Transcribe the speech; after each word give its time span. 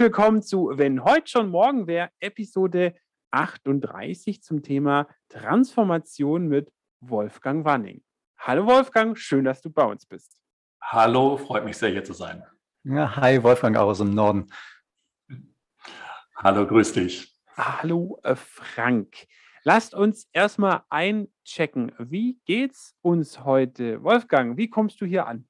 willkommen 0.00 0.40
zu 0.40 0.70
Wenn 0.76 1.04
heute 1.04 1.28
schon 1.28 1.50
morgen 1.50 1.86
wäre, 1.86 2.08
Episode 2.20 2.94
38 3.32 4.42
zum 4.42 4.62
Thema 4.62 5.06
Transformation 5.28 6.48
mit 6.48 6.72
Wolfgang 7.00 7.66
Wanning. 7.66 8.02
Hallo 8.38 8.64
Wolfgang, 8.64 9.18
schön, 9.18 9.44
dass 9.44 9.60
du 9.60 9.68
bei 9.68 9.84
uns 9.84 10.06
bist. 10.06 10.38
Hallo, 10.82 11.36
freut 11.36 11.66
mich 11.66 11.76
sehr, 11.76 11.90
hier 11.90 12.02
zu 12.02 12.14
sein. 12.14 12.42
Ja, 12.82 13.14
hi, 13.14 13.42
Wolfgang 13.42 13.76
auch 13.76 13.88
aus 13.88 13.98
dem 13.98 14.14
Norden. 14.14 14.46
Hallo, 16.34 16.66
grüß 16.66 16.94
dich. 16.94 17.38
Hallo, 17.58 18.18
äh, 18.22 18.36
Frank. 18.36 19.26
Lasst 19.64 19.92
uns 19.92 20.30
erstmal 20.32 20.82
einchecken. 20.88 21.92
Wie 21.98 22.40
geht's 22.46 22.96
uns 23.02 23.44
heute? 23.44 24.02
Wolfgang, 24.02 24.56
wie 24.56 24.70
kommst 24.70 24.98
du 25.02 25.04
hier 25.04 25.26
an? 25.26 25.46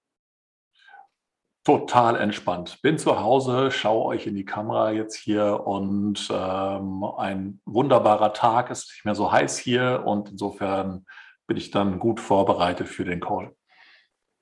Total 1.70 2.16
entspannt. 2.16 2.82
Bin 2.82 2.98
zu 2.98 3.20
Hause, 3.20 3.70
schaue 3.70 4.06
euch 4.06 4.26
in 4.26 4.34
die 4.34 4.44
Kamera 4.44 4.90
jetzt 4.90 5.14
hier 5.14 5.68
und 5.68 6.28
ähm, 6.28 7.04
ein 7.16 7.60
wunderbarer 7.64 8.32
Tag. 8.32 8.72
Es 8.72 8.80
ist 8.80 8.90
nicht 8.90 9.04
mehr 9.04 9.14
so 9.14 9.30
heiß 9.30 9.56
hier 9.56 10.02
und 10.04 10.30
insofern 10.30 11.06
bin 11.46 11.56
ich 11.56 11.70
dann 11.70 12.00
gut 12.00 12.18
vorbereitet 12.18 12.88
für 12.88 13.04
den 13.04 13.20
Call. 13.20 13.54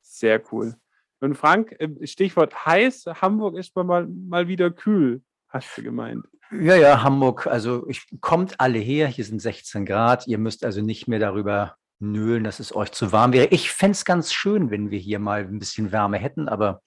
Sehr 0.00 0.40
cool. 0.50 0.76
Und 1.20 1.34
Frank, 1.34 1.76
Stichwort 2.04 2.64
heiß, 2.64 3.04
Hamburg 3.20 3.58
ist 3.58 3.76
mal, 3.76 4.06
mal 4.06 4.48
wieder 4.48 4.70
kühl, 4.70 5.20
hast 5.48 5.76
du 5.76 5.82
gemeint. 5.82 6.24
Ja, 6.50 6.76
ja, 6.76 7.02
Hamburg, 7.02 7.46
also 7.46 7.86
ich, 7.88 8.06
kommt 8.22 8.58
alle 8.58 8.78
her, 8.78 9.06
hier 9.06 9.26
sind 9.26 9.40
16 9.40 9.84
Grad, 9.84 10.26
ihr 10.26 10.38
müsst 10.38 10.64
also 10.64 10.80
nicht 10.80 11.08
mehr 11.08 11.18
darüber 11.18 11.76
nölen, 12.00 12.44
dass 12.44 12.60
es 12.60 12.74
euch 12.74 12.92
zu 12.92 13.12
warm 13.12 13.32
wäre. 13.32 13.46
Ich 13.46 13.70
fände 13.70 13.92
es 13.92 14.04
ganz 14.04 14.32
schön, 14.32 14.70
wenn 14.70 14.90
wir 14.90 14.98
hier 14.98 15.18
mal 15.18 15.40
ein 15.40 15.58
bisschen 15.58 15.92
Wärme 15.92 16.18
hätten, 16.18 16.48
aber 16.48 16.82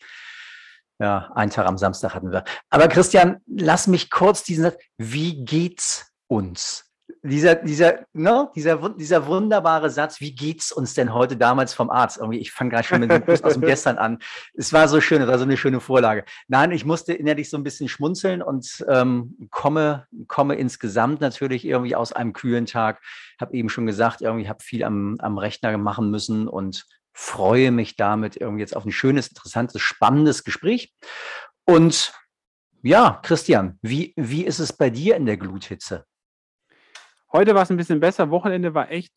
ja, 0.99 1.31
einen 1.33 1.51
Tag 1.51 1.65
am 1.65 1.77
Samstag 1.77 2.13
hatten 2.13 2.31
wir. 2.31 2.43
Aber 2.69 2.87
Christian, 2.87 3.37
lass 3.47 3.87
mich 3.87 4.09
kurz 4.11 4.43
diesen 4.43 4.65
Satz, 4.65 4.77
wie 4.97 5.43
geht's 5.43 6.11
uns? 6.27 6.90
Dieser, 7.23 7.55
dieser, 7.55 8.05
ne, 8.13 8.49
dieser, 8.55 8.89
dieser 8.89 9.27
wunderbare 9.27 9.89
Satz, 9.91 10.19
wie 10.21 10.33
geht's 10.33 10.71
uns 10.71 10.95
denn 10.95 11.13
heute 11.13 11.37
damals 11.37 11.73
vom 11.73 11.91
Arzt? 11.91 12.17
Irgendwie, 12.17 12.39
ich 12.39 12.51
fange 12.51 12.71
gerade 12.71 12.83
schon 12.83 12.99
mit 13.01 13.11
dem 13.11 13.23
aus 13.43 13.53
dem 13.53 13.61
Gestern 13.71 13.97
an. 13.97 14.19
Es 14.55 14.73
war 14.73 14.87
so 14.87 14.99
schön, 15.01 15.21
es 15.21 15.27
war 15.27 15.37
so 15.37 15.43
eine 15.43 15.57
schöne 15.57 15.79
Vorlage. 15.79 16.25
Nein, 16.47 16.71
ich 16.71 16.83
musste 16.83 17.13
innerlich 17.13 17.49
so 17.49 17.57
ein 17.57 17.63
bisschen 17.63 17.87
schmunzeln 17.87 18.41
und 18.41 18.83
ähm, 18.87 19.37
komme, 19.51 20.07
komme 20.27 20.55
insgesamt 20.55 21.21
natürlich 21.21 21.63
irgendwie 21.65 21.95
aus 21.95 22.11
einem 22.11 22.33
kühlen 22.33 22.65
Tag. 22.65 23.01
Habe 23.39 23.53
eben 23.53 23.69
schon 23.69 23.85
gesagt, 23.85 24.21
irgendwie 24.21 24.49
habe 24.49 24.63
viel 24.63 24.83
am, 24.83 25.17
am 25.19 25.37
Rechner 25.37 25.77
machen 25.77 26.09
müssen 26.09 26.47
und 26.47 26.85
freue 27.13 27.71
mich 27.71 27.97
damit 27.97 28.35
irgendwie 28.37 28.61
jetzt 28.61 28.75
auf 28.75 28.85
ein 28.85 28.91
schönes, 28.91 29.27
interessantes, 29.27 29.81
spannendes 29.81 30.43
Gespräch. 30.43 30.93
Und 31.65 32.13
ja, 32.81 33.19
Christian, 33.21 33.77
wie, 33.83 34.13
wie 34.15 34.43
ist 34.43 34.57
es 34.57 34.73
bei 34.73 34.89
dir 34.89 35.15
in 35.17 35.27
der 35.27 35.37
Gluthitze? 35.37 36.05
Heute 37.33 37.55
war 37.55 37.63
es 37.63 37.71
ein 37.71 37.77
bisschen 37.77 38.01
besser. 38.01 38.29
Wochenende 38.29 38.73
war 38.73 38.91
echt 38.91 39.13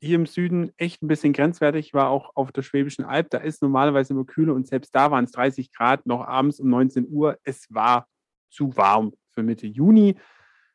hier 0.00 0.14
im 0.14 0.26
Süden 0.26 0.72
echt 0.76 1.02
ein 1.02 1.08
bisschen 1.08 1.32
grenzwertig. 1.32 1.86
Ich 1.86 1.94
war 1.94 2.08
auch 2.08 2.30
auf 2.36 2.52
der 2.52 2.62
Schwäbischen 2.62 3.04
Alb. 3.04 3.30
Da 3.30 3.38
ist 3.38 3.62
normalerweise 3.62 4.12
immer 4.12 4.24
kühler 4.24 4.54
und 4.54 4.68
selbst 4.68 4.94
da 4.94 5.10
waren 5.10 5.24
es 5.24 5.32
30 5.32 5.72
Grad 5.72 6.06
noch 6.06 6.24
abends 6.24 6.60
um 6.60 6.68
19 6.68 7.08
Uhr. 7.08 7.36
Es 7.42 7.66
war 7.70 8.06
zu 8.48 8.76
warm 8.76 9.12
für 9.30 9.42
Mitte 9.42 9.66
Juni. 9.66 10.16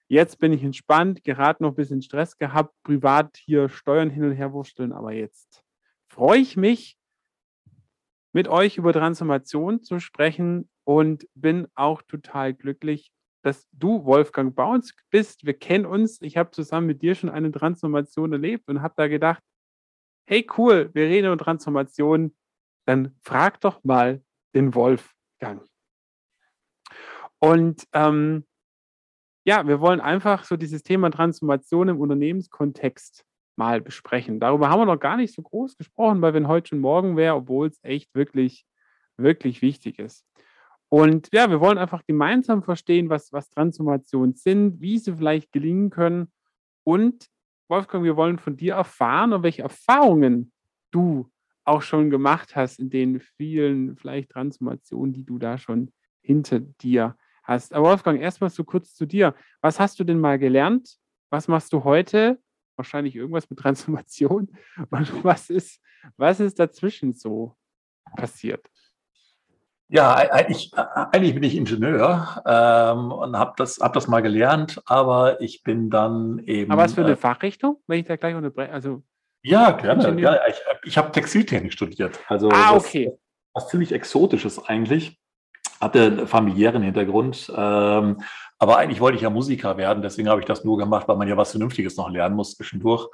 Jetzt 0.09 0.39
bin 0.39 0.51
ich 0.51 0.61
entspannt, 0.61 1.23
gerade 1.23 1.63
noch 1.63 1.69
ein 1.71 1.75
bisschen 1.75 2.01
Stress 2.01 2.37
gehabt, 2.37 2.75
privat 2.83 3.37
hier 3.37 3.69
Steuern 3.69 4.09
hin 4.09 4.25
und 4.25 4.33
her 4.33 4.51
wursteln, 4.51 4.91
aber 4.91 5.13
jetzt 5.13 5.63
freue 6.09 6.39
ich 6.39 6.57
mich, 6.57 6.97
mit 8.33 8.47
euch 8.47 8.77
über 8.77 8.91
Transformation 8.91 9.81
zu 9.81 9.99
sprechen 9.99 10.69
und 10.83 11.27
bin 11.33 11.67
auch 11.75 12.01
total 12.01 12.53
glücklich, 12.53 13.11
dass 13.43 13.67
du, 13.73 14.05
Wolfgang, 14.05 14.55
bei 14.55 14.63
uns 14.63 14.95
bist. 15.09 15.45
Wir 15.45 15.53
kennen 15.53 15.85
uns. 15.85 16.21
Ich 16.21 16.37
habe 16.37 16.51
zusammen 16.51 16.87
mit 16.87 17.01
dir 17.01 17.13
schon 17.13 17.29
eine 17.29 17.51
Transformation 17.51 18.31
erlebt 18.31 18.69
und 18.69 18.81
habe 18.81 18.93
da 18.97 19.07
gedacht, 19.07 19.43
hey 20.25 20.47
cool, 20.57 20.89
wir 20.93 21.03
reden 21.03 21.27
über 21.27 21.37
Transformation. 21.37 22.33
Dann 22.85 23.15
frag 23.21 23.59
doch 23.61 23.83
mal 23.83 24.23
den 24.55 24.73
Wolfgang. 24.73 25.67
Und 27.39 27.85
ähm, 27.91 28.45
ja, 29.45 29.67
wir 29.67 29.81
wollen 29.81 29.99
einfach 29.99 30.45
so 30.45 30.55
dieses 30.55 30.83
Thema 30.83 31.11
Transformation 31.11 31.89
im 31.89 31.99
Unternehmenskontext 31.99 33.25
mal 33.57 33.81
besprechen. 33.81 34.39
Darüber 34.39 34.69
haben 34.69 34.79
wir 34.79 34.85
noch 34.85 34.99
gar 34.99 35.17
nicht 35.17 35.33
so 35.33 35.41
groß 35.41 35.75
gesprochen, 35.77 36.21
weil 36.21 36.33
wenn 36.33 36.47
heute 36.47 36.69
schon 36.69 36.79
morgen 36.79 37.17
wäre, 37.17 37.35
obwohl 37.35 37.67
es 37.67 37.79
echt 37.83 38.15
wirklich, 38.15 38.65
wirklich 39.17 39.61
wichtig 39.61 39.99
ist. 39.99 40.25
Und 40.93 41.29
ja, 41.33 41.49
wir 41.49 41.59
wollen 41.59 41.79
einfach 41.79 42.05
gemeinsam 42.05 42.61
verstehen, 42.61 43.09
was, 43.09 43.33
was 43.33 43.49
Transformationen 43.49 44.35
sind, 44.35 44.79
wie 44.79 44.99
sie 44.99 45.15
vielleicht 45.15 45.51
gelingen 45.51 45.89
können. 45.89 46.31
Und 46.83 47.31
Wolfgang, 47.67 48.03
wir 48.03 48.15
wollen 48.15 48.37
von 48.37 48.57
dir 48.57 48.75
erfahren, 48.75 49.41
welche 49.41 49.63
Erfahrungen 49.63 50.51
du 50.91 51.31
auch 51.63 51.81
schon 51.81 52.11
gemacht 52.11 52.55
hast 52.55 52.77
in 52.77 52.91
den 52.91 53.19
vielen 53.19 53.97
vielleicht 53.97 54.29
Transformationen, 54.29 55.13
die 55.13 55.25
du 55.25 55.39
da 55.39 55.57
schon 55.57 55.91
hinter 56.21 56.59
dir 56.59 57.17
hast. 57.41 57.73
Aber 57.73 57.89
Wolfgang, 57.89 58.21
erstmal 58.21 58.51
so 58.51 58.63
kurz 58.63 58.93
zu 58.93 59.07
dir. 59.07 59.33
Was 59.61 59.79
hast 59.79 59.99
du 59.99 60.03
denn 60.03 60.19
mal 60.19 60.37
gelernt? 60.37 60.99
Was 61.31 61.47
machst 61.47 61.73
du 61.73 61.83
heute? 61.83 62.39
Wahrscheinlich 62.75 63.15
irgendwas 63.15 63.49
mit 63.49 63.57
Transformation. 63.57 64.55
Und 64.91 65.23
was 65.23 65.49
ist, 65.49 65.81
was 66.17 66.39
ist 66.39 66.59
dazwischen 66.59 67.13
so 67.13 67.55
passiert? 68.15 68.69
Ja, 69.89 70.15
eigentlich, 70.15 70.71
eigentlich 70.75 71.33
bin 71.33 71.43
ich 71.43 71.55
Ingenieur 71.55 72.41
ähm, 72.45 73.11
und 73.11 73.37
habe 73.37 73.53
das, 73.57 73.79
hab 73.79 73.93
das 73.93 74.07
mal 74.07 74.21
gelernt, 74.21 74.81
aber 74.85 75.41
ich 75.41 75.61
bin 75.61 75.89
dann 75.89 76.39
eben. 76.39 76.71
Aber 76.71 76.83
was 76.83 76.93
für 76.93 77.01
eine 77.03 77.13
äh, 77.13 77.17
Fachrichtung, 77.17 77.77
wenn 77.87 77.99
ich 77.99 78.07
da 78.07 78.15
gleich 78.15 78.35
unterbreche? 78.35 78.71
Also, 78.71 79.03
ja, 79.43 79.71
gerne. 79.71 80.15
gerne. 80.15 80.39
Ich, 80.47 80.61
ich 80.85 80.97
habe 80.97 81.11
Textiltechnik 81.11 81.73
studiert. 81.73 82.19
Also 82.27 82.49
ah, 82.49 82.75
okay. 82.75 83.11
Was, 83.53 83.65
was 83.65 83.69
ziemlich 83.71 83.91
Exotisches 83.91 84.65
eigentlich. 84.65 85.19
Hatte 85.79 86.01
einen 86.01 86.27
familiären 86.27 86.81
Hintergrund. 86.81 87.51
Ähm, 87.55 88.21
aber 88.63 88.77
eigentlich 88.77 89.01
wollte 89.01 89.17
ich 89.17 89.23
ja 89.23 89.29
Musiker 89.29 89.75
werden, 89.75 90.01
deswegen 90.01 90.29
habe 90.29 90.39
ich 90.39 90.47
das 90.47 90.63
nur 90.63 90.77
gemacht, 90.77 91.05
weil 91.09 91.17
man 91.17 91.27
ja 91.27 91.35
was 91.35 91.51
Vernünftiges 91.51 91.97
noch 91.97 92.09
lernen 92.09 92.37
muss 92.37 92.55
zwischendurch. 92.55 93.09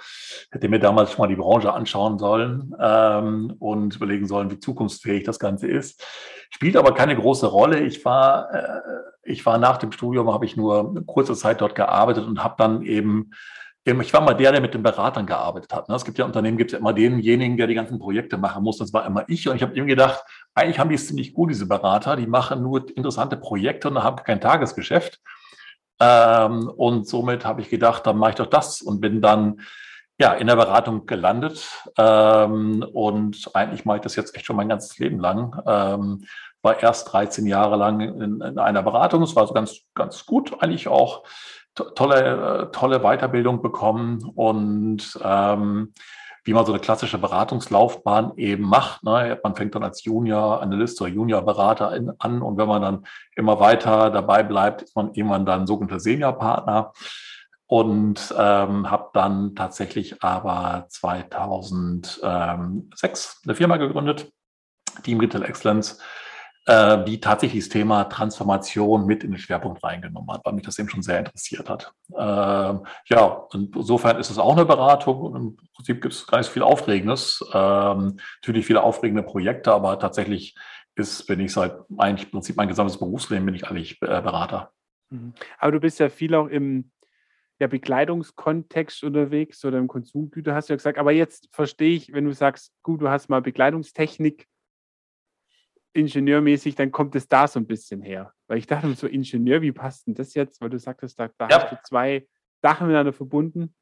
Hätte 0.51 0.69
mir 0.69 0.77
damals 0.77 1.11
schon 1.11 1.23
mal 1.23 1.27
die 1.27 1.35
Branche 1.35 1.73
anschauen 1.73 2.19
sollen 2.19 2.75
ähm, 2.79 3.55
und 3.57 3.95
überlegen 3.95 4.27
sollen, 4.27 4.51
wie 4.51 4.59
zukunftsfähig 4.59 5.23
das 5.23 5.39
Ganze 5.39 5.67
ist. 5.67 6.05
Spielt 6.51 6.77
aber 6.77 6.93
keine 6.93 7.15
große 7.15 7.47
Rolle. 7.47 7.79
Ich 7.79 8.05
war, 8.05 8.53
äh, 8.53 8.81
ich 9.23 9.43
war 9.43 9.57
nach 9.57 9.77
dem 9.77 9.91
Studium, 9.91 10.31
habe 10.31 10.45
ich 10.45 10.55
nur 10.55 10.87
eine 10.87 11.01
kurze 11.01 11.33
Zeit 11.33 11.61
dort 11.61 11.73
gearbeitet 11.73 12.27
und 12.27 12.43
habe 12.43 12.53
dann 12.59 12.83
eben 12.83 13.31
ich 13.85 14.13
war 14.13 14.21
mal 14.21 14.35
der, 14.35 14.51
der 14.51 14.61
mit 14.61 14.75
den 14.75 14.83
Beratern 14.83 15.25
gearbeitet 15.25 15.73
hat. 15.73 15.89
Ne? 15.89 15.95
Es 15.95 16.05
gibt 16.05 16.19
ja 16.19 16.25
Unternehmen, 16.25 16.57
gibt 16.59 16.69
es 16.69 16.73
ja 16.73 16.79
immer 16.79 16.93
denjenigen, 16.93 17.57
der 17.57 17.65
die 17.65 17.73
ganzen 17.73 17.97
Projekte 17.97 18.37
machen 18.37 18.63
muss. 18.63 18.77
Das 18.77 18.93
war 18.93 19.03
immer 19.07 19.23
ich. 19.27 19.49
Und 19.49 19.55
ich 19.55 19.63
habe 19.63 19.75
eben 19.75 19.87
gedacht, 19.87 20.23
eigentlich 20.53 20.77
haben 20.77 20.89
die 20.89 20.95
es 20.95 21.07
ziemlich 21.07 21.33
gut, 21.33 21.49
diese 21.49 21.65
Berater. 21.65 22.15
Die 22.15 22.27
machen 22.27 22.61
nur 22.61 22.87
interessante 22.95 23.35
Projekte 23.35 23.89
und 23.89 24.03
haben 24.03 24.17
kein 24.17 24.41
Tagesgeschäft. 24.41 25.19
Ähm, 25.99 26.69
und 26.69 27.07
somit 27.07 27.45
habe 27.45 27.61
ich 27.61 27.69
gedacht, 27.69 28.05
dann 28.05 28.17
mache 28.17 28.31
ich 28.31 28.35
doch 28.37 28.47
das 28.47 28.81
und 28.81 29.01
bin 29.01 29.21
dann 29.21 29.61
ja 30.19 30.33
in 30.33 30.47
der 30.47 30.55
Beratung 30.55 31.05
gelandet. 31.05 31.65
Ähm, 31.97 32.85
und 32.93 33.49
eigentlich 33.53 33.85
mache 33.85 33.97
ich 33.97 34.03
das 34.03 34.15
jetzt 34.15 34.35
echt 34.35 34.45
schon 34.45 34.55
mein 34.55 34.69
ganzes 34.69 34.97
Leben 34.99 35.19
lang. 35.19 35.61
Ähm, 35.65 36.25
war 36.61 36.81
erst 36.81 37.11
13 37.13 37.47
Jahre 37.47 37.77
lang 37.77 38.01
in, 38.01 38.41
in 38.41 38.59
einer 38.59 38.83
Beratung. 38.83 39.23
Es 39.23 39.35
war 39.35 39.47
so 39.47 39.53
ganz, 39.53 39.79
ganz 39.95 40.25
gut, 40.25 40.61
eigentlich 40.61 40.87
auch 40.87 41.23
tolle, 41.73 42.67
äh, 42.67 42.71
tolle 42.71 42.99
Weiterbildung 42.99 43.61
bekommen 43.61 44.31
und 44.35 45.17
ähm, 45.23 45.93
wie 46.43 46.53
man 46.53 46.65
so 46.65 46.71
eine 46.71 46.81
klassische 46.81 47.17
Beratungslaufbahn 47.17 48.33
eben 48.37 48.63
macht. 48.63 49.03
Ne? 49.03 49.39
Man 49.43 49.55
fängt 49.55 49.75
dann 49.75 49.83
als 49.83 50.03
Junior 50.03 50.61
Analyst 50.61 51.01
oder 51.01 51.11
Junior 51.11 51.41
Berater 51.41 51.91
an 52.19 52.41
und 52.41 52.57
wenn 52.57 52.67
man 52.67 52.81
dann 52.81 53.05
immer 53.35 53.59
weiter 53.59 54.09
dabei 54.09 54.43
bleibt, 54.43 54.83
ist 54.83 54.95
man 54.95 55.13
irgendwann 55.13 55.45
dann 55.45 55.67
sogenannter 55.67 55.99
Senior 55.99 56.33
Partner 56.33 56.93
und 57.67 58.33
ähm, 58.35 58.89
habe 58.89 59.09
dann 59.13 59.55
tatsächlich 59.55 60.23
aber 60.23 60.85
2006 60.89 63.41
eine 63.45 63.55
Firma 63.55 63.77
gegründet, 63.77 64.31
Team 65.03 65.19
Retail 65.19 65.43
Excellence, 65.43 65.99
äh, 66.69 67.03
die 67.03 67.19
tatsächlich 67.19 67.63
das 67.63 67.69
Thema 67.69 68.03
Transformation 68.03 69.07
mit 69.07 69.23
in 69.23 69.31
den 69.31 69.39
Schwerpunkt 69.39 69.83
reingenommen 69.83 70.31
hat, 70.31 70.45
weil 70.45 70.53
mich 70.53 70.65
das 70.65 70.77
eben 70.77 70.87
schon 70.87 71.01
sehr 71.01 71.17
interessiert 71.17 71.67
hat. 71.67 71.93
Ähm, 72.15 72.85
ja, 73.07 73.47
insofern 73.53 74.19
ist 74.19 74.29
es 74.29 74.37
auch 74.37 74.55
eine 74.55 74.65
Beratung 74.65 75.19
und 75.19 75.35
im 75.35 75.57
Prinzip 75.73 75.99
gibt 75.99 76.13
es 76.13 76.27
gar 76.27 76.37
nicht 76.37 76.45
so 76.45 76.53
viel 76.53 76.61
Aufregendes. 76.61 77.43
Ähm, 77.55 78.17
natürlich 78.41 78.67
viele 78.67 78.83
aufregende 78.83 79.23
Projekte, 79.23 79.73
aber 79.73 79.97
tatsächlich 79.97 80.55
ist, 80.93 81.25
bin 81.25 81.39
ich 81.39 81.53
seit 81.53 81.75
eigentlich 81.97 82.25
im 82.25 82.31
Prinzip 82.31 82.55
mein 82.55 82.67
gesamtes 82.67 82.99
Berufsleben 82.99 83.47
bin 83.47 83.55
ich 83.55 83.67
eigentlich 83.67 83.99
äh, 84.03 84.21
Berater. 84.21 84.71
Mhm. 85.09 85.33
Aber 85.57 85.71
du 85.71 85.79
bist 85.79 85.99
ja 85.99 86.09
viel 86.09 86.35
auch 86.35 86.47
im 86.47 86.91
ja, 87.59 87.65
Bekleidungskontext 87.65 89.03
unterwegs 89.03 89.65
oder 89.65 89.79
im 89.79 89.87
Konsumgüter, 89.87 90.53
hast 90.53 90.69
du 90.69 90.73
ja 90.73 90.77
gesagt. 90.77 90.99
Aber 90.99 91.13
jetzt 91.13 91.49
verstehe 91.51 91.95
ich, 91.95 92.13
wenn 92.13 92.25
du 92.25 92.33
sagst, 92.33 92.73
gut, 92.83 93.01
du 93.01 93.09
hast 93.09 93.27
mal 93.27 93.41
Bekleidungstechnik 93.41 94.47
ingenieurmäßig, 95.93 96.75
dann 96.75 96.91
kommt 96.91 97.15
es 97.15 97.27
da 97.27 97.47
so 97.47 97.59
ein 97.59 97.67
bisschen 97.67 98.01
her. 98.01 98.33
Weil 98.47 98.57
ich 98.57 98.67
dachte 98.67 98.93
so, 98.93 99.07
Ingenieur, 99.07 99.61
wie 99.61 99.71
passt 99.71 100.07
denn 100.07 100.15
das 100.15 100.33
jetzt? 100.33 100.61
Weil 100.61 100.69
du 100.69 100.79
sagtest, 100.79 101.19
da, 101.19 101.29
da 101.37 101.47
ja. 101.47 101.61
hast 101.61 101.71
du 101.71 101.77
zwei 101.83 102.27
Sachen 102.61 102.87
miteinander 102.87 103.13
verbunden. 103.13 103.73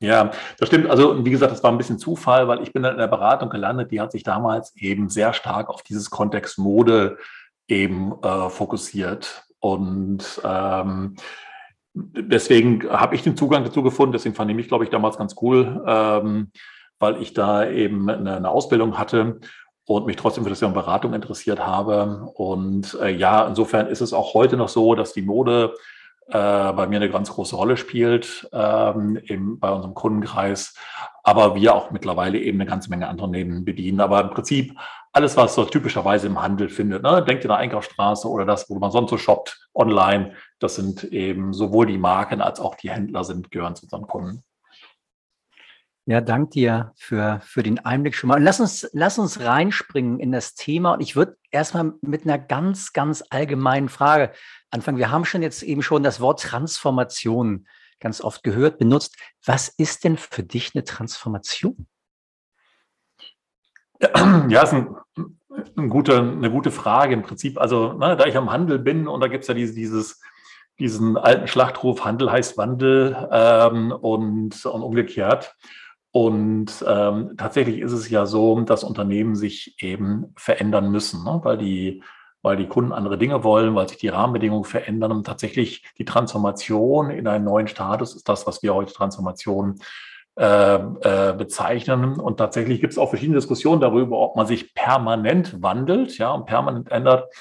Ja, 0.00 0.32
das 0.58 0.68
stimmt. 0.68 0.90
Also, 0.90 1.24
wie 1.24 1.30
gesagt, 1.30 1.52
das 1.52 1.62
war 1.62 1.70
ein 1.70 1.78
bisschen 1.78 1.98
Zufall, 1.98 2.48
weil 2.48 2.62
ich 2.62 2.72
bin 2.72 2.82
dann 2.82 2.92
in 2.92 2.98
der 2.98 3.06
Beratung 3.06 3.50
gelandet, 3.50 3.92
die 3.92 4.00
hat 4.00 4.10
sich 4.10 4.24
damals 4.24 4.74
eben 4.76 5.08
sehr 5.08 5.32
stark 5.32 5.68
auf 5.68 5.82
dieses 5.82 6.10
Kontext 6.10 6.58
Mode 6.58 7.18
eben 7.68 8.12
äh, 8.22 8.50
fokussiert. 8.50 9.44
Und 9.60 10.40
ähm, 10.42 11.14
deswegen 11.94 12.90
habe 12.90 13.14
ich 13.14 13.22
den 13.22 13.36
Zugang 13.36 13.62
dazu 13.62 13.82
gefunden. 13.84 14.12
Deswegen 14.12 14.34
fand 14.34 14.50
ich 14.50 14.56
mich, 14.56 14.66
glaube 14.68 14.82
ich, 14.82 14.90
damals 14.90 15.18
ganz 15.18 15.36
cool, 15.40 15.84
ähm, 15.86 16.50
weil 16.98 17.22
ich 17.22 17.32
da 17.32 17.68
eben 17.68 18.10
eine, 18.10 18.36
eine, 18.36 18.48
Ausbildung 18.50 18.98
hatte 18.98 19.38
und 19.86 20.06
mich 20.06 20.16
trotzdem 20.16 20.44
für 20.44 20.50
das 20.50 20.60
Thema 20.60 20.72
Beratung 20.72 21.14
interessiert 21.14 21.60
habe. 21.60 22.30
Und 22.34 22.96
äh, 23.00 23.10
ja, 23.10 23.46
insofern 23.46 23.88
ist 23.88 24.00
es 24.00 24.12
auch 24.12 24.34
heute 24.34 24.56
noch 24.56 24.68
so, 24.68 24.94
dass 24.94 25.12
die 25.12 25.22
Mode 25.22 25.74
äh, 26.28 26.72
bei 26.72 26.86
mir 26.86 26.96
eine 26.96 27.10
ganz 27.10 27.30
große 27.30 27.56
Rolle 27.56 27.76
spielt 27.76 28.48
ähm, 28.52 29.18
eben 29.24 29.58
bei 29.58 29.70
unserem 29.70 29.94
Kundenkreis, 29.94 30.74
aber 31.24 31.56
wir 31.56 31.74
auch 31.74 31.90
mittlerweile 31.90 32.38
eben 32.38 32.60
eine 32.60 32.70
ganze 32.70 32.90
Menge 32.90 33.08
andere 33.08 33.26
Unternehmen 33.26 33.64
bedienen. 33.64 34.00
Aber 34.00 34.20
im 34.20 34.30
Prinzip 34.30 34.78
alles, 35.12 35.36
was 35.36 35.54
so 35.54 35.64
typischerweise 35.64 36.28
im 36.28 36.40
Handel 36.40 36.68
findet, 36.68 37.02
ne? 37.02 37.22
denkt 37.22 37.44
in 37.44 37.48
der 37.48 37.58
Einkaufsstraße 37.58 38.28
oder 38.28 38.46
das, 38.46 38.70
wo 38.70 38.78
man 38.78 38.90
sonst 38.90 39.10
so 39.10 39.18
shoppt 39.18 39.68
online, 39.74 40.32
das 40.58 40.76
sind 40.76 41.04
eben 41.04 41.52
sowohl 41.52 41.86
die 41.86 41.98
Marken 41.98 42.40
als 42.40 42.60
auch 42.60 42.76
die 42.76 42.90
Händler 42.90 43.24
sind, 43.24 43.50
gehören 43.50 43.74
zu 43.74 43.84
unseren 43.84 44.06
Kunden. 44.06 44.42
Ja, 46.06 46.20
dank 46.20 46.50
dir 46.50 46.92
für, 46.96 47.40
für 47.44 47.62
den 47.62 47.78
Einblick 47.78 48.16
schon 48.16 48.28
mal. 48.28 48.38
Und 48.38 48.42
lass 48.42 48.58
uns, 48.58 48.88
lass 48.92 49.18
uns 49.20 49.38
reinspringen 49.40 50.18
in 50.18 50.32
das 50.32 50.54
Thema. 50.54 50.94
Und 50.94 51.00
ich 51.00 51.14
würde 51.14 51.36
erstmal 51.52 51.92
mit 52.00 52.24
einer 52.24 52.38
ganz, 52.38 52.92
ganz 52.92 53.22
allgemeinen 53.30 53.88
Frage 53.88 54.32
anfangen. 54.70 54.98
Wir 54.98 55.12
haben 55.12 55.24
schon 55.24 55.42
jetzt 55.42 55.62
eben 55.62 55.82
schon 55.82 56.02
das 56.02 56.20
Wort 56.20 56.42
Transformation 56.42 57.68
ganz 58.00 58.20
oft 58.20 58.42
gehört, 58.42 58.78
benutzt. 58.78 59.16
Was 59.44 59.68
ist 59.68 60.02
denn 60.02 60.16
für 60.16 60.42
dich 60.42 60.72
eine 60.74 60.82
Transformation? 60.82 61.86
Ja, 64.48 64.62
ist 64.62 64.72
ein, 64.74 64.96
ein 65.76 65.88
gute, 65.88 66.18
eine 66.18 66.50
gute 66.50 66.72
Frage 66.72 67.14
im 67.14 67.22
Prinzip. 67.22 67.60
Also, 67.60 67.92
ne, 67.92 68.16
da 68.16 68.26
ich 68.26 68.36
am 68.36 68.50
Handel 68.50 68.80
bin 68.80 69.06
und 69.06 69.20
da 69.20 69.28
gibt 69.28 69.42
es 69.42 69.48
ja 69.48 69.54
dieses, 69.54 69.76
dieses, 69.76 70.20
diesen 70.80 71.16
alten 71.16 71.46
Schlachtruf, 71.46 72.04
Handel 72.04 72.32
heißt 72.32 72.58
Wandel 72.58 73.28
ähm, 73.30 73.92
und, 73.92 74.66
und 74.66 74.82
umgekehrt. 74.82 75.54
Und 76.12 76.84
ähm, 76.86 77.34
tatsächlich 77.38 77.80
ist 77.80 77.92
es 77.92 78.10
ja 78.10 78.26
so, 78.26 78.60
dass 78.60 78.84
Unternehmen 78.84 79.34
sich 79.34 79.82
eben 79.82 80.34
verändern 80.36 80.90
müssen, 80.90 81.24
ne? 81.24 81.40
weil, 81.42 81.56
die, 81.56 82.02
weil 82.42 82.58
die 82.58 82.68
Kunden 82.68 82.92
andere 82.92 83.16
Dinge 83.16 83.42
wollen, 83.44 83.74
weil 83.74 83.88
sich 83.88 83.96
die 83.96 84.08
Rahmenbedingungen 84.08 84.64
verändern. 84.64 85.12
Und 85.12 85.26
tatsächlich 85.26 85.84
die 85.96 86.04
Transformation 86.04 87.10
in 87.10 87.26
einen 87.26 87.44
neuen 87.46 87.66
Status 87.66 88.14
ist 88.14 88.28
das, 88.28 88.46
was 88.46 88.62
wir 88.62 88.74
heute 88.74 88.92
Transformation 88.92 89.78
äh, 90.36 90.74
äh, 90.74 91.32
bezeichnen. 91.32 92.20
Und 92.20 92.36
tatsächlich 92.36 92.82
gibt 92.82 92.92
es 92.92 92.98
auch 92.98 93.08
verschiedene 93.08 93.38
Diskussionen 93.38 93.80
darüber, 93.80 94.18
ob 94.18 94.36
man 94.36 94.46
sich 94.46 94.74
permanent 94.74 95.62
wandelt 95.62 96.18
ja, 96.18 96.30
und 96.32 96.44
permanent 96.44 96.90
ändert 96.90 97.32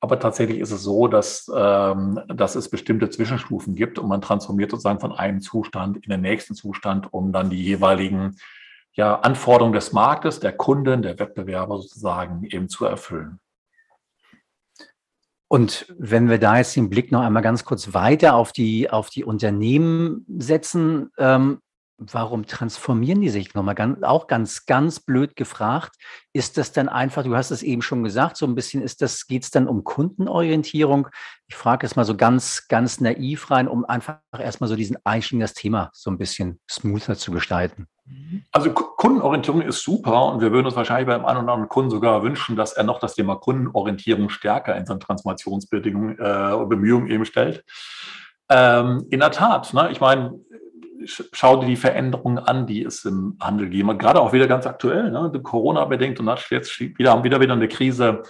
aber 0.00 0.18
tatsächlich 0.18 0.58
ist 0.58 0.70
es 0.70 0.82
so, 0.82 1.08
dass, 1.08 1.50
ähm, 1.54 2.20
dass 2.28 2.54
es 2.54 2.68
bestimmte 2.68 3.10
Zwischenstufen 3.10 3.74
gibt 3.74 3.98
und 3.98 4.08
man 4.08 4.20
transformiert 4.20 4.70
sozusagen 4.70 5.00
von 5.00 5.12
einem 5.12 5.40
Zustand 5.40 5.96
in 5.96 6.10
den 6.10 6.20
nächsten 6.20 6.54
Zustand, 6.54 7.12
um 7.12 7.32
dann 7.32 7.50
die 7.50 7.62
jeweiligen 7.62 8.36
ja, 8.92 9.20
Anforderungen 9.20 9.74
des 9.74 9.92
Marktes, 9.92 10.40
der 10.40 10.52
Kunden, 10.52 11.02
der 11.02 11.18
Wettbewerber 11.18 11.78
sozusagen 11.78 12.44
eben 12.44 12.68
zu 12.68 12.84
erfüllen. 12.84 13.40
Und 15.48 15.86
wenn 15.96 16.28
wir 16.28 16.38
da 16.38 16.58
jetzt 16.58 16.74
den 16.74 16.90
Blick 16.90 17.12
noch 17.12 17.20
einmal 17.20 17.42
ganz 17.42 17.64
kurz 17.64 17.94
weiter 17.94 18.34
auf 18.34 18.52
die, 18.52 18.90
auf 18.90 19.10
die 19.10 19.24
Unternehmen 19.24 20.26
setzen, 20.38 21.10
ähm, 21.18 21.60
Warum 21.98 22.46
transformieren 22.46 23.22
die 23.22 23.30
sich 23.30 23.54
nochmal 23.54 23.74
ganz, 23.74 24.02
auch 24.02 24.26
ganz, 24.26 24.66
ganz 24.66 25.00
blöd 25.00 25.34
gefragt? 25.34 25.96
Ist 26.34 26.58
das 26.58 26.72
dann 26.72 26.90
einfach, 26.90 27.22
du 27.22 27.34
hast 27.34 27.50
es 27.50 27.62
eben 27.62 27.80
schon 27.80 28.04
gesagt, 28.04 28.36
so 28.36 28.44
ein 28.46 28.54
bisschen 28.54 28.82
ist 28.82 29.00
das, 29.00 29.26
geht 29.26 29.44
es 29.44 29.50
dann 29.50 29.66
um 29.66 29.82
Kundenorientierung? 29.82 31.08
Ich 31.48 31.56
frage 31.56 31.86
es 31.86 31.96
mal 31.96 32.04
so 32.04 32.14
ganz, 32.14 32.68
ganz 32.68 33.00
naiv 33.00 33.50
rein, 33.50 33.66
um 33.66 33.86
einfach 33.86 34.18
erstmal 34.38 34.68
so 34.68 34.76
diesen 34.76 34.98
Einstieg 35.04 35.36
in 35.36 35.40
das 35.40 35.54
Thema 35.54 35.90
so 35.94 36.10
ein 36.10 36.18
bisschen 36.18 36.60
smoother 36.70 37.16
zu 37.16 37.32
gestalten. 37.32 37.86
Also 38.52 38.72
Kundenorientierung 38.72 39.62
ist 39.62 39.82
super 39.82 40.26
und 40.26 40.42
wir 40.42 40.52
würden 40.52 40.66
uns 40.66 40.76
wahrscheinlich 40.76 41.06
beim 41.06 41.24
einen 41.24 41.44
oder 41.44 41.52
anderen 41.52 41.68
Kunden 41.70 41.90
sogar 41.90 42.22
wünschen, 42.22 42.56
dass 42.56 42.74
er 42.74 42.84
noch 42.84 42.98
das 42.98 43.14
Thema 43.14 43.36
Kundenorientierung 43.36 44.28
stärker 44.28 44.76
in 44.76 44.84
seinen 44.84 45.00
Transformationsbedingungen 45.00 46.18
äh, 46.18 46.66
Bemühungen 46.66 47.08
eben 47.08 47.24
stellt. 47.24 47.64
Ähm, 48.48 49.06
in 49.10 49.20
der 49.20 49.32
Tat, 49.32 49.74
ne? 49.74 49.90
ich 49.90 50.00
meine, 50.00 50.38
schau 51.06 51.56
dir 51.56 51.66
die 51.66 51.76
Veränderungen 51.76 52.38
an, 52.38 52.66
die 52.66 52.82
es 52.82 53.04
im 53.04 53.36
Handel 53.40 53.68
geben. 53.68 53.96
gerade 53.98 54.20
auch 54.20 54.32
wieder 54.32 54.46
ganz 54.46 54.66
aktuell, 54.66 55.10
ne? 55.10 55.30
Corona 55.42 55.84
bedingt 55.84 56.20
und 56.20 56.26
jetzt 56.50 56.78
wieder, 56.80 57.12
haben 57.12 57.24
wieder 57.24 57.40
wieder 57.40 57.54
eine 57.54 57.68
Krise. 57.68 58.22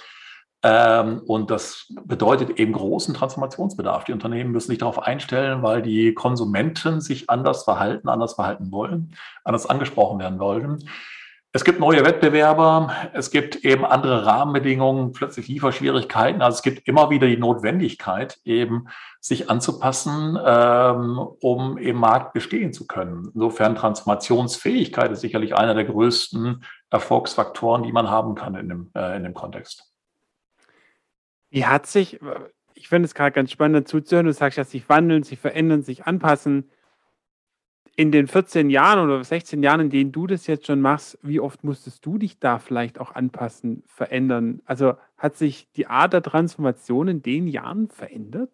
Ähm, 0.63 1.21
und 1.27 1.51
das 1.51 1.93
bedeutet 2.05 2.59
eben 2.59 2.73
großen 2.73 3.15
Transformationsbedarf. 3.15 4.05
Die 4.05 4.13
Unternehmen 4.13 4.51
müssen 4.51 4.69
sich 4.69 4.79
darauf 4.79 5.01
einstellen, 5.01 5.63
weil 5.63 5.83
die 5.83 6.15
Konsumenten 6.15 7.01
sich 7.01 7.31
anders 7.31 7.65
verhalten, 7.65 8.09
anders 8.09 8.35
verhalten 8.35 8.73
wollen, 8.73 9.15
anders 9.45 9.67
angesprochen 9.67 10.19
werden 10.19 10.39
wollen. 10.39 10.89
Es 11.57 11.65
gibt 11.65 11.81
neue 11.81 12.05
Wettbewerber, 12.05 12.95
es 13.15 13.31
gibt 13.31 13.65
eben 13.65 13.87
andere 13.87 14.27
Rahmenbedingungen, 14.27 15.13
plötzlich 15.13 15.49
Lieferschwierigkeiten. 15.49 16.43
Also 16.43 16.57
es 16.57 16.63
gibt 16.63 16.87
immer 16.87 17.09
wieder 17.09 17.27
die 17.27 17.39
Notwendigkeit, 17.39 18.39
eben 18.45 18.89
sich 19.21 19.49
anzupassen, 19.49 20.39
ähm, 20.45 21.19
um 21.41 21.79
im 21.79 21.97
Markt 21.97 22.35
bestehen 22.35 22.75
zu 22.75 22.87
können. 22.87 23.31
Insofern 23.33 23.75
Transformationsfähigkeit 23.75 25.11
ist 25.11 25.23
sicherlich 25.23 25.57
einer 25.57 25.73
der 25.73 25.87
größten 25.87 26.63
Erfolgsfaktoren, 26.91 27.85
die 27.85 27.93
man 27.93 28.11
haben 28.11 28.35
kann 28.35 28.55
in 28.55 28.69
dem, 28.69 28.91
äh, 28.95 29.17
in 29.17 29.23
dem 29.23 29.33
Kontext. 29.33 29.91
Wie 31.49 31.65
hat 31.65 31.87
sich, 31.87 32.21
ich 32.75 32.91
finde 32.91 33.07
es 33.07 33.15
gerade 33.15 33.33
ganz 33.33 33.51
spannend 33.51 33.87
dazu 33.87 34.03
zu 34.03 34.17
hören, 34.17 34.27
du 34.27 34.35
sagst, 34.35 34.59
dass 34.59 34.73
sich 34.73 34.87
wandeln, 34.91 35.23
sich 35.23 35.39
verändern, 35.39 35.83
sich 35.83 36.05
anpassen 36.05 36.71
in 37.97 38.13
den 38.13 38.29
14 38.29 38.69
Jahren 38.69 38.99
oder 38.99 39.25
16 39.25 39.63
Jahren, 39.63 39.81
in 39.81 39.91
denen 39.91 40.13
du 40.13 40.27
das 40.27 40.47
jetzt 40.47 40.67
schon 40.67 40.83
machst, 40.83 41.19
wie 41.23 41.41
oft 41.41 41.65
musstest 41.65 42.05
du 42.05 42.19
dich 42.19 42.39
da 42.39 42.59
vielleicht 42.59 43.01
auch 43.01 43.15
anpassen, 43.15 43.83
verändern? 43.87 44.61
Also 44.67 44.95
hat 45.17 45.37
sich 45.37 45.73
die 45.73 45.87
Art 45.87 46.13
der 46.13 46.23
Transformation 46.23 47.09
in 47.09 47.23
den 47.23 47.49
Jahren 47.49 47.89
verändert? 47.89 48.51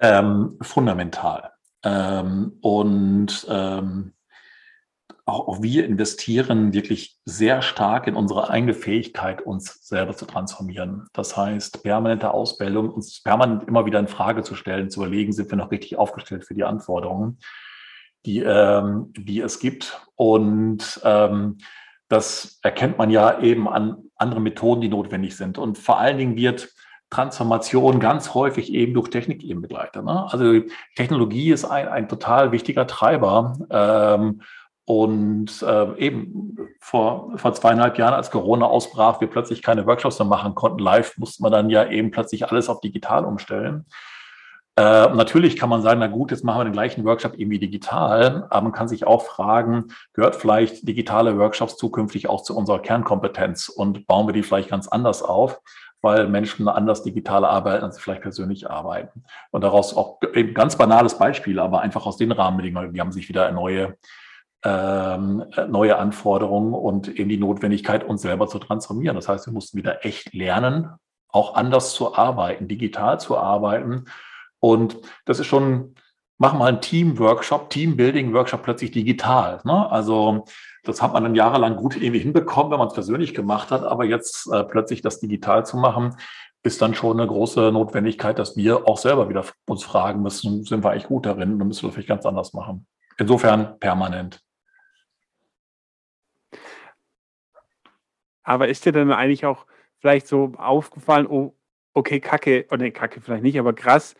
Ähm, 0.00 0.56
fundamental. 0.62 1.52
Ähm, 1.82 2.56
und 2.62 3.46
ähm, 3.50 4.14
auch, 5.26 5.48
auch, 5.48 5.62
wir 5.62 5.84
investieren 5.84 6.72
wirklich 6.72 7.18
sehr 7.26 7.60
stark 7.60 8.06
in 8.06 8.16
unsere 8.16 8.48
eigene 8.48 8.72
Fähigkeit, 8.72 9.42
uns 9.42 9.86
selber 9.86 10.16
zu 10.16 10.24
transformieren. 10.24 11.06
Das 11.12 11.36
heißt, 11.36 11.82
permanente 11.82 12.32
Ausbildung, 12.32 12.90
uns 12.90 13.22
permanent 13.22 13.68
immer 13.68 13.84
wieder 13.84 14.00
in 14.00 14.08
Frage 14.08 14.42
zu 14.42 14.54
stellen, 14.54 14.88
zu 14.88 15.00
überlegen, 15.00 15.32
sind 15.32 15.50
wir 15.50 15.56
noch 15.58 15.70
richtig 15.70 15.98
aufgestellt 15.98 16.46
für 16.46 16.54
die 16.54 16.64
Anforderungen 16.64 17.38
die, 18.26 18.40
ähm, 18.40 19.12
die 19.16 19.40
es 19.40 19.58
gibt. 19.58 20.00
Und 20.16 21.00
ähm, 21.04 21.58
das 22.08 22.58
erkennt 22.62 22.98
man 22.98 23.10
ja 23.10 23.40
eben 23.40 23.68
an 23.68 23.96
anderen 24.16 24.44
Methoden, 24.44 24.80
die 24.80 24.88
notwendig 24.88 25.36
sind. 25.36 25.58
Und 25.58 25.78
vor 25.78 25.98
allen 25.98 26.18
Dingen 26.18 26.36
wird 26.36 26.70
Transformation 27.10 28.00
ganz 28.00 28.34
häufig 28.34 28.72
eben 28.72 28.94
durch 28.94 29.08
Technik 29.08 29.44
eben 29.44 29.62
begleitet. 29.62 30.04
Ne? 30.04 30.26
Also 30.30 30.60
Technologie 30.96 31.52
ist 31.52 31.64
ein, 31.64 31.88
ein 31.88 32.08
total 32.08 32.52
wichtiger 32.52 32.86
Treiber. 32.86 33.54
Ähm, 33.70 34.40
und 34.86 35.62
äh, 35.62 35.98
eben 35.98 36.58
vor, 36.78 37.32
vor 37.36 37.54
zweieinhalb 37.54 37.96
Jahren, 37.96 38.12
als 38.12 38.30
Corona 38.30 38.66
ausbrach, 38.66 39.20
wir 39.20 39.28
plötzlich 39.28 39.62
keine 39.62 39.86
Workshops 39.86 40.18
mehr 40.18 40.28
machen 40.28 40.54
konnten, 40.54 40.78
live 40.78 41.16
musste 41.16 41.42
man 41.42 41.52
dann 41.52 41.70
ja 41.70 41.88
eben 41.88 42.10
plötzlich 42.10 42.50
alles 42.50 42.68
auf 42.68 42.80
digital 42.80 43.24
umstellen. 43.24 43.86
Äh, 44.76 45.08
natürlich 45.14 45.56
kann 45.56 45.68
man 45.68 45.82
sagen, 45.82 46.00
na 46.00 46.08
gut, 46.08 46.32
jetzt 46.32 46.42
machen 46.42 46.60
wir 46.60 46.64
den 46.64 46.72
gleichen 46.72 47.04
Workshop 47.04 47.38
irgendwie 47.38 47.60
digital, 47.60 48.46
aber 48.50 48.62
man 48.62 48.72
kann 48.72 48.88
sich 48.88 49.06
auch 49.06 49.22
fragen, 49.22 49.86
gehört 50.14 50.34
vielleicht 50.34 50.88
digitale 50.88 51.38
Workshops 51.38 51.76
zukünftig 51.76 52.28
auch 52.28 52.42
zu 52.42 52.56
unserer 52.56 52.80
Kernkompetenz 52.80 53.68
und 53.68 54.06
bauen 54.08 54.26
wir 54.26 54.32
die 54.32 54.42
vielleicht 54.42 54.70
ganz 54.70 54.88
anders 54.88 55.22
auf, 55.22 55.60
weil 56.02 56.26
Menschen 56.26 56.66
anders 56.66 57.04
digital 57.04 57.44
arbeiten, 57.44 57.84
als 57.84 57.96
sie 57.96 58.02
vielleicht 58.02 58.22
persönlich 58.22 58.68
arbeiten. 58.68 59.22
Und 59.52 59.62
daraus 59.62 59.96
auch 59.96 60.18
eben 60.34 60.54
ganz 60.54 60.76
banales 60.76 61.18
Beispiel, 61.18 61.60
aber 61.60 61.80
einfach 61.80 62.04
aus 62.04 62.16
den 62.16 62.32
Rahmenbedingungen, 62.32 62.92
die 62.92 63.00
haben 63.00 63.12
sich 63.12 63.28
wieder 63.28 63.52
neue 63.52 63.96
ähm, 64.64 65.44
neue 65.68 65.98
Anforderungen 65.98 66.72
und 66.72 67.08
eben 67.08 67.28
die 67.28 67.36
Notwendigkeit, 67.36 68.02
uns 68.02 68.22
selber 68.22 68.48
zu 68.48 68.58
transformieren. 68.58 69.14
Das 69.14 69.28
heißt, 69.28 69.46
wir 69.46 69.52
mussten 69.52 69.76
wieder 69.76 70.06
echt 70.06 70.32
lernen, 70.32 70.88
auch 71.28 71.54
anders 71.54 71.92
zu 71.92 72.14
arbeiten, 72.14 72.66
digital 72.66 73.20
zu 73.20 73.36
arbeiten 73.36 74.06
und 74.64 74.96
das 75.26 75.40
ist 75.40 75.46
schon 75.46 75.94
mach 76.38 76.54
mal 76.54 76.66
einen 76.66 76.80
Team-Workshop, 76.80 77.70
Team-Building-Workshop 77.70 78.62
plötzlich 78.62 78.90
digital. 78.90 79.60
Ne? 79.64 79.90
Also 79.90 80.46
das 80.82 81.02
hat 81.02 81.12
man 81.12 81.22
dann 81.22 81.34
jahrelang 81.34 81.76
gut 81.76 81.96
irgendwie 81.96 82.18
hinbekommen, 82.18 82.72
wenn 82.72 82.78
man 82.78 82.88
es 82.88 82.94
persönlich 82.94 83.34
gemacht 83.34 83.70
hat, 83.70 83.84
aber 83.84 84.04
jetzt 84.04 84.50
äh, 84.52 84.64
plötzlich 84.64 85.02
das 85.02 85.20
digital 85.20 85.64
zu 85.64 85.76
machen, 85.76 86.16
ist 86.62 86.80
dann 86.80 86.94
schon 86.94 87.20
eine 87.20 87.28
große 87.28 87.70
Notwendigkeit, 87.72 88.38
dass 88.38 88.56
wir 88.56 88.88
auch 88.88 88.96
selber 88.96 89.28
wieder 89.28 89.44
uns 89.66 89.84
fragen 89.84 90.22
müssen, 90.22 90.64
sind 90.64 90.82
wir 90.82 90.90
eigentlich 90.90 91.06
gut 91.08 91.26
darin 91.26 91.54
oder 91.54 91.66
müssen 91.66 91.86
wir 91.86 91.92
vielleicht 91.92 92.08
ganz 92.08 92.24
anders 92.24 92.54
machen. 92.54 92.86
Insofern 93.18 93.78
permanent. 93.78 94.40
Aber 98.42 98.68
ist 98.68 98.84
dir 98.84 98.92
dann 98.92 99.12
eigentlich 99.12 99.44
auch 99.44 99.66
vielleicht 99.98 100.26
so 100.26 100.52
aufgefallen, 100.56 101.26
oh, 101.26 101.54
okay, 101.92 102.18
Kacke, 102.18 102.64
oder 102.68 102.74
oh, 102.74 102.76
nee, 102.76 102.90
Kacke 102.90 103.20
vielleicht 103.20 103.42
nicht, 103.42 103.58
aber 103.58 103.72
krass, 103.72 104.14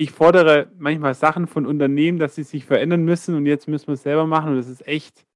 ich 0.00 0.12
fordere 0.12 0.70
manchmal 0.78 1.12
Sachen 1.14 1.48
von 1.48 1.66
Unternehmen, 1.66 2.20
dass 2.20 2.36
sie 2.36 2.44
sich 2.44 2.64
verändern 2.64 3.04
müssen 3.04 3.34
und 3.34 3.46
jetzt 3.46 3.66
müssen 3.66 3.88
wir 3.88 3.94
es 3.94 4.04
selber 4.04 4.26
machen 4.26 4.52
und 4.52 4.56
das 4.56 4.68
ist 4.68 4.86
echt, 4.86 5.26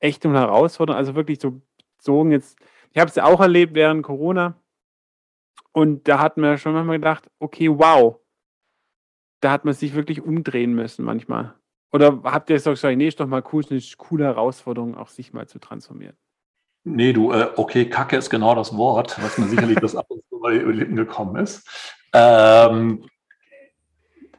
echt 0.00 0.26
eine 0.26 0.36
Herausforderung. 0.36 0.98
Also 0.98 1.14
wirklich 1.14 1.40
so 1.40 1.62
bezogen 1.96 2.32
jetzt, 2.32 2.58
ich 2.92 2.98
habe 2.98 3.08
es 3.08 3.14
ja 3.14 3.24
auch 3.24 3.40
erlebt 3.40 3.74
während 3.74 4.02
Corona 4.02 4.60
und 5.70 6.08
da 6.08 6.18
hat 6.18 6.36
man 6.36 6.58
schon 6.58 6.72
manchmal 6.72 6.98
gedacht, 6.98 7.30
okay, 7.38 7.70
wow, 7.70 8.18
da 9.40 9.52
hat 9.52 9.64
man 9.64 9.72
sich 9.72 9.94
wirklich 9.94 10.20
umdrehen 10.20 10.74
müssen 10.74 11.04
manchmal. 11.04 11.54
Oder 11.92 12.20
habt 12.24 12.50
ihr 12.50 12.58
so 12.58 12.70
gesagt, 12.70 12.98
nee, 12.98 13.06
ist 13.06 13.20
doch 13.20 13.28
mal 13.28 13.44
cool, 13.52 13.62
ist 13.62 13.70
eine 13.70 13.80
coole 13.96 14.24
Herausforderung, 14.24 14.96
auch 14.96 15.08
sich 15.08 15.32
mal 15.32 15.46
zu 15.46 15.60
transformieren? 15.60 16.16
Nee, 16.82 17.12
du, 17.12 17.30
äh, 17.30 17.50
okay, 17.54 17.88
Kacke 17.88 18.16
ist 18.16 18.30
genau 18.30 18.56
das 18.56 18.76
Wort, 18.76 19.16
was 19.22 19.38
mir 19.38 19.46
sicherlich 19.46 19.78
das 19.78 19.94
ab 19.94 20.06
und 20.08 20.22
zu 20.28 20.38
über 20.38 20.50
die 20.50 20.78
Lippen 20.78 20.96
gekommen 20.96 21.36
ist. 21.36 21.68
Ähm, 22.12 23.04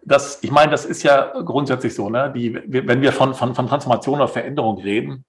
das, 0.03 0.39
ich 0.41 0.51
meine, 0.51 0.72
das 0.72 0.86
ist 0.86 1.03
ja 1.03 1.41
grundsätzlich 1.41 1.94
so, 1.94 2.10
ne? 2.10 2.32
Die, 2.36 2.53
wenn 2.68 3.01
wir 3.01 3.12
von, 3.12 3.34
von, 3.34 3.53
von 3.56 3.68
Transformation 3.68 4.15
oder 4.15 4.27
Veränderung 4.27 4.79
reden, 4.79 5.25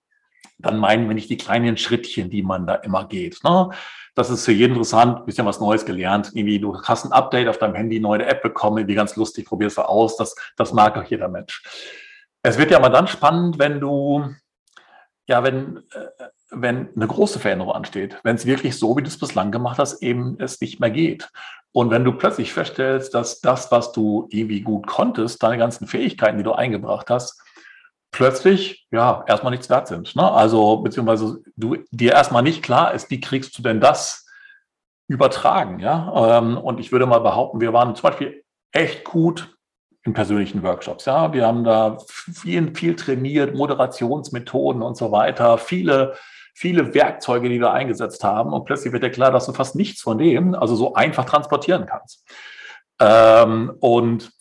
dann 0.59 0.79
meinen 0.79 1.09
wir 1.09 1.15
nicht 1.15 1.31
die 1.31 1.37
kleinen 1.37 1.77
Schrittchen, 1.77 2.31
die 2.31 2.43
man 2.43 2.67
da 2.67 2.77
immer 2.77 3.07
geht. 3.07 3.43
Ne? 3.45 3.71
Das 4.15 4.31
ist 4.31 4.45
für 4.45 4.53
jeden 4.53 4.73
interessant, 4.73 5.25
bisschen 5.27 5.47
was 5.47 5.61
Neues 5.61 5.85
gelernt. 5.85 6.33
Irgendwie, 6.35 6.59
du 6.59 6.81
hast 6.83 7.05
ein 7.05 7.13
Update 7.13 7.49
auf 7.49 7.59
deinem 7.59 7.75
Handy, 7.75 8.01
neue 8.01 8.27
App 8.27 8.43
bekommen, 8.43 8.87
wie 8.87 8.95
ganz 8.95 9.17
lustig, 9.17 9.47
probierst 9.47 9.79
du 9.79 9.83
aus. 9.83 10.17
Das, 10.17 10.35
das 10.57 10.73
mag 10.73 10.97
auch 10.97 11.05
jeder 11.05 11.29
Mensch. 11.29 11.63
Es 12.43 12.59
wird 12.59 12.71
ja 12.71 12.81
mal 12.81 12.89
dann 12.89 13.07
spannend, 13.07 13.59
wenn 13.59 13.81
du, 13.81 14.35
ja, 15.27 15.43
wenn, 15.43 15.79
äh, 15.93 16.25
wenn 16.51 16.89
eine 16.95 17.07
große 17.07 17.39
Veränderung 17.39 17.73
ansteht, 17.73 18.19
wenn 18.23 18.37
es 18.37 18.47
wirklich 18.47 18.79
so, 18.79 18.97
wie 18.97 19.03
du 19.03 19.09
es 19.09 19.19
bislang 19.19 19.53
gemacht 19.53 19.79
hast, 19.79 20.03
eben 20.03 20.37
es 20.39 20.61
nicht 20.61 20.81
mehr 20.81 20.91
geht. 20.91 21.31
Und 21.73 21.91
wenn 21.91 22.05
du 22.05 22.13
plötzlich 22.13 22.53
feststellst, 22.53 23.15
dass 23.15 23.41
das, 23.41 23.71
was 23.71 23.93
du 23.93 24.27
irgendwie 24.31 24.61
gut 24.61 24.87
konntest, 24.87 25.43
deine 25.43 25.59
ganzen 25.59 25.87
Fähigkeiten, 25.87 26.39
die 26.39 26.45
du 26.45 26.53
eingebracht 26.53 27.11
hast, 27.11 27.41
plötzlich 28.11 28.89
ja 28.91 29.25
erstmal 29.29 29.53
nichts 29.53 29.71
wert 29.71 29.87
sind. 29.87 30.17
Ne? 30.17 30.31
Also 30.31 30.79
beziehungsweise 30.79 31.43
du 31.57 31.77
dir 31.91 32.13
erstmal 32.13 32.43
nicht 32.43 32.63
klar 32.63 32.93
ist, 32.93 33.11
wie 33.11 33.21
kriegst 33.21 33.57
du 33.57 33.63
denn 33.63 33.81
das 33.81 34.27
übertragen, 35.07 35.81
ja? 35.81 36.39
Ähm, 36.39 36.57
und 36.57 36.79
ich 36.79 36.93
würde 36.93 37.07
mal 37.07 37.19
behaupten, 37.19 37.61
wir 37.61 37.73
waren 37.73 37.97
zum 37.97 38.03
Beispiel 38.03 38.45
echt 38.73 39.05
gut 39.05 39.57
in 40.05 40.15
persönlichen 40.15 40.63
Workshops. 40.63 41.05
Ja, 41.05 41.33
wir 41.33 41.47
haben 41.47 41.65
da 41.65 41.99
viel, 42.09 42.75
viel 42.75 42.97
trainiert, 42.97 43.57
Moderationsmethoden 43.57 44.83
und 44.83 44.97
so 44.97 45.13
weiter, 45.13 45.59
viele, 45.59 46.15
viele 46.55 46.95
Werkzeuge, 46.95 47.49
die 47.49 47.61
wir 47.61 47.73
eingesetzt 47.73 48.25
haben. 48.25 48.53
Und 48.53 48.65
plötzlich 48.65 48.93
wird 48.93 49.03
dir 49.03 49.11
klar, 49.11 49.31
dass 49.31 49.47
du 49.47 49.53
fast 49.53 49.77
nichts 49.77 50.03
von 50.03 50.19
dem, 50.19 50.55
also 50.55 50.77
so 50.77 50.95
einfach 50.95 51.25
transportieren 51.25 51.87
kannst. 51.87 52.25
Ähm, 53.01 53.73
und 53.81 54.33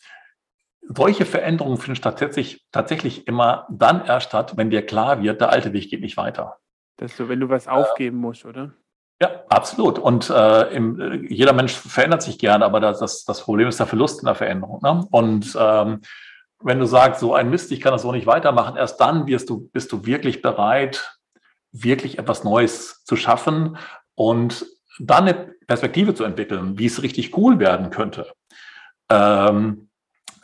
solche 0.81 1.25
Veränderungen 1.25 1.77
finden 1.77 2.01
tatsächlich, 2.01 2.65
tatsächlich 2.71 3.27
immer 3.27 3.67
dann 3.69 4.05
erst 4.05 4.27
statt, 4.27 4.53
wenn 4.57 4.69
dir 4.69 4.85
klar 4.85 5.21
wird, 5.21 5.39
der 5.41 5.51
alte 5.51 5.73
Weg 5.73 5.89
geht 5.89 6.01
nicht 6.01 6.17
weiter. 6.17 6.57
Das 6.97 7.11
ist 7.11 7.17
so, 7.17 7.29
wenn 7.29 7.39
du 7.39 7.49
was 7.49 7.67
aufgeben 7.67 8.17
äh, 8.17 8.21
musst, 8.21 8.45
oder? 8.45 8.73
Ja, 9.21 9.43
absolut. 9.49 9.99
Und 9.99 10.29
äh, 10.29 10.73
im, 10.73 10.99
äh, 10.99 11.33
jeder 11.33 11.53
Mensch 11.53 11.73
verändert 11.73 12.21
sich 12.21 12.39
gerne, 12.39 12.65
aber 12.65 12.79
das, 12.79 12.99
das, 12.99 13.25
das 13.25 13.41
Problem 13.41 13.67
ist 13.67 13.79
der 13.79 13.87
Verlust 13.87 14.21
in 14.21 14.25
der 14.25 14.35
Veränderung. 14.35 14.81
Ne? 14.81 15.05
Und 15.11 15.57
ähm, 15.59 16.01
wenn 16.61 16.79
du 16.79 16.85
sagst, 16.85 17.19
so 17.21 17.33
ein 17.33 17.49
Mist, 17.49 17.71
ich 17.71 17.81
kann 17.81 17.93
das 17.93 18.01
so 18.01 18.11
nicht 18.11 18.27
weitermachen, 18.27 18.75
erst 18.75 18.99
dann 18.99 19.27
wirst 19.27 19.49
du, 19.49 19.69
bist 19.69 19.91
du 19.91 20.05
wirklich 20.05 20.41
bereit, 20.41 21.18
wirklich 21.71 22.19
etwas 22.19 22.43
Neues 22.43 23.03
zu 23.03 23.15
schaffen 23.15 23.77
und 24.15 24.65
dann 24.99 25.27
eine 25.27 25.55
Perspektive 25.67 26.13
zu 26.13 26.23
entwickeln, 26.23 26.77
wie 26.77 26.87
es 26.87 27.01
richtig 27.03 27.37
cool 27.37 27.59
werden 27.59 27.89
könnte. 27.89 28.31
Ähm, 29.09 29.89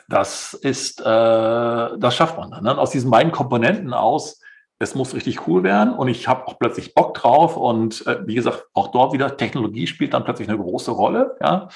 das 0.08 0.54
ist, 0.54 1.02
äh, 1.02 1.04
das 1.04 2.16
schafft 2.16 2.38
man 2.38 2.52
dann. 2.52 2.64
Ne? 2.64 2.78
Aus 2.78 2.92
diesen 2.92 3.10
beiden 3.10 3.32
Komponenten 3.32 3.94
aus 3.94 4.40
es 4.80 4.96
muss 4.96 5.14
richtig 5.14 5.48
cool 5.48 5.64
werden 5.64 5.94
und 5.94 6.10
ich 6.10 6.28
habe 6.28 6.48
auch 6.48 6.60
plötzlich 6.60 6.94
Bock 6.94 7.14
drauf 7.14 7.56
und 7.56 8.06
äh, 8.08 8.28
wie 8.28 8.36
gesagt, 8.36 8.66
auch 8.74 8.90
dort 8.90 9.14
wieder 9.14 9.38
Technologie 9.38 9.88
spielt 9.88 10.14
dann 10.14 10.26
plötzlich 10.26 10.50
eine 10.50 10.58
große 10.58 10.92
Rolle, 10.92 11.38
ja. 11.42 11.70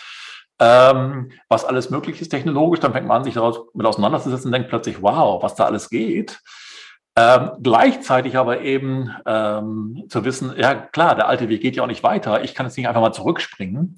Ähm, 0.61 1.31
was 1.47 1.63
alles 1.63 1.89
möglich 1.89 2.19
ist 2.19 2.29
technologisch, 2.29 2.81
dann 2.81 2.91
fängt 2.91 3.07
man 3.07 3.19
an, 3.19 3.23
sich 3.23 3.35
daraus 3.35 3.61
mit 3.73 3.85
auseinanderzusetzen 3.85 4.47
und 4.47 4.51
denkt 4.51 4.67
plötzlich, 4.67 5.01
wow, 5.01 5.41
was 5.41 5.55
da 5.55 5.63
alles 5.63 5.89
geht. 5.89 6.41
Ähm, 7.19 7.51
gleichzeitig 7.61 8.37
aber 8.37 8.61
eben 8.61 9.13
ähm, 9.25 10.05
zu 10.07 10.23
wissen, 10.23 10.53
ja 10.57 10.73
klar, 10.73 11.15
der 11.15 11.27
alte 11.27 11.49
Weg 11.49 11.61
geht 11.61 11.75
ja 11.75 11.83
auch 11.83 11.87
nicht 11.87 12.01
weiter, 12.01 12.45
ich 12.45 12.55
kann 12.55 12.65
jetzt 12.65 12.77
nicht 12.77 12.87
einfach 12.87 13.01
mal 13.01 13.11
zurückspringen. 13.11 13.97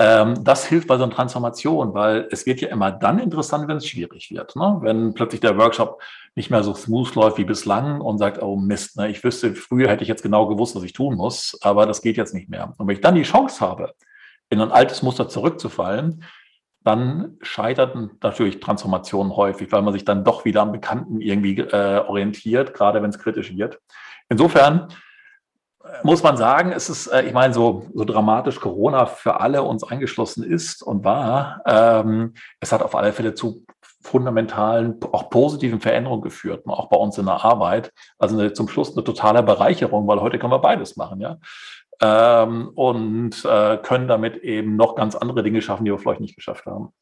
Ähm, 0.00 0.42
das 0.42 0.66
hilft 0.66 0.88
bei 0.88 0.96
so 0.96 1.04
einer 1.04 1.12
Transformation, 1.12 1.94
weil 1.94 2.26
es 2.32 2.46
wird 2.46 2.60
ja 2.60 2.68
immer 2.68 2.90
dann 2.90 3.20
interessant, 3.20 3.68
wenn 3.68 3.76
es 3.76 3.86
schwierig 3.86 4.32
wird. 4.32 4.56
Ne? 4.56 4.78
Wenn 4.80 5.14
plötzlich 5.14 5.40
der 5.40 5.56
Workshop 5.56 6.02
nicht 6.34 6.50
mehr 6.50 6.64
so 6.64 6.74
smooth 6.74 7.14
läuft 7.14 7.38
wie 7.38 7.44
bislang 7.44 8.00
und 8.00 8.18
sagt, 8.18 8.42
oh 8.42 8.56
Mist, 8.56 8.96
ne, 8.96 9.08
ich 9.08 9.22
wüsste, 9.22 9.54
früher 9.54 9.88
hätte 9.88 10.02
ich 10.02 10.08
jetzt 10.08 10.24
genau 10.24 10.48
gewusst, 10.48 10.74
was 10.74 10.82
ich 10.82 10.92
tun 10.92 11.14
muss, 11.14 11.56
aber 11.62 11.86
das 11.86 12.02
geht 12.02 12.16
jetzt 12.16 12.34
nicht 12.34 12.48
mehr. 12.48 12.74
Und 12.76 12.88
wenn 12.88 12.96
ich 12.96 13.02
dann 13.02 13.14
die 13.14 13.22
Chance 13.22 13.60
habe, 13.60 13.94
in 14.50 14.60
ein 14.60 14.72
altes 14.72 15.02
Muster 15.02 15.28
zurückzufallen, 15.28 16.24
dann 16.88 17.36
scheitern 17.42 18.10
natürlich 18.22 18.60
Transformationen 18.60 19.36
häufig, 19.36 19.70
weil 19.70 19.82
man 19.82 19.92
sich 19.92 20.04
dann 20.04 20.24
doch 20.24 20.44
wieder 20.44 20.62
am 20.62 20.72
Bekannten 20.72 21.20
irgendwie 21.20 21.58
äh, 21.58 22.02
orientiert, 22.06 22.74
gerade 22.74 23.02
wenn 23.02 23.10
es 23.10 23.18
kritisch 23.18 23.54
wird. 23.54 23.78
Insofern 24.28 24.88
muss 26.02 26.22
man 26.22 26.36
sagen, 26.36 26.72
es 26.72 26.88
ist, 26.88 27.06
äh, 27.08 27.22
ich 27.22 27.32
meine, 27.32 27.54
so, 27.54 27.86
so 27.94 28.04
dramatisch 28.04 28.60
Corona 28.60 29.06
für 29.06 29.40
alle 29.40 29.62
uns 29.62 29.84
eingeschlossen 29.84 30.42
ist 30.44 30.82
und 30.82 31.04
war, 31.04 31.62
ähm, 31.66 32.34
es 32.60 32.72
hat 32.72 32.82
auf 32.82 32.94
alle 32.94 33.12
Fälle 33.12 33.34
zu 33.34 33.64
fundamentalen, 34.02 34.98
auch 35.12 35.28
positiven 35.28 35.80
Veränderungen 35.80 36.22
geführt, 36.22 36.64
auch 36.66 36.88
bei 36.88 36.96
uns 36.96 37.18
in 37.18 37.26
der 37.26 37.44
Arbeit. 37.44 37.92
Also 38.18 38.38
eine, 38.38 38.52
zum 38.52 38.68
Schluss 38.68 38.96
eine 38.96 39.04
totale 39.04 39.42
Bereicherung, 39.42 40.06
weil 40.06 40.20
heute 40.20 40.38
können 40.38 40.52
wir 40.52 40.60
beides 40.60 40.96
machen, 40.96 41.20
ja. 41.20 41.36
Ähm, 42.00 42.68
und 42.74 43.44
äh, 43.44 43.78
können 43.78 44.06
damit 44.06 44.36
eben 44.36 44.76
noch 44.76 44.94
ganz 44.94 45.16
andere 45.16 45.42
Dinge 45.42 45.62
schaffen, 45.62 45.84
die 45.84 45.90
wir 45.90 45.98
vielleicht 45.98 46.20
nicht 46.20 46.36
geschafft 46.36 46.66
haben 46.66 46.92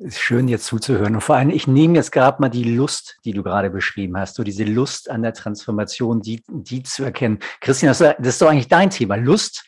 ist 0.00 0.18
schön, 0.18 0.46
dir 0.46 0.58
zuzuhören. 0.58 1.14
Und 1.14 1.20
vor 1.20 1.36
allem, 1.36 1.50
ich 1.50 1.66
nehme 1.66 1.94
jetzt 1.94 2.10
gerade 2.10 2.40
mal 2.40 2.48
die 2.48 2.64
Lust, 2.64 3.18
die 3.24 3.32
du 3.32 3.42
gerade 3.42 3.68
beschrieben 3.70 4.16
hast, 4.16 4.36
so 4.36 4.42
diese 4.42 4.64
Lust 4.64 5.10
an 5.10 5.22
der 5.22 5.34
Transformation, 5.34 6.22
die, 6.22 6.42
die 6.48 6.82
zu 6.82 7.04
erkennen. 7.04 7.38
Christian, 7.60 7.90
das 7.90 8.00
ist 8.18 8.40
doch 8.40 8.48
eigentlich 8.48 8.68
dein 8.68 8.90
Thema. 8.90 9.16
Lust 9.16 9.66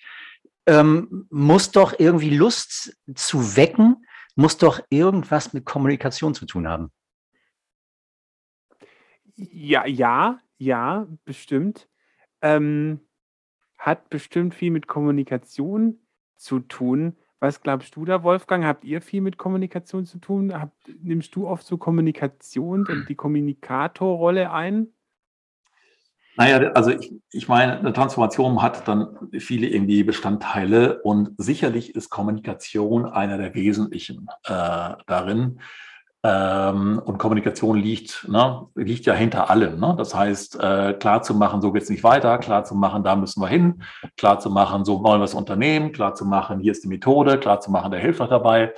ähm, 0.66 1.26
muss 1.31 1.71
doch 1.71 1.99
irgendwie 1.99 2.31
Lust 2.31 2.97
zu 3.14 3.57
wecken, 3.57 4.07
muss 4.35 4.57
doch 4.57 4.81
irgendwas 4.88 5.52
mit 5.52 5.66
Kommunikation 5.66 6.35
zu 6.35 6.47
tun 6.47 6.66
haben. 6.66 6.90
Ja, 9.35 9.87
ja, 9.87 10.38
ja, 10.57 11.07
bestimmt. 11.25 11.88
Ähm, 12.40 13.00
hat 13.83 14.11
bestimmt 14.11 14.55
viel 14.55 14.71
mit 14.71 14.87
Kommunikation 14.87 15.99
zu 16.37 16.61
tun. 16.61 17.17
Was 17.41 17.61
glaubst 17.61 17.97
du 17.97 18.05
da, 18.05 18.23
Wolfgang? 18.23 18.65
Habt 18.65 18.85
ihr 18.85 19.03
viel 19.03 19.21
mit 19.21 19.39
Kommunikation 19.39 20.07
zu 20.07 20.19
tun? 20.19 20.55
Habt, 20.55 20.73
nimmst 21.03 21.35
du 21.35 21.49
oft 21.49 21.67
so 21.67 21.77
Kommunikation 21.79 22.87
und 22.87 23.09
die 23.09 23.17
Kommunikatorrolle 23.17 24.53
ein? 24.53 24.87
Naja, 26.37 26.71
also 26.75 26.91
ich, 26.91 27.12
ich 27.33 27.49
meine, 27.49 27.81
eine 27.81 27.93
Transformation 27.93 28.62
hat 28.62 28.87
dann 28.87 29.19
viele 29.33 29.67
irgendwie 29.67 30.05
Bestandteile 30.05 31.03
und 31.03 31.33
sicherlich 31.37 31.97
ist 31.97 32.09
Kommunikation 32.09 33.05
einer 33.05 33.37
der 33.37 33.55
wesentlichen 33.57 34.29
äh, 34.45 34.95
darin. 35.07 35.59
Ähm, 36.25 37.02
und 37.05 37.19
Kommunikation 37.19 37.76
liegt, 37.76 38.29
ne, 38.29 38.69
liegt 38.76 39.07
ja 39.07 39.14
hinter 39.14 39.50
allem. 39.50 39.81
Ne? 39.81 39.95
Das 39.99 40.14
heißt, 40.14 40.61
äh, 40.61 40.95
klar 40.95 41.23
zu 41.23 41.35
machen, 41.35 41.61
so 41.61 41.73
geht's 41.73 41.91
nicht 41.91 42.05
weiter, 42.05 42.38
klar 42.38 42.64
zu 42.64 42.76
machen, 42.76 43.02
da 43.02 43.17
müssen 43.17 43.43
wir 43.43 43.49
hin, 43.49 43.83
klar 44.17 44.38
zu 44.38 44.49
machen, 44.49 44.85
so 44.85 45.02
wollen 45.02 45.21
wir 45.21 45.25
das 45.25 45.35
Unternehmen, 45.35 45.91
klar 45.91 46.14
zu 46.14 46.25
machen, 46.25 46.61
hier 46.61 46.71
ist 46.71 46.85
die 46.85 46.88
Methode, 46.88 47.38
klar 47.38 47.59
zu 47.59 47.73
machen, 47.73 47.91
der 47.91 48.00
hilft 48.00 48.21
auch 48.21 48.29
dabei. 48.29 48.73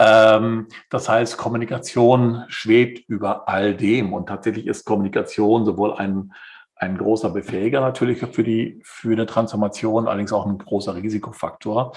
Ähm, 0.00 0.66
das 0.90 1.08
heißt, 1.08 1.36
Kommunikation 1.36 2.42
schwebt 2.48 3.08
über 3.08 3.48
all 3.48 3.76
dem 3.76 4.12
und 4.12 4.26
tatsächlich 4.26 4.66
ist 4.66 4.84
Kommunikation 4.84 5.64
sowohl 5.64 5.94
ein, 5.94 6.32
ein 6.74 6.98
großer 6.98 7.30
Befähiger 7.30 7.80
natürlich 7.80 8.18
für 8.18 8.42
die 8.42 8.80
für 8.82 9.12
eine 9.12 9.26
Transformation, 9.26 10.08
allerdings 10.08 10.32
auch 10.32 10.46
ein 10.46 10.58
großer 10.58 10.96
Risikofaktor. 10.96 11.92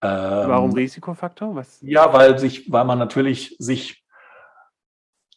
Ähm, 0.00 0.08
Warum 0.48 0.72
Risikofaktor? 0.72 1.54
Was? 1.54 1.78
Ja, 1.82 2.12
weil 2.14 2.38
sich, 2.38 2.72
weil 2.72 2.86
man 2.86 2.98
natürlich 2.98 3.56
sich 3.58 4.01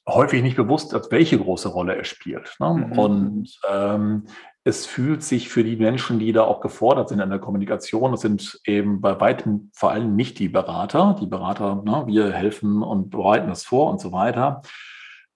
häufig 0.07 0.43
nicht 0.43 0.55
bewusst, 0.55 0.95
welche 1.09 1.39
große 1.39 1.69
Rolle 1.69 1.95
er 1.95 2.03
spielt. 2.03 2.55
Ne? 2.59 2.87
Mhm. 2.87 2.99
Und 2.99 3.59
ähm, 3.69 4.25
es 4.63 4.85
fühlt 4.85 5.23
sich 5.23 5.49
für 5.49 5.63
die 5.63 5.75
Menschen, 5.75 6.17
die 6.17 6.31
da 6.31 6.43
auch 6.43 6.59
gefordert 6.59 7.09
sind 7.09 7.19
in 7.19 7.29
der 7.29 7.39
Kommunikation, 7.39 8.11
das 8.11 8.21
sind 8.21 8.59
eben 8.65 8.99
bei 8.99 9.19
weitem 9.19 9.69
vor 9.73 9.91
allem 9.91 10.15
nicht 10.15 10.39
die 10.39 10.49
Berater. 10.49 11.15
Die 11.21 11.27
Berater, 11.27 11.83
ne, 11.85 12.03
wir 12.07 12.31
helfen 12.31 12.81
und 12.81 13.11
bereiten 13.11 13.47
das 13.47 13.63
vor 13.63 13.91
und 13.91 14.01
so 14.01 14.11
weiter. 14.11 14.63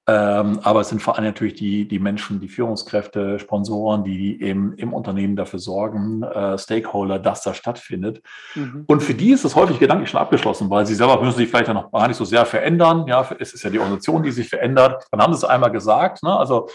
Ähm, 0.09 0.59
aber 0.63 0.81
es 0.81 0.89
sind 0.89 1.03
vor 1.03 1.15
allem 1.15 1.25
natürlich 1.25 1.53
die, 1.53 1.87
die 1.87 1.99
Menschen, 1.99 2.39
die 2.39 2.47
Führungskräfte, 2.47 3.37
Sponsoren, 3.37 4.03
die 4.03 4.41
eben 4.41 4.73
im 4.73 4.91
Unternehmen 4.91 5.35
dafür 5.35 5.59
sorgen, 5.59 6.23
äh, 6.23 6.57
Stakeholder, 6.57 7.19
dass 7.19 7.43
das 7.43 7.57
stattfindet. 7.57 8.23
Mhm. 8.55 8.85
Und 8.87 9.03
für 9.03 9.13
die 9.13 9.31
ist 9.31 9.45
es 9.45 9.55
häufig 9.55 9.77
gedanklich 9.77 10.09
schon 10.09 10.19
abgeschlossen, 10.19 10.67
weil 10.71 10.87
sie 10.87 10.95
selber 10.95 11.21
müssen 11.21 11.37
sich 11.37 11.49
vielleicht 11.49 11.67
ja 11.67 11.75
noch 11.75 11.91
gar 11.91 12.07
nicht 12.07 12.17
so 12.17 12.25
sehr 12.25 12.47
verändern. 12.47 13.05
Ja, 13.07 13.29
es 13.37 13.53
ist 13.53 13.61
ja 13.63 13.69
die 13.69 13.77
Organisation, 13.77 14.23
die 14.23 14.31
sich 14.31 14.49
verändert. 14.49 15.05
Dann 15.11 15.21
haben 15.21 15.33
sie 15.33 15.37
es 15.37 15.43
einmal 15.43 15.71
gesagt. 15.71 16.23
Ne? 16.23 16.35
Also 16.35 16.69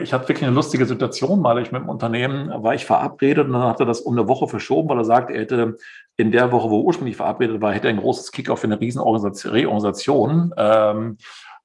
ich 0.00 0.12
hatte 0.12 0.28
wirklich 0.28 0.46
eine 0.46 0.54
lustige 0.54 0.86
Situation, 0.86 1.40
mal 1.40 1.60
ich 1.60 1.72
mit 1.72 1.82
dem 1.82 1.88
Unternehmen 1.88 2.52
war 2.62 2.74
ich 2.74 2.84
verabredet 2.84 3.46
und 3.46 3.54
dann 3.54 3.62
hat 3.62 3.80
er 3.80 3.86
das 3.86 4.00
um 4.00 4.16
eine 4.16 4.28
Woche 4.28 4.46
verschoben, 4.46 4.90
weil 4.90 4.98
er 4.98 5.04
sagt, 5.04 5.30
er 5.30 5.40
hätte 5.40 5.78
in 6.16 6.30
der 6.30 6.52
Woche, 6.52 6.68
wo 6.68 6.80
er 6.80 6.84
ursprünglich 6.84 7.16
verabredet 7.16 7.62
war, 7.62 7.72
hätte 7.72 7.88
er 7.88 7.94
ein 7.94 8.00
großes 8.00 8.30
Kickoff 8.30 8.60
für 8.60 8.66
eine 8.66 8.78
riesen 8.78 9.00
Reorganisation. 9.00 10.52
Ähm, 10.56 11.16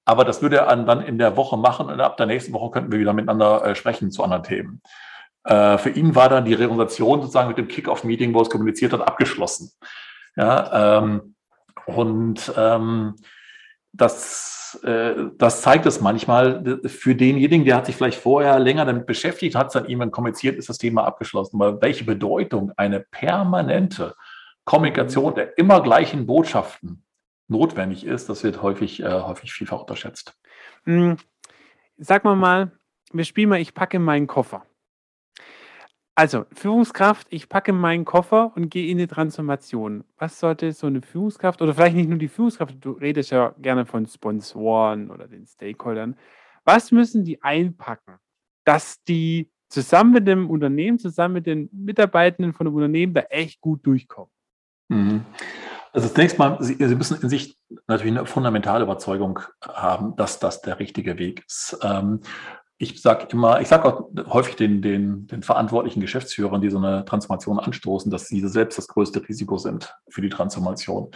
aber 0.05 0.23
das 0.23 0.41
würde 0.41 0.57
er 0.57 0.75
dann 0.75 1.01
in 1.01 1.17
der 1.17 1.35
Woche 1.35 1.57
machen 1.57 1.87
und 1.87 1.99
ab 1.99 2.17
der 2.17 2.27
nächsten 2.27 2.53
Woche 2.53 2.71
könnten 2.71 2.91
wir 2.91 2.99
wieder 2.99 3.13
miteinander 3.13 3.65
äh, 3.65 3.75
sprechen 3.75 4.11
zu 4.11 4.23
anderen 4.23 4.43
Themen. 4.43 4.81
Äh, 5.43 5.77
für 5.79 5.89
ihn 5.89 6.15
war 6.15 6.29
dann 6.29 6.45
die 6.45 6.53
Reorganisation 6.53 7.21
sozusagen 7.21 7.49
mit 7.49 7.57
dem 7.57 7.67
Kickoff-Meeting, 7.67 8.33
wo 8.33 8.41
es 8.41 8.49
kommuniziert 8.49 8.93
hat, 8.93 9.01
abgeschlossen. 9.01 9.71
Ja, 10.35 10.97
ähm, 10.97 11.35
und 11.87 12.53
ähm, 12.57 13.15
das, 13.93 14.79
äh, 14.83 15.13
das 15.37 15.61
zeigt 15.61 15.85
es 15.85 16.01
manchmal 16.01 16.79
für 16.85 17.15
denjenigen, 17.15 17.65
der 17.65 17.77
hat 17.77 17.85
sich 17.85 17.95
vielleicht 17.95 18.19
vorher 18.19 18.59
länger 18.59 18.85
damit 18.85 19.05
beschäftigt, 19.05 19.55
hat 19.55 19.67
es 19.67 19.73
dann 19.73 19.85
irgendwann 19.85 20.11
kommuniziert, 20.11 20.57
ist 20.57 20.69
das 20.69 20.77
Thema 20.77 21.05
abgeschlossen. 21.05 21.59
Weil 21.59 21.81
welche 21.81 22.03
Bedeutung 22.03 22.71
eine 22.75 22.99
permanente 22.99 24.15
Kommunikation 24.65 25.35
der 25.35 25.57
immer 25.57 25.81
gleichen 25.81 26.25
Botschaften 26.25 27.04
notwendig 27.47 28.05
ist, 28.05 28.29
das 28.29 28.43
wird 28.43 28.61
häufig, 28.61 29.01
äh, 29.01 29.21
häufig 29.21 29.53
vielfach 29.53 29.81
unterschätzt. 29.81 30.37
Hm, 30.85 31.17
sag 31.97 32.23
mal 32.23 32.35
mal, 32.35 32.71
wir 33.11 33.23
spielen 33.23 33.49
mal, 33.49 33.61
ich 33.61 33.73
packe 33.73 33.99
meinen 33.99 34.27
Koffer. 34.27 34.65
Also, 36.17 36.45
Führungskraft, 36.53 37.27
ich 37.29 37.49
packe 37.49 37.73
meinen 37.73 38.05
Koffer 38.05 38.53
und 38.55 38.69
gehe 38.69 38.89
in 38.89 38.97
die 38.97 39.07
Transformation. 39.07 40.05
Was 40.17 40.39
sollte 40.39 40.71
so 40.71 40.87
eine 40.87 41.01
Führungskraft 41.01 41.61
oder 41.61 41.73
vielleicht 41.73 41.97
nicht 41.97 42.07
nur 42.07 42.17
die 42.17 42.29
Führungskraft, 42.29 42.75
du 42.79 42.91
redest 42.91 43.31
ja 43.31 43.53
gerne 43.57 43.85
von 43.85 44.05
Sponsoren 44.05 45.11
oder 45.11 45.27
den 45.27 45.45
Stakeholdern. 45.45 46.15
Was 46.63 46.93
müssen 46.93 47.25
die 47.25 47.43
einpacken, 47.43 48.15
dass 48.63 49.03
die 49.03 49.51
zusammen 49.67 50.13
mit 50.13 50.25
dem 50.25 50.49
Unternehmen, 50.49 50.99
zusammen 50.99 51.33
mit 51.33 51.47
den 51.47 51.69
Mitarbeitenden 51.73 52.53
von 52.53 52.65
dem 52.65 52.75
Unternehmen 52.75 53.13
da 53.13 53.21
echt 53.21 53.59
gut 53.59 53.85
durchkommen? 53.85 54.31
Mhm. 54.87 55.25
Also 55.95 56.09
zunächst 56.09 56.37
mal, 56.37 56.57
Sie, 56.59 56.75
Sie, 56.77 56.95
müssen 56.95 57.21
in 57.21 57.29
sich 57.29 57.57
natürlich 57.87 58.17
eine 58.17 58.25
fundamentale 58.25 58.83
Überzeugung 58.83 59.39
haben, 59.65 60.13
dass 60.17 60.39
das 60.39 60.61
der 60.61 60.77
richtige 60.77 61.17
Weg 61.17 61.45
ist. 61.47 61.77
Ähm, 61.81 62.19
ich 62.77 63.01
sage 63.01 63.27
immer, 63.31 63.61
ich 63.61 63.69
sage 63.69 63.85
auch 63.85 64.09
häufig 64.27 64.57
den, 64.57 64.81
den, 64.81 65.25
den 65.27 65.41
verantwortlichen 65.41 66.01
Geschäftsführern, 66.01 66.59
die 66.59 66.69
so 66.69 66.79
eine 66.79 67.05
Transformation 67.05 67.59
anstoßen, 67.59 68.11
dass 68.11 68.27
sie 68.27 68.45
selbst 68.45 68.77
das 68.77 68.89
größte 68.89 69.25
Risiko 69.25 69.57
sind 69.57 69.95
für 70.09 70.19
die 70.19 70.27
Transformation. 70.27 71.11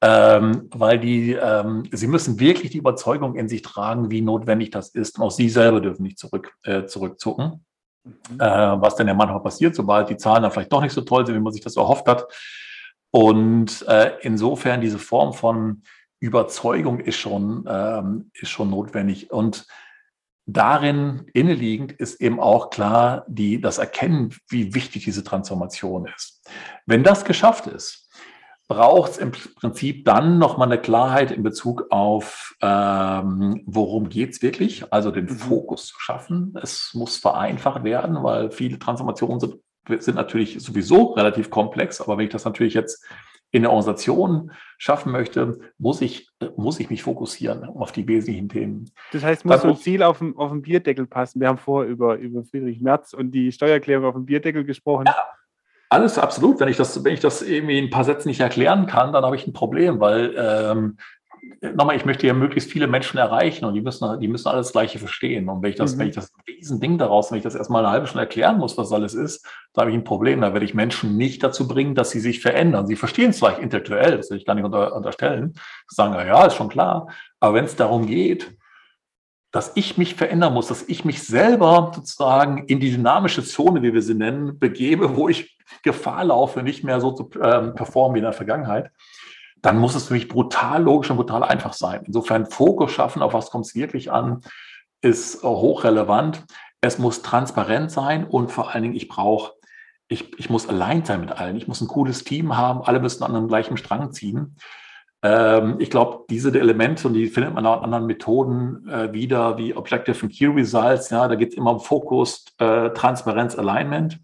Ähm, 0.00 0.70
weil 0.72 0.98
die, 0.98 1.32
ähm, 1.32 1.86
sie 1.92 2.06
müssen 2.06 2.40
wirklich 2.40 2.70
die 2.70 2.78
Überzeugung 2.78 3.34
in 3.36 3.48
sich 3.48 3.60
tragen, 3.60 4.10
wie 4.10 4.22
notwendig 4.22 4.70
das 4.70 4.88
ist. 4.88 5.18
Und 5.18 5.24
auch 5.24 5.30
sie 5.30 5.50
selber 5.50 5.82
dürfen 5.82 6.04
nicht 6.04 6.18
zurück, 6.18 6.54
äh, 6.62 6.86
zurückzucken. 6.86 7.66
Mhm. 8.04 8.40
Äh, 8.40 8.80
was 8.80 8.96
denn 8.96 9.08
ja 9.08 9.14
manchmal 9.14 9.42
passiert, 9.42 9.74
sobald 9.74 10.08
die 10.08 10.16
Zahlen 10.16 10.42
dann 10.42 10.52
vielleicht 10.52 10.72
doch 10.72 10.80
nicht 10.80 10.94
so 10.94 11.02
toll 11.02 11.26
sind, 11.26 11.34
wie 11.34 11.40
man 11.40 11.52
sich 11.52 11.62
das 11.62 11.76
erhofft 11.76 12.06
hat. 12.08 12.26
Und 13.16 13.82
äh, 13.88 14.12
insofern 14.20 14.82
diese 14.82 14.98
Form 14.98 15.32
von 15.32 15.84
Überzeugung 16.20 17.00
ist 17.00 17.16
schon, 17.16 17.64
ähm, 17.66 18.30
ist 18.34 18.50
schon 18.50 18.68
notwendig. 18.68 19.30
Und 19.30 19.66
darin 20.44 21.24
inneliegend 21.32 21.92
ist 21.92 22.20
eben 22.20 22.38
auch 22.38 22.68
klar 22.68 23.24
die, 23.26 23.58
das 23.58 23.78
Erkennen, 23.78 24.34
wie 24.50 24.74
wichtig 24.74 25.04
diese 25.04 25.24
Transformation 25.24 26.06
ist. 26.14 26.46
Wenn 26.84 27.04
das 27.04 27.24
geschafft 27.24 27.66
ist, 27.68 28.10
braucht 28.68 29.12
es 29.12 29.16
im 29.16 29.32
Prinzip 29.32 30.04
dann 30.04 30.38
nochmal 30.38 30.68
eine 30.70 30.80
Klarheit 30.80 31.30
in 31.30 31.42
Bezug 31.42 31.86
auf, 31.88 32.54
ähm, 32.60 33.62
worum 33.64 34.10
geht 34.10 34.34
es 34.34 34.42
wirklich, 34.42 34.92
also 34.92 35.10
den 35.10 35.24
mhm. 35.24 35.38
Fokus 35.38 35.86
zu 35.86 35.98
schaffen. 35.98 36.52
Es 36.60 36.90
muss 36.92 37.16
vereinfacht 37.16 37.82
werden, 37.82 38.22
weil 38.22 38.50
viele 38.50 38.78
Transformationen 38.78 39.40
sind, 39.40 39.54
sind 39.98 40.14
natürlich 40.14 40.62
sowieso 40.62 41.12
relativ 41.12 41.50
komplex, 41.50 42.00
aber 42.00 42.18
wenn 42.18 42.26
ich 42.26 42.32
das 42.32 42.44
natürlich 42.44 42.74
jetzt 42.74 43.04
in 43.52 43.62
der 43.62 43.70
Organisation 43.70 44.50
schaffen 44.76 45.12
möchte, 45.12 45.58
muss 45.78 46.00
ich, 46.00 46.28
muss 46.56 46.80
ich 46.80 46.90
mich 46.90 47.02
fokussieren 47.02 47.64
auf 47.64 47.92
die 47.92 48.06
wesentlichen 48.06 48.48
Themen. 48.48 48.90
Das 49.12 49.22
heißt, 49.22 49.44
muss 49.44 49.62
so 49.62 49.68
ein 49.68 49.76
Ziel 49.76 50.02
auf 50.02 50.18
dem, 50.18 50.36
auf 50.36 50.50
dem 50.50 50.62
Bierdeckel 50.62 51.06
passen. 51.06 51.40
Wir 51.40 51.48
haben 51.48 51.58
vorher 51.58 51.90
über, 51.90 52.16
über 52.16 52.44
Friedrich 52.44 52.80
Merz 52.80 53.12
und 53.14 53.30
die 53.30 53.52
Steuererklärung 53.52 54.04
auf 54.04 54.14
dem 54.14 54.26
Bierdeckel 54.26 54.64
gesprochen. 54.64 55.04
Ja, 55.06 55.14
alles 55.88 56.18
absolut. 56.18 56.60
Wenn 56.60 56.68
ich 56.68 56.76
das, 56.76 57.02
wenn 57.04 57.14
ich 57.14 57.20
das 57.20 57.42
irgendwie 57.42 57.78
in 57.78 57.84
ein 57.84 57.90
paar 57.90 58.04
Sätzen 58.04 58.28
nicht 58.28 58.40
erklären 58.40 58.86
kann, 58.86 59.12
dann 59.12 59.24
habe 59.24 59.36
ich 59.36 59.46
ein 59.46 59.52
Problem, 59.52 60.00
weil 60.00 60.34
ähm, 60.36 60.98
nochmal, 61.74 61.96
ich 61.96 62.04
möchte 62.04 62.26
ja 62.26 62.34
möglichst 62.34 62.70
viele 62.70 62.86
Menschen 62.86 63.18
erreichen 63.18 63.64
und 63.64 63.74
die 63.74 63.80
müssen, 63.80 64.20
die 64.20 64.28
müssen 64.28 64.48
alles 64.48 64.72
Gleiche 64.72 64.98
verstehen. 64.98 65.48
Und 65.48 65.62
wenn 65.62 65.70
ich 65.70 65.76
das, 65.76 65.94
mhm. 65.94 66.00
wenn 66.00 66.08
ich 66.08 66.14
das 66.14 66.32
Riesending 66.46 66.98
daraus, 66.98 67.30
wenn 67.30 67.38
ich 67.38 67.44
das 67.44 67.54
erstmal 67.54 67.84
eine 67.84 67.92
halbe 67.92 68.06
Stunde 68.06 68.24
erklären 68.24 68.58
muss, 68.58 68.76
was 68.76 68.92
alles 68.92 69.14
ist, 69.14 69.46
da 69.72 69.82
habe 69.82 69.90
ich 69.90 69.96
ein 69.96 70.04
Problem. 70.04 70.40
Da 70.40 70.52
werde 70.52 70.64
ich 70.64 70.74
Menschen 70.74 71.16
nicht 71.16 71.42
dazu 71.42 71.66
bringen, 71.68 71.94
dass 71.94 72.10
sie 72.10 72.20
sich 72.20 72.40
verändern. 72.40 72.86
Sie 72.86 72.96
verstehen 72.96 73.30
es 73.30 73.38
vielleicht 73.38 73.60
intellektuell, 73.60 74.16
das 74.16 74.30
will 74.30 74.38
ich 74.38 74.44
gar 74.44 74.54
nicht 74.54 74.64
unter, 74.64 74.94
unterstellen. 74.94 75.54
Sie 75.88 75.94
sagen, 75.94 76.14
ja, 76.14 76.46
ist 76.46 76.54
schon 76.54 76.68
klar. 76.68 77.08
Aber 77.40 77.54
wenn 77.54 77.64
es 77.64 77.76
darum 77.76 78.06
geht, 78.06 78.56
dass 79.52 79.72
ich 79.74 79.96
mich 79.96 80.14
verändern 80.14 80.52
muss, 80.52 80.66
dass 80.66 80.86
ich 80.88 81.04
mich 81.04 81.22
selber 81.22 81.92
sozusagen 81.94 82.66
in 82.66 82.80
die 82.80 82.90
dynamische 82.90 83.42
Zone, 83.42 83.82
wie 83.82 83.94
wir 83.94 84.02
sie 84.02 84.14
nennen, 84.14 84.58
begebe, 84.58 85.16
wo 85.16 85.28
ich 85.28 85.56
Gefahr 85.82 86.24
laufe, 86.24 86.62
nicht 86.62 86.84
mehr 86.84 87.00
so 87.00 87.12
zu 87.12 87.30
ähm, 87.42 87.74
performen 87.74 88.14
wie 88.14 88.18
in 88.18 88.24
der 88.24 88.32
Vergangenheit, 88.32 88.90
dann 89.66 89.78
muss 89.78 89.96
es 89.96 90.06
für 90.06 90.14
mich 90.14 90.28
brutal 90.28 90.84
logisch 90.84 91.10
und 91.10 91.16
brutal 91.16 91.42
einfach 91.42 91.72
sein. 91.72 92.04
Insofern 92.06 92.46
Fokus 92.46 92.92
schaffen, 92.92 93.20
auf 93.20 93.34
was 93.34 93.50
kommt 93.50 93.66
es 93.66 93.74
wirklich 93.74 94.12
an, 94.12 94.42
ist 95.00 95.42
hochrelevant. 95.42 96.44
Es 96.80 97.00
muss 97.00 97.22
transparent 97.22 97.90
sein 97.90 98.24
und 98.24 98.52
vor 98.52 98.72
allen 98.72 98.84
Dingen, 98.84 98.94
ich 98.94 99.08
brauche, 99.08 99.54
ich, 100.06 100.38
ich 100.38 100.50
muss 100.50 100.68
allein 100.68 101.04
sein 101.04 101.18
mit 101.18 101.32
allen. 101.32 101.56
Ich 101.56 101.66
muss 101.66 101.80
ein 101.80 101.88
cooles 101.88 102.22
Team 102.22 102.56
haben, 102.56 102.80
alle 102.80 103.00
müssen 103.00 103.24
an 103.24 103.34
einem 103.34 103.48
gleichen 103.48 103.76
Strang 103.76 104.12
ziehen. 104.12 104.54
Ähm, 105.22 105.80
ich 105.80 105.90
glaube, 105.90 106.26
diese 106.30 106.56
Elemente, 106.56 107.08
und 107.08 107.14
die 107.14 107.26
findet 107.26 107.52
man 107.52 107.66
auch 107.66 107.78
in 107.78 107.86
anderen 107.86 108.06
Methoden 108.06 108.88
äh, 108.88 109.12
wieder, 109.12 109.58
wie 109.58 109.74
Objective 109.74 110.22
and 110.22 110.32
Key 110.32 110.46
Results, 110.46 111.10
ja, 111.10 111.26
da 111.26 111.34
geht 111.34 111.50
es 111.50 111.56
immer 111.56 111.72
um 111.72 111.80
Fokus, 111.80 112.44
äh, 112.58 112.90
Transparenz, 112.90 113.58
Alignment. 113.58 114.20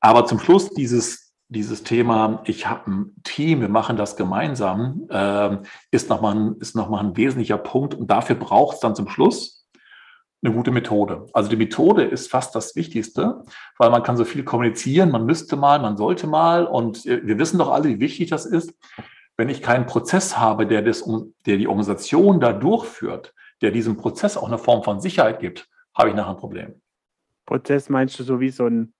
Aber 0.00 0.26
zum 0.26 0.40
Schluss 0.40 0.70
dieses 0.70 1.29
dieses 1.50 1.82
Thema, 1.82 2.42
ich 2.46 2.68
habe 2.68 2.90
ein 2.90 3.14
Team, 3.24 3.60
wir 3.60 3.68
machen 3.68 3.96
das 3.96 4.16
gemeinsam, 4.16 5.06
äh, 5.10 5.58
ist 5.90 6.08
nochmal 6.08 6.36
ein, 6.36 6.56
noch 6.74 6.92
ein 6.92 7.16
wesentlicher 7.16 7.58
Punkt. 7.58 7.94
Und 7.94 8.08
dafür 8.08 8.36
braucht 8.36 8.76
es 8.76 8.80
dann 8.80 8.94
zum 8.94 9.08
Schluss 9.08 9.66
eine 10.42 10.54
gute 10.54 10.70
Methode. 10.70 11.26
Also 11.32 11.50
die 11.50 11.56
Methode 11.56 12.04
ist 12.04 12.30
fast 12.30 12.54
das 12.54 12.76
Wichtigste, 12.76 13.42
weil 13.78 13.90
man 13.90 14.04
kann 14.04 14.16
so 14.16 14.24
viel 14.24 14.44
kommunizieren, 14.44 15.10
man 15.10 15.26
müsste 15.26 15.56
mal, 15.56 15.80
man 15.80 15.96
sollte 15.96 16.28
mal. 16.28 16.66
Und 16.66 17.04
wir 17.04 17.38
wissen 17.38 17.58
doch 17.58 17.70
alle, 17.70 17.88
wie 17.88 18.00
wichtig 18.00 18.30
das 18.30 18.46
ist. 18.46 18.72
Wenn 19.36 19.48
ich 19.48 19.60
keinen 19.60 19.86
Prozess 19.86 20.38
habe, 20.38 20.68
der, 20.68 20.82
das, 20.82 21.04
der 21.46 21.56
die 21.56 21.66
Organisation 21.66 22.40
da 22.40 22.52
durchführt, 22.52 23.34
der 23.60 23.72
diesem 23.72 23.96
Prozess 23.96 24.36
auch 24.36 24.46
eine 24.46 24.58
Form 24.58 24.84
von 24.84 25.00
Sicherheit 25.00 25.40
gibt, 25.40 25.68
habe 25.94 26.10
ich 26.10 26.14
nachher 26.14 26.30
ein 26.30 26.36
Problem. 26.36 26.80
Prozess 27.44 27.88
meinst 27.88 28.18
du 28.20 28.22
so 28.22 28.38
wie 28.38 28.50
so 28.50 28.66
ein 28.66 28.94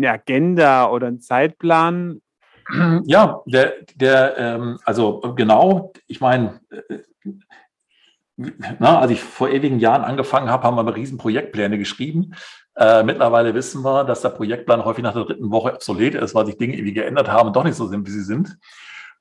eine 0.00 0.10
Agenda 0.12 0.90
oder 0.90 1.06
einen 1.08 1.20
Zeitplan? 1.20 2.20
Ja, 3.04 3.40
der, 3.46 3.72
der 3.96 4.38
ähm, 4.38 4.78
also 4.84 5.20
genau, 5.34 5.92
ich 6.06 6.20
meine, 6.20 6.60
äh, 6.70 6.98
als 8.78 9.10
ich 9.10 9.20
vor 9.20 9.50
ewigen 9.50 9.80
Jahren 9.80 10.02
angefangen 10.02 10.48
habe, 10.48 10.64
haben 10.64 10.76
wir 10.76 10.94
Riesenprojektpläne 10.94 11.78
geschrieben. 11.78 12.34
Äh, 12.76 13.02
mittlerweile 13.02 13.54
wissen 13.54 13.82
wir, 13.84 14.04
dass 14.04 14.22
der 14.22 14.30
Projektplan 14.30 14.84
häufig 14.84 15.02
nach 15.02 15.12
der 15.12 15.24
dritten 15.24 15.50
Woche 15.50 15.74
obsolet 15.74 16.14
ist, 16.14 16.34
weil 16.34 16.46
sich 16.46 16.56
Dinge 16.56 16.74
irgendwie 16.74 16.94
geändert 16.94 17.28
haben 17.28 17.48
und 17.48 17.56
doch 17.56 17.64
nicht 17.64 17.74
so 17.74 17.86
sind, 17.86 18.06
wie 18.06 18.12
sie 18.12 18.22
sind. 18.22 18.56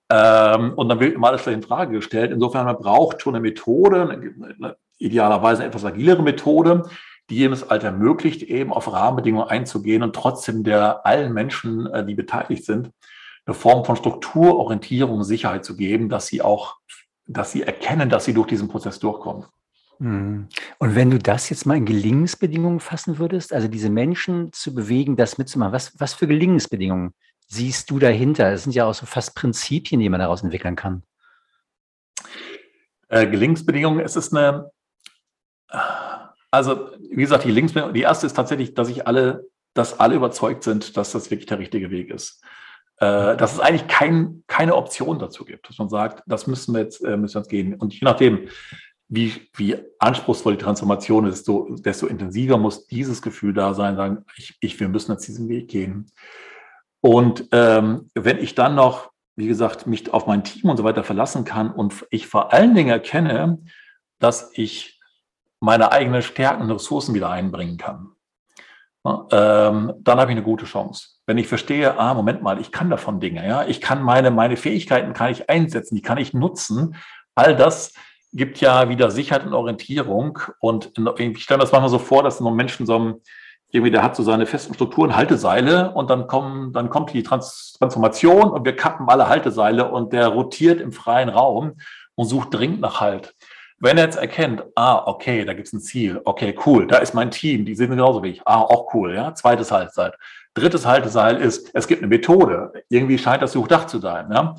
Ähm, 0.10 0.74
und 0.76 0.90
dann 0.90 1.00
wird 1.00 1.16
immer 1.16 1.28
alles 1.28 1.46
in 1.48 1.62
Frage 1.62 1.94
gestellt. 1.94 2.32
Insofern, 2.32 2.66
man 2.66 2.78
braucht 2.78 3.22
schon 3.22 3.36
eine 3.36 3.42
Methode, 3.42 4.10
eine, 4.10 4.78
idealerweise 4.98 5.62
eine 5.62 5.70
etwas 5.70 5.86
agilere 5.86 6.24
Methode, 6.24 6.84
die 7.30 7.44
es 7.46 7.70
halt 7.70 7.84
ermöglicht, 7.84 8.44
eben 8.44 8.74
auf 8.74 8.92
Rahmenbedingungen 8.92 9.48
einzugehen 9.48 10.04
und 10.04 10.16
trotzdem 10.16 10.64
der 10.64 11.06
allen 11.06 11.34
Menschen, 11.34 11.88
äh, 11.88 12.06
die 12.06 12.16
beteiligt 12.16 12.66
sind, 12.66 12.92
eine 13.46 13.54
Form 13.54 13.86
von 13.86 13.96
Struktur, 13.96 14.58
Orientierung, 14.58 15.24
Sicherheit 15.24 15.66
zu 15.66 15.76
geben, 15.76 16.10
dass 16.10 16.28
sie 16.28 16.42
auch, 16.42 16.78
dass 17.26 17.52
sie 17.52 17.64
erkennen, 17.64 18.10
dass 18.10 18.26
sie 18.26 18.34
durch 18.34 18.48
diesen 18.48 18.68
Prozess 18.68 19.00
durchkommen. 19.00 19.46
Mhm. 20.00 20.48
Und 20.80 20.96
wenn 20.96 21.12
du 21.12 21.20
das 21.20 21.50
jetzt 21.50 21.66
mal 21.66 21.78
in 21.78 21.86
Gelingensbedingungen 21.86 22.80
fassen 22.80 23.18
würdest, 23.18 23.54
also 23.54 23.68
diese 23.68 23.90
Menschen 23.90 24.52
zu 24.54 24.74
bewegen, 24.74 25.16
das 25.16 25.38
mitzumachen, 25.38 25.74
was, 25.74 26.00
was 26.00 26.14
für 26.14 26.28
Gelingensbedingungen 26.28 27.14
siehst 27.48 27.90
du 27.90 28.00
dahinter? 28.00 28.52
Das 28.52 28.64
sind 28.64 28.74
ja 28.74 28.86
auch 28.86 28.94
so 28.94 29.06
fast 29.06 29.36
Prinzipien, 29.36 30.00
die 30.00 30.10
man 30.10 30.20
daraus 30.20 30.44
entwickeln 30.44 30.76
kann. 30.76 31.04
Äh, 33.10 33.28
Gelingensbedingungen, 33.28 34.00
es 34.00 34.16
ist 34.16 34.36
eine, 34.36 34.72
also 36.52 36.90
wie 37.00 37.22
gesagt, 37.22 37.46
die 37.46 37.52
Linksbedingung, 37.52 37.94
die 37.94 38.02
erste 38.02 38.26
ist 38.26 38.34
tatsächlich, 38.34 38.74
dass 38.74 38.90
ich 38.90 39.08
alle, 39.08 39.46
dass 39.74 40.00
alle 40.00 40.16
überzeugt 40.16 40.64
sind, 40.64 40.98
dass 40.98 41.12
das 41.12 41.30
wirklich 41.32 41.48
der 41.48 41.60
richtige 41.60 41.92
Weg 41.92 42.10
ist. 42.10 42.44
Äh, 42.98 43.38
dass 43.38 43.54
es 43.54 43.60
eigentlich 43.60 43.88
kein, 43.88 44.44
keine 44.48 44.76
Option 44.76 45.20
dazu 45.20 45.46
gibt, 45.46 45.70
dass 45.70 45.78
man 45.78 45.88
sagt, 45.88 46.22
das 46.28 46.48
müssen 46.48 46.74
wir 46.74 46.82
jetzt, 46.82 47.04
äh, 47.04 47.16
müssen 47.16 47.36
wir 47.36 47.42
jetzt 47.42 47.50
gehen. 47.50 47.76
Und 47.76 47.94
je 47.94 48.04
nachdem, 48.04 48.50
wie, 49.08 49.50
wie 49.56 49.78
anspruchsvoll 50.00 50.58
die 50.58 50.64
Transformation 50.64 51.26
ist, 51.26 51.38
desto, 51.40 51.76
desto 51.80 52.08
intensiver 52.08 52.58
muss 52.58 52.88
dieses 52.88 53.22
Gefühl 53.22 53.54
da 53.54 53.74
sein, 53.74 53.96
sagen, 53.96 54.26
ich, 54.36 54.58
ich, 54.60 54.80
wir 54.80 54.90
müssen 54.90 55.14
jetzt 55.14 55.28
diesen 55.28 55.48
Weg 55.48 55.70
gehen. 55.70 56.12
Und 57.00 57.48
ähm, 57.54 58.10
wenn 58.14 58.38
ich 58.38 58.54
dann 58.54 58.76
noch, 58.76 59.12
wie 59.38 59.48
gesagt, 59.48 59.88
mich 59.88 60.14
auf 60.14 60.28
mein 60.28 60.44
Team 60.44 60.70
und 60.70 60.76
so 60.76 60.84
weiter 60.84 61.06
verlassen 61.06 61.46
kann 61.46 61.72
und 61.72 62.06
ich 62.10 62.28
vor 62.28 62.52
allen 62.52 62.76
Dingen 62.76 62.90
erkenne, 62.90 63.60
dass 64.20 64.52
ich 64.54 64.99
meine 65.60 65.92
eigenen 65.92 66.22
Stärken 66.22 66.64
und 66.64 66.72
Ressourcen 66.72 67.14
wieder 67.14 67.30
einbringen 67.30 67.78
kann, 67.78 68.12
ähm, 69.06 69.94
dann 70.00 70.20
habe 70.20 70.32
ich 70.32 70.38
eine 70.38 70.44
gute 70.44 70.66
Chance. 70.66 71.08
Wenn 71.26 71.38
ich 71.38 71.48
verstehe, 71.48 71.98
ah, 71.98 72.14
Moment 72.14 72.42
mal, 72.42 72.60
ich 72.60 72.72
kann 72.72 72.90
davon 72.90 73.20
Dinge, 73.20 73.48
ja, 73.48 73.66
ich 73.66 73.82
kann 73.82 74.02
meine, 74.02 74.32
meine 74.32 74.58
Fähigkeiten 74.58 75.14
kann 75.14 75.32
ich 75.32 75.50
einsetzen, 75.50 75.96
die 75.96 76.02
kann 76.02 76.18
ich 76.18 76.34
nutzen, 76.34 76.96
all 77.36 77.56
das 77.56 77.94
gibt 78.34 78.60
ja 78.62 78.90
wieder 78.90 79.12
Sicherheit 79.12 79.46
und 79.46 79.54
Orientierung. 79.54 80.40
Und 80.60 80.92
ich 81.18 81.44
stelle 81.44 81.58
mir 81.58 81.64
das 81.64 81.72
manchmal 81.72 81.90
so 81.90 82.00
vor, 82.00 82.24
dass 82.24 82.40
nur 82.40 82.52
Menschen 82.52 82.86
so 82.86 83.00
ein, 83.00 83.16
irgendwie, 83.72 83.92
der 83.92 84.04
hat 84.04 84.16
so 84.16 84.24
seine 84.24 84.46
festen 84.46 84.74
Strukturen, 84.74 85.16
Halteseile 85.16 85.92
und 85.94 86.10
dann 86.10 86.28
kommen, 86.28 86.74
dann 86.74 86.90
kommt 86.90 87.14
die 87.14 87.24
Trans 87.24 87.74
Transformation 87.78 88.52
und 88.52 88.66
wir 88.66 88.76
kappen 88.76 89.08
alle 89.10 89.30
Halteseile 89.30 89.90
und 89.90 90.12
der 90.12 90.28
rotiert 90.28 90.82
im 90.82 90.92
freien 90.92 91.30
Raum 91.30 91.78
und 92.16 92.26
sucht 92.26 92.54
dringend 92.54 92.82
nach 92.82 93.00
Halt. 93.00 93.36
Wenn 93.82 93.98
er 93.98 94.06
jetzt 94.06 94.18
erkennt, 94.18 94.64
ah, 94.76 95.04
okay, 95.06 95.46
da 95.46 95.54
gibt 95.54 95.68
es 95.68 95.74
ein 95.74 95.80
Ziel, 95.80 96.22
okay, 96.26 96.54
cool, 96.66 96.86
da 96.88 96.98
ist 96.98 97.14
mein 97.14 97.32
Team, 97.32 97.66
die 97.66 97.76
sind 97.76 97.90
genauso 97.90 98.22
wie 98.24 98.30
ich, 98.30 98.42
ah, 98.46 98.62
auch 98.62 98.94
cool, 98.94 99.14
ja, 99.16 99.34
zweites 99.34 99.72
Haltseil. 99.72 100.14
Drittes 100.54 100.86
Halteseil 100.86 101.38
ist, 101.38 101.72
es 101.74 101.88
gibt 101.88 102.02
eine 102.02 102.10
Methode. 102.10 102.74
Irgendwie 102.90 103.18
scheint 103.18 103.42
das 103.42 103.54
durchdacht 103.54 103.90
zu 103.90 104.00
sein. 104.00 104.30
Ja? 104.32 104.56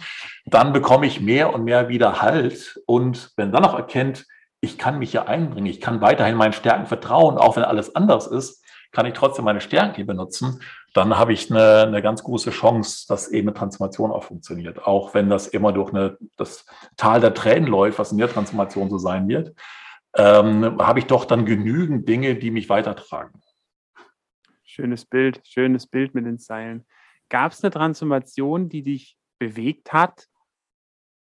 Dann 0.46 0.72
bekomme 0.72 1.06
ich 1.06 1.20
mehr 1.20 1.52
und 1.52 1.64
mehr 1.64 1.88
wieder 1.88 2.22
Halt. 2.22 2.80
Und 2.86 3.32
wenn 3.36 3.52
dann 3.52 3.62
noch 3.62 3.74
erkennt, 3.74 4.24
ich 4.60 4.78
kann 4.78 4.98
mich 4.98 5.10
hier 5.10 5.28
einbringen, 5.28 5.66
ich 5.66 5.80
kann 5.80 6.00
weiterhin 6.00 6.36
meinen 6.36 6.52
Stärken 6.52 6.86
vertrauen, 6.86 7.38
auch 7.38 7.56
wenn 7.56 7.64
alles 7.64 7.96
anders 7.96 8.26
ist, 8.26 8.59
kann 8.92 9.06
ich 9.06 9.14
trotzdem 9.14 9.44
meine 9.44 9.60
Stärken 9.60 9.94
hier 9.94 10.06
benutzen, 10.06 10.60
dann 10.92 11.16
habe 11.16 11.32
ich 11.32 11.50
eine, 11.50 11.82
eine 11.82 12.02
ganz 12.02 12.22
große 12.24 12.50
Chance, 12.50 13.06
dass 13.08 13.28
eben 13.28 13.48
eine 13.48 13.56
Transformation 13.56 14.10
auch 14.10 14.24
funktioniert. 14.24 14.86
Auch 14.86 15.14
wenn 15.14 15.28
das 15.28 15.46
immer 15.46 15.72
durch 15.72 15.92
eine, 15.92 16.18
das 16.36 16.66
Tal 16.96 17.20
der 17.20 17.34
Tränen 17.34 17.68
läuft, 17.68 17.98
was 17.98 18.12
in 18.12 18.18
der 18.18 18.28
Transformation 18.28 18.90
so 18.90 18.98
sein 18.98 19.28
wird, 19.28 19.54
ähm, 20.16 20.78
habe 20.80 20.98
ich 20.98 21.06
doch 21.06 21.24
dann 21.24 21.46
genügend 21.46 22.08
Dinge, 22.08 22.34
die 22.34 22.50
mich 22.50 22.68
weitertragen. 22.68 23.40
Schönes 24.64 25.04
Bild, 25.04 25.40
schönes 25.44 25.86
Bild 25.86 26.14
mit 26.14 26.26
den 26.26 26.38
Seilen. 26.38 26.84
Gab 27.28 27.52
es 27.52 27.62
eine 27.62 27.70
Transformation, 27.70 28.68
die 28.68 28.82
dich 28.82 29.16
bewegt 29.38 29.92
hat? 29.92 30.26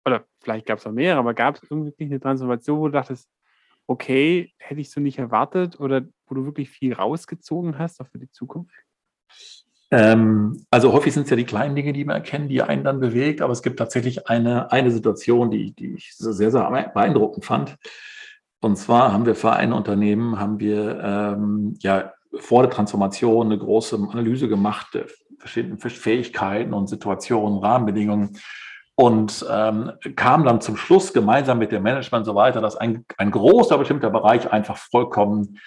Oder 0.05 0.25
vielleicht 0.41 0.65
gab 0.65 0.79
es 0.79 0.87
auch 0.87 0.91
mehrere, 0.91 1.19
aber 1.19 1.35
gab 1.35 1.55
es 1.55 1.69
irgendwie 1.69 2.05
eine 2.05 2.19
Transformation, 2.19 2.79
wo 2.79 2.87
du 2.87 2.93
dachtest, 2.93 3.29
okay, 3.89 4.53
hätte 4.59 4.81
ich 4.81 4.91
so 4.91 5.01
nicht 5.01 5.17
erwartet 5.17 5.79
oder 5.79 6.03
wo 6.27 6.35
du 6.35 6.45
wirklich 6.45 6.69
viel 6.69 6.93
rausgezogen 6.93 7.79
hast, 7.79 7.99
auch 7.99 8.07
für 8.07 8.19
die 8.19 8.29
Zukunft? 8.29 8.75
Ähm, 9.89 10.63
also 10.69 10.93
häufig 10.93 11.13
sind 11.13 11.23
es 11.23 11.31
ja 11.31 11.35
die 11.35 11.45
kleinen 11.45 11.75
Dinge, 11.75 11.91
die 11.91 12.05
man 12.05 12.17
erkennen, 12.17 12.47
die 12.47 12.61
einen 12.61 12.83
dann 12.83 12.99
bewegt, 12.99 13.41
aber 13.41 13.51
es 13.51 13.63
gibt 13.63 13.79
tatsächlich 13.79 14.27
eine, 14.29 14.71
eine 14.71 14.91
Situation, 14.91 15.49
die, 15.49 15.71
die 15.71 15.95
ich 15.95 16.13
sehr, 16.15 16.51
sehr 16.51 16.91
beeindruckend 16.93 17.45
fand. 17.45 17.77
Und 18.61 18.77
zwar 18.77 19.11
haben 19.11 19.25
wir 19.25 19.33
für 19.33 19.53
ein 19.53 19.73
Unternehmen, 19.73 20.39
haben 20.39 20.59
wir 20.59 20.99
ähm, 21.03 21.75
ja 21.79 22.13
vor 22.35 22.61
der 22.61 22.69
Transformation 22.69 23.47
eine 23.47 23.57
große 23.57 23.95
Analyse 24.11 24.47
gemacht 24.47 24.93
der 24.93 25.07
verschiedenen 25.39 25.79
Fähigkeiten 25.79 26.73
und 26.73 26.87
Situationen, 26.87 27.57
Rahmenbedingungen 27.57 28.37
und 28.99 29.45
ähm, 29.49 29.93
kam 30.17 30.43
dann 30.43 30.59
zum 30.59 30.75
Schluss 30.75 31.13
gemeinsam 31.13 31.57
mit 31.57 31.71
dem 31.71 31.83
Management 31.83 32.25
so 32.25 32.35
weiter, 32.35 32.59
dass 32.59 32.75
ein, 32.75 33.05
ein 33.17 33.31
großer 33.31 33.77
bestimmter 33.77 34.09
Bereich 34.09 34.51
einfach 34.51 34.75
vollkommen 34.75 35.57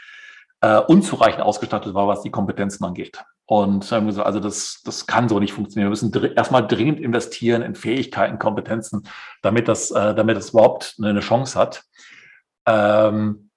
äh, 0.60 0.76
unzureichend 0.76 1.40
ausgestattet 1.40 1.94
war, 1.94 2.06
was 2.06 2.20
die 2.20 2.30
Kompetenzen 2.30 2.84
angeht. 2.84 3.24
Und 3.46 3.90
ähm, 3.90 4.12
also 4.20 4.38
das, 4.38 4.82
das 4.84 5.06
kann 5.06 5.30
so 5.30 5.40
nicht 5.40 5.54
funktionieren. 5.54 5.86
Wir 5.86 5.92
müssen 5.92 6.12
dr 6.12 6.36
erstmal 6.36 6.66
dringend 6.66 7.00
investieren 7.00 7.62
in 7.62 7.74
Fähigkeiten, 7.74 8.38
Kompetenzen, 8.38 9.08
damit 9.40 9.66
das, 9.66 9.90
äh, 9.92 10.14
damit 10.14 10.36
das 10.36 10.50
überhaupt 10.50 10.96
eine 11.02 11.20
Chance 11.20 11.58
hat. 11.58 11.84
Ähm, 12.66 13.48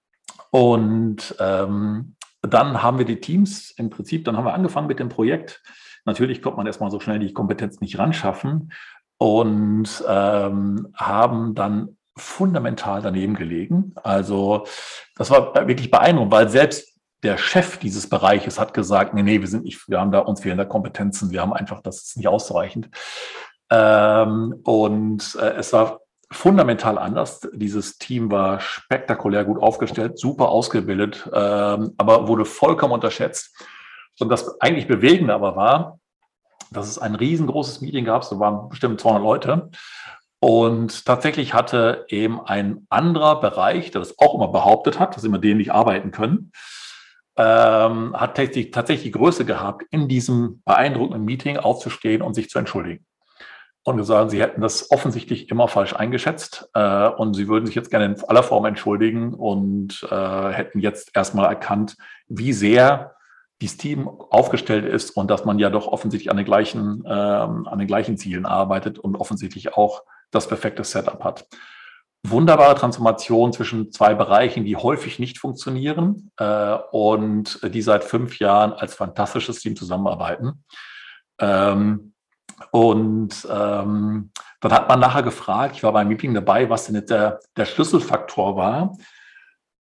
und 0.52 1.36
ähm, 1.38 2.16
dann 2.42 2.82
haben 2.82 2.98
wir 2.98 3.06
die 3.06 3.20
Teams 3.20 3.72
im 3.72 3.90
Prinzip, 3.90 4.24
dann 4.24 4.38
haben 4.38 4.46
wir 4.46 4.54
angefangen 4.54 4.88
mit 4.88 5.00
dem 5.00 5.10
Projekt. 5.10 5.62
Natürlich 6.06 6.42
kommt 6.42 6.56
man 6.56 6.68
erstmal 6.68 6.92
so 6.92 7.02
schnell 7.02 7.20
die 7.20 7.34
Kompetenz 7.34 7.82
nicht 7.82 7.98
ran 7.98 8.14
schaffen 8.14 8.72
und 9.18 10.04
ähm, 10.08 10.94
haben 10.96 11.56
dann 11.56 11.98
fundamental 12.18 13.02
daneben 13.02 13.36
gelegen. 13.36 13.94
Also 14.04 14.66
das 15.16 15.30
war 15.32 15.54
wirklich 15.68 15.92
beeindruckend, 15.92 16.32
weil 16.32 16.50
selbst 16.50 16.96
der 17.24 17.38
Chef 17.38 17.78
dieses 17.78 18.08
Bereiches 18.10 18.60
hat 18.60 18.74
gesagt, 18.74 19.14
nee, 19.14 19.24
nee, 19.24 19.42
wir 19.42 19.48
sind 19.48 19.64
nicht, 19.64 19.90
wir 19.90 20.00
haben 20.00 20.12
da 20.12 20.20
uns 20.20 20.42
fehlende 20.42 20.68
Kompetenzen, 20.68 21.32
wir 21.32 21.42
haben 21.42 21.54
einfach, 21.54 21.82
das 21.82 22.04
ist 22.04 22.18
nicht 22.18 22.28
ausreichend. 22.28 22.90
Ähm, 23.70 24.60
und 24.64 25.36
äh, 25.42 25.56
es 25.56 25.74
war 25.74 26.02
fundamental 26.32 26.98
anders. 26.98 27.42
Dieses 27.54 27.98
Team 27.98 28.32
war 28.32 28.60
spektakulär 28.60 29.44
gut 29.44 29.62
aufgestellt, 29.62 30.20
super 30.20 30.50
ausgebildet, 30.50 31.28
ähm, 31.34 31.94
aber 31.98 32.28
wurde 32.28 32.46
vollkommen 32.46 32.94
unterschätzt. 32.94 33.56
Und 34.20 34.30
das 34.30 34.62
eigentlich 34.62 34.88
Bewegende 34.88 35.34
aber 35.34 35.56
war, 35.56 36.00
dass 36.76 36.88
es 36.88 37.00
ein 37.00 37.16
riesengroßes 37.16 37.82
Meeting 37.82 38.06
gab, 38.06 38.24
so 38.24 38.40
waren 38.40 38.70
bestimmt 38.70 39.00
200 39.00 39.24
Leute. 39.24 39.70
Und 40.40 41.06
tatsächlich 41.06 41.54
hatte 41.54 42.06
eben 42.10 42.40
ein 42.42 42.86
anderer 42.90 43.40
Bereich, 43.40 43.92
der 43.92 44.00
das 44.00 44.20
auch 44.20 44.36
immer 44.36 44.50
behauptet 44.50 45.00
hat, 45.00 45.16
dass 45.16 45.24
immer 45.24 45.40
denen 45.40 45.58
nicht 45.58 45.72
arbeiten 45.72 46.12
können, 46.12 46.52
ähm, 47.38 48.16
hat 48.16 48.38
tatsächlich, 48.38 48.72
tatsächlich 48.72 49.06
die 49.06 49.18
Größe 49.18 49.46
gehabt, 49.46 49.84
in 49.92 50.08
diesem 50.08 50.62
beeindruckenden 50.66 51.26
Meeting 51.26 51.58
aufzustehen 51.58 52.22
und 52.22 52.34
sich 52.34 52.50
zu 52.50 52.60
entschuldigen 52.60 53.06
und 53.86 53.98
gesagt, 53.98 54.32
sie 54.32 54.42
hätten 54.42 54.62
das 54.62 54.90
offensichtlich 54.90 55.50
immer 55.50 55.68
falsch 55.68 55.94
eingeschätzt 55.94 56.70
äh, 56.74 57.08
und 57.08 57.36
sie 57.36 57.48
würden 57.48 57.68
sich 57.68 57.76
jetzt 57.76 57.92
gerne 57.92 58.06
in 58.06 58.24
aller 58.28 58.42
Form 58.42 58.66
entschuldigen 58.66 59.34
und 59.34 60.08
äh, 60.10 60.50
hätten 60.50 60.80
jetzt 60.80 61.12
erstmal 61.16 61.48
erkannt, 61.48 61.96
wie 62.28 62.52
sehr 62.52 63.15
dieses 63.62 63.78
Team 63.78 64.08
aufgestellt 64.08 64.86
ist 64.86 65.12
und 65.12 65.32
dass 65.32 65.46
man 65.46 65.60
ja 65.60 65.70
doch 65.70 65.88
offensichtlich 65.88 66.30
an 66.30 66.38
den 66.38 66.46
gleichen, 66.46 67.04
ähm, 67.08 67.68
an 67.68 67.80
den 67.80 67.88
gleichen 67.88 68.18
Zielen 68.18 68.46
arbeitet 68.46 69.00
und 69.00 69.16
offensichtlich 69.16 69.76
auch 69.76 70.04
das 70.32 70.48
perfekte 70.48 70.84
Setup 70.84 71.24
hat. 71.24 71.48
Wunderbare 72.24 72.76
Transformation 72.76 73.54
zwischen 73.54 73.92
zwei 73.92 74.16
Bereichen, 74.16 74.66
die 74.66 74.76
häufig 74.76 75.20
nicht 75.20 75.38
funktionieren 75.38 76.32
äh, 76.38 76.78
und 76.92 77.60
die 77.74 77.82
seit 77.82 78.04
fünf 78.04 78.40
Jahren 78.40 78.74
als 78.74 78.96
fantastisches 78.96 79.60
Team 79.60 79.76
zusammenarbeiten. 79.76 80.64
Ähm, 81.40 82.14
und 82.72 83.48
ähm, 83.50 84.32
dann 84.62 84.72
hat 84.72 84.90
man 84.90 85.00
nachher 85.00 85.24
gefragt, 85.24 85.76
ich 85.76 85.84
war 85.84 85.92
beim 85.94 86.08
Meeting 86.08 86.34
dabei, 86.34 86.70
was 86.70 86.86
denn 86.86 86.96
jetzt 86.96 87.12
der, 87.12 87.40
der 87.56 87.66
Schlüsselfaktor 87.66 88.56
war. 88.56 88.98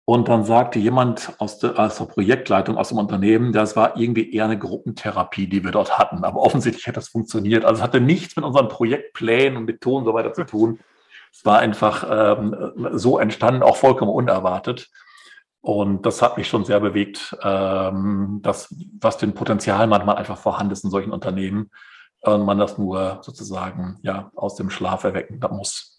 Und 0.10 0.28
dann 0.28 0.44
sagte 0.44 0.80
jemand 0.80 1.34
aus 1.38 1.60
der, 1.60 1.78
aus 1.78 2.00
der 2.00 2.06
Projektleitung, 2.06 2.78
aus 2.78 2.90
dem 2.90 2.98
Unternehmen, 2.98 3.54
das 3.54 3.76
war 3.76 3.96
irgendwie 3.96 4.34
eher 4.34 4.46
eine 4.46 4.58
Gruppentherapie, 4.58 5.46
die 5.46 5.64
wir 5.64 5.70
dort 5.70 6.00
hatten. 6.00 6.24
Aber 6.24 6.40
offensichtlich 6.40 6.88
hat 6.88 6.98
das 6.98 7.10
funktioniert. 7.10 7.64
Also 7.64 7.78
es 7.78 7.84
hatte 7.84 8.02
nichts 8.02 8.36
mit 8.36 8.44
unseren 8.44 8.70
Projektplänen 8.70 9.56
und 9.56 9.66
Methoden 9.66 9.98
und 9.98 10.06
so 10.06 10.16
weiter 10.16 10.34
zu 10.34 10.46
tun. 10.46 10.80
Es 11.32 11.46
war 11.46 11.60
einfach 11.60 12.08
ähm, 12.10 12.56
so 12.94 13.20
entstanden, 13.20 13.62
auch 13.62 13.76
vollkommen 13.76 14.10
unerwartet. 14.10 14.90
Und 15.62 16.08
das 16.08 16.24
hat 16.24 16.40
mich 16.40 16.48
schon 16.48 16.66
sehr 16.66 16.80
bewegt, 16.80 17.38
ähm, 17.44 18.40
dass, 18.42 18.76
was 19.00 19.18
den 19.18 19.36
Potenzial 19.36 19.86
manchmal 19.86 20.16
einfach 20.16 20.40
vorhanden 20.40 20.74
ist 20.74 20.84
in 20.84 20.90
solchen 20.90 21.12
Unternehmen 21.12 21.70
und 22.22 22.46
man 22.46 22.58
das 22.58 22.80
nur 22.80 23.20
sozusagen 23.22 24.00
ja 24.02 24.32
aus 24.34 24.56
dem 24.56 24.72
Schlaf 24.72 25.04
erwecken 25.04 25.40
muss. 25.52 25.99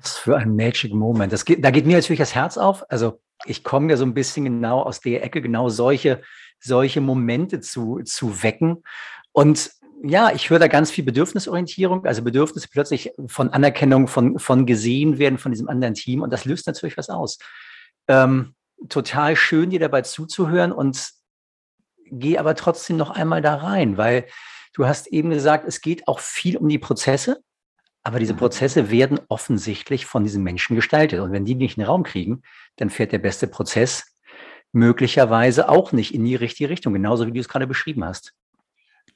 Was 0.00 0.16
für 0.16 0.36
ein 0.36 0.56
Magic 0.56 0.92
Moment. 0.92 1.32
Das 1.32 1.44
geht, 1.44 1.64
da 1.64 1.70
geht 1.70 1.86
mir 1.86 1.96
natürlich 1.96 2.18
das 2.18 2.34
Herz 2.34 2.56
auf. 2.58 2.88
Also 2.90 3.20
ich 3.46 3.64
komme 3.64 3.90
ja 3.90 3.96
so 3.96 4.04
ein 4.04 4.14
bisschen 4.14 4.44
genau 4.44 4.82
aus 4.82 5.00
der 5.00 5.22
Ecke, 5.24 5.42
genau 5.42 5.68
solche, 5.68 6.22
solche 6.60 7.00
Momente 7.00 7.60
zu, 7.60 8.00
zu 8.04 8.42
wecken. 8.42 8.82
Und 9.32 9.70
ja, 10.02 10.30
ich 10.32 10.50
höre 10.50 10.58
da 10.58 10.68
ganz 10.68 10.90
viel 10.90 11.04
Bedürfnisorientierung, 11.04 12.04
also 12.04 12.22
Bedürfnisse 12.22 12.68
plötzlich 12.70 13.12
von 13.26 13.50
Anerkennung, 13.50 14.06
von, 14.06 14.38
von 14.38 14.66
gesehen 14.66 15.18
werden 15.18 15.38
von 15.38 15.52
diesem 15.52 15.68
anderen 15.68 15.94
Team. 15.94 16.22
Und 16.22 16.30
das 16.30 16.44
löst 16.44 16.66
natürlich 16.66 16.96
was 16.96 17.08
aus. 17.08 17.38
Ähm, 18.08 18.54
total 18.88 19.36
schön, 19.36 19.70
dir 19.70 19.80
dabei 19.80 20.02
zuzuhören 20.02 20.72
und 20.72 21.10
geh 22.10 22.38
aber 22.38 22.54
trotzdem 22.54 22.96
noch 22.96 23.10
einmal 23.10 23.40
da 23.40 23.56
rein, 23.56 23.96
weil 23.96 24.26
du 24.74 24.86
hast 24.86 25.06
eben 25.06 25.30
gesagt, 25.30 25.66
es 25.66 25.80
geht 25.80 26.06
auch 26.06 26.20
viel 26.20 26.56
um 26.56 26.68
die 26.68 26.78
Prozesse, 26.78 27.42
aber 28.04 28.18
diese 28.18 28.34
mhm. 28.34 28.38
Prozesse 28.38 28.90
werden 28.90 29.18
offensichtlich 29.28 30.06
von 30.06 30.22
diesen 30.22 30.44
Menschen 30.44 30.76
gestaltet. 30.76 31.20
Und 31.20 31.32
wenn 31.32 31.46
die 31.46 31.54
nicht 31.54 31.78
einen 31.78 31.86
Raum 31.86 32.02
kriegen, 32.02 32.42
dann 32.76 32.90
fährt 32.90 33.12
der 33.12 33.18
beste 33.18 33.48
Prozess 33.48 34.14
möglicherweise 34.72 35.68
auch 35.68 35.92
nicht 35.92 36.14
in 36.14 36.24
die 36.24 36.36
richtige 36.36 36.68
Richtung, 36.68 36.92
genauso 36.92 37.26
wie 37.26 37.32
du 37.32 37.40
es 37.40 37.48
gerade 37.48 37.66
beschrieben 37.66 38.04
hast. 38.04 38.34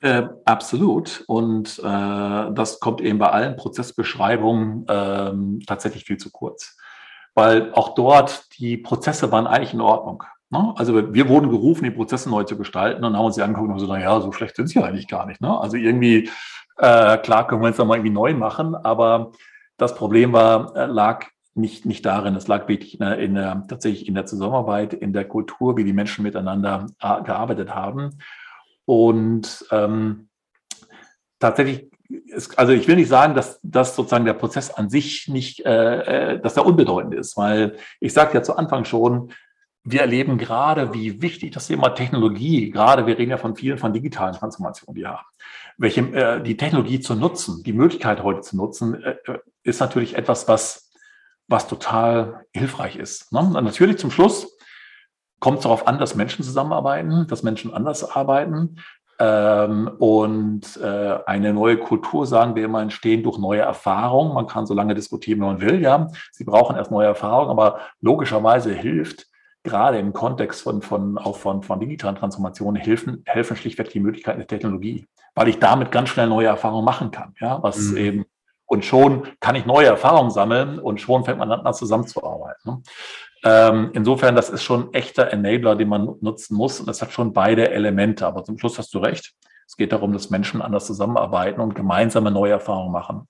Äh, 0.01 0.23
absolut. 0.45 1.25
Und 1.27 1.79
äh, 1.81 1.83
das 1.83 2.81
kommt 2.81 3.01
eben 3.01 3.19
bei 3.19 3.29
allen 3.29 3.57
Prozessbeschreibungen 3.57 4.87
äh, 4.89 5.65
tatsächlich 5.67 6.05
viel 6.05 6.17
zu 6.17 6.31
kurz. 6.31 6.77
Weil 7.35 7.73
auch 7.75 7.95
dort 7.95 8.47
die 8.59 8.77
Prozesse 8.77 9.31
waren 9.31 9.47
eigentlich 9.47 9.75
in 9.75 9.81
Ordnung. 9.81 10.23
Ne? 10.51 10.73
Also 10.77 11.13
wir 11.13 11.29
wurden 11.29 11.51
gerufen, 11.51 11.85
die 11.85 11.91
Prozesse 11.91 12.31
neu 12.31 12.45
zu 12.45 12.57
gestalten 12.57 13.05
und 13.05 13.17
haben 13.17 13.25
uns 13.27 13.35
die 13.35 13.43
angeguckt 13.43 13.71
und 13.71 13.79
so, 13.81 13.87
naja, 13.87 14.21
so 14.21 14.33
schlecht 14.33 14.57
sind 14.57 14.69
sie 14.69 14.83
eigentlich 14.83 15.09
gar 15.09 15.27
nicht. 15.27 15.41
Ne? 15.41 15.59
Also 15.59 15.77
irgendwie, 15.77 16.31
äh, 16.79 17.19
klar 17.19 17.47
können 17.47 17.63
wir 17.63 17.71
es 17.71 17.77
dann 17.77 17.89
mal 17.89 17.97
irgendwie 17.97 18.13
neu 18.13 18.35
machen, 18.35 18.75
aber 18.75 19.33
das 19.77 19.95
Problem 19.95 20.33
war, 20.33 20.77
äh, 20.77 20.87
lag 20.87 21.27
nicht, 21.55 21.85
nicht 21.85 22.07
darin. 22.07 22.37
Es 22.37 22.49
lag 22.49 22.69
wirklich 22.69 23.01
in 23.01 23.35
der, 23.35 23.67
tatsächlich 23.69 24.07
in 24.07 24.15
der 24.15 24.27
Zusammenarbeit, 24.27 24.95
in 24.95 25.13
der 25.13 25.27
Kultur, 25.27 25.77
wie 25.77 25.85
die 25.85 25.93
Menschen 25.93 26.23
miteinander 26.23 26.87
äh, 27.01 27.23
gearbeitet 27.23 27.75
haben. 27.75 28.19
Und 28.85 29.67
ähm, 29.71 30.29
tatsächlich, 31.39 31.91
ist, 32.09 32.59
also 32.59 32.73
ich 32.73 32.89
will 32.89 32.97
nicht 32.97 33.09
sagen, 33.09 33.35
dass, 33.35 33.61
dass 33.63 33.95
sozusagen 33.97 34.25
der 34.25 34.35
Prozess 34.35 34.71
an 34.71 34.89
sich 34.89 35.29
nicht, 35.29 35.67
äh, 35.67 36.35
äh 36.35 36.41
dass 36.41 36.57
er 36.57 36.65
unbedeutend 36.65 37.15
ist, 37.15 37.37
weil 37.37 37.77
ich 38.01 38.13
sagte 38.13 38.39
ja 38.39 38.43
zu 38.43 38.57
Anfang 38.57 38.85
schon, 38.85 39.33
wir 39.85 40.01
erleben 40.01 40.39
gerade, 40.39 40.95
wie 40.95 41.23
wichtig 41.23 41.53
das 41.53 41.67
Thema 41.67 41.91
Technologie, 41.91 42.71
gerade 42.71 43.07
wir 43.07 43.19
reden 43.19 43.31
ja 43.31 43.37
von 43.37 43.57
vielen 43.57 43.79
von 43.79 43.93
digitalen 43.93 44.35
Transformationen, 44.35 45.07
haben. 45.07 45.27
Welche, 45.79 46.01
äh, 46.01 46.43
die 46.43 46.57
Technologie 46.57 47.01
zu 47.01 47.15
nutzen, 47.15 47.63
die 47.63 47.73
Möglichkeit 47.73 48.23
heute 48.23 48.41
zu 48.41 48.57
nutzen, 48.57 49.03
äh, 49.03 49.17
ist 49.63 49.81
natürlich 49.81 50.17
etwas, 50.17 50.49
was, 50.49 50.91
was 51.47 51.69
total 51.69 52.45
hilfreich 52.53 52.97
ist. 52.97 53.33
Ne? 53.33 53.49
Natürlich 53.51 53.99
zum 53.99 54.11
Schluss 54.11 54.59
kommt 55.39 55.59
es 55.59 55.63
darauf 55.63 55.87
an, 55.87 55.99
dass 55.99 56.17
Menschen 56.17 56.45
zusammenarbeiten, 56.45 57.27
dass 57.29 57.45
Menschen 57.45 57.73
anders 57.73 58.11
arbeiten. 58.11 58.77
Ähm, 59.21 59.89
und 59.99 60.77
äh, 60.77 61.19
eine 61.27 61.53
neue 61.53 61.77
Kultur, 61.77 62.27
sagen 62.27 62.55
wir 62.55 62.65
immer, 62.65 62.83
entstehen 62.83 63.23
durch 63.23 63.39
neue 63.39 63.61
Erfahrungen. 63.61 64.35
Man 64.35 64.47
kann 64.47 64.67
so 64.67 64.75
lange 64.75 64.95
diskutieren, 64.95 65.39
wie 65.39 65.45
man 65.45 65.61
will. 65.61 65.81
Ja, 65.81 66.09
sie 66.33 66.45
brauchen 66.45 66.77
erst 66.77 66.91
neue 66.91 67.07
Erfahrungen, 67.07 67.51
aber 67.51 67.81
logischerweise 68.01 68.73
hilft 68.73 69.27
gerade 69.65 69.99
im 69.99 70.13
Kontext 70.13 70.63
von, 70.63 70.83
von, 70.83 71.19
auch 71.19 71.37
von, 71.37 71.63
von 71.63 71.81
digitalen 71.81 72.17
Transformationen 72.17 72.81
helfen, 72.81 73.23
helfen 73.27 73.57
schlichtweg 73.57 73.91
die 73.91 74.01
Möglichkeiten 74.01 74.39
der 74.39 74.47
Technologie, 74.47 75.07
weil 75.39 75.47
ich 75.47 75.61
damit 75.61 75.93
ganz 75.93 76.09
schnell 76.09 76.27
neue 76.27 76.49
Erfahrungen 76.49 76.85
machen 76.85 77.13
kann. 77.13 77.33
Ja, 77.41 77.63
was 77.63 77.79
mhm. 77.79 77.97
eben 77.97 78.25
und 78.67 78.85
schon 78.85 79.23
kann 79.39 79.55
ich 79.55 79.67
neue 79.67 79.87
Erfahrungen 79.87 80.33
sammeln 80.33 80.81
und 80.81 81.01
schon 81.01 81.25
fängt 81.25 81.39
man 81.39 81.51
an, 81.53 81.73
zusammenzuarbeiten. 81.73 82.71
Ne? 82.71 82.83
Ähm, 83.45 83.91
insofern, 83.95 84.35
das 84.35 84.51
ist 84.51 84.65
schon 84.65 84.89
ein 84.89 84.95
echter 84.95 85.33
Enabler, 85.33 85.77
den 85.77 85.89
man 85.89 86.17
nutzen 86.21 86.57
muss. 86.57 86.81
Und 86.81 86.87
das 86.87 87.01
hat 87.01 87.13
schon 87.13 87.33
beide 87.33 87.71
Elemente. 87.71 88.27
Aber 88.27 88.43
zum 88.43 88.59
Schluss 88.59 88.79
hast 88.79 88.93
du 88.93 88.99
recht. 88.99 89.33
Es 89.65 89.77
geht 89.77 89.93
darum, 89.93 90.13
dass 90.13 90.29
Menschen 90.29 90.61
anders 90.61 90.87
zusammenarbeiten 90.87 91.61
und 91.61 91.77
gemeinsame 91.77 92.33
neue 92.33 92.53
Erfahrungen 92.53 92.93
machen. 92.93 93.29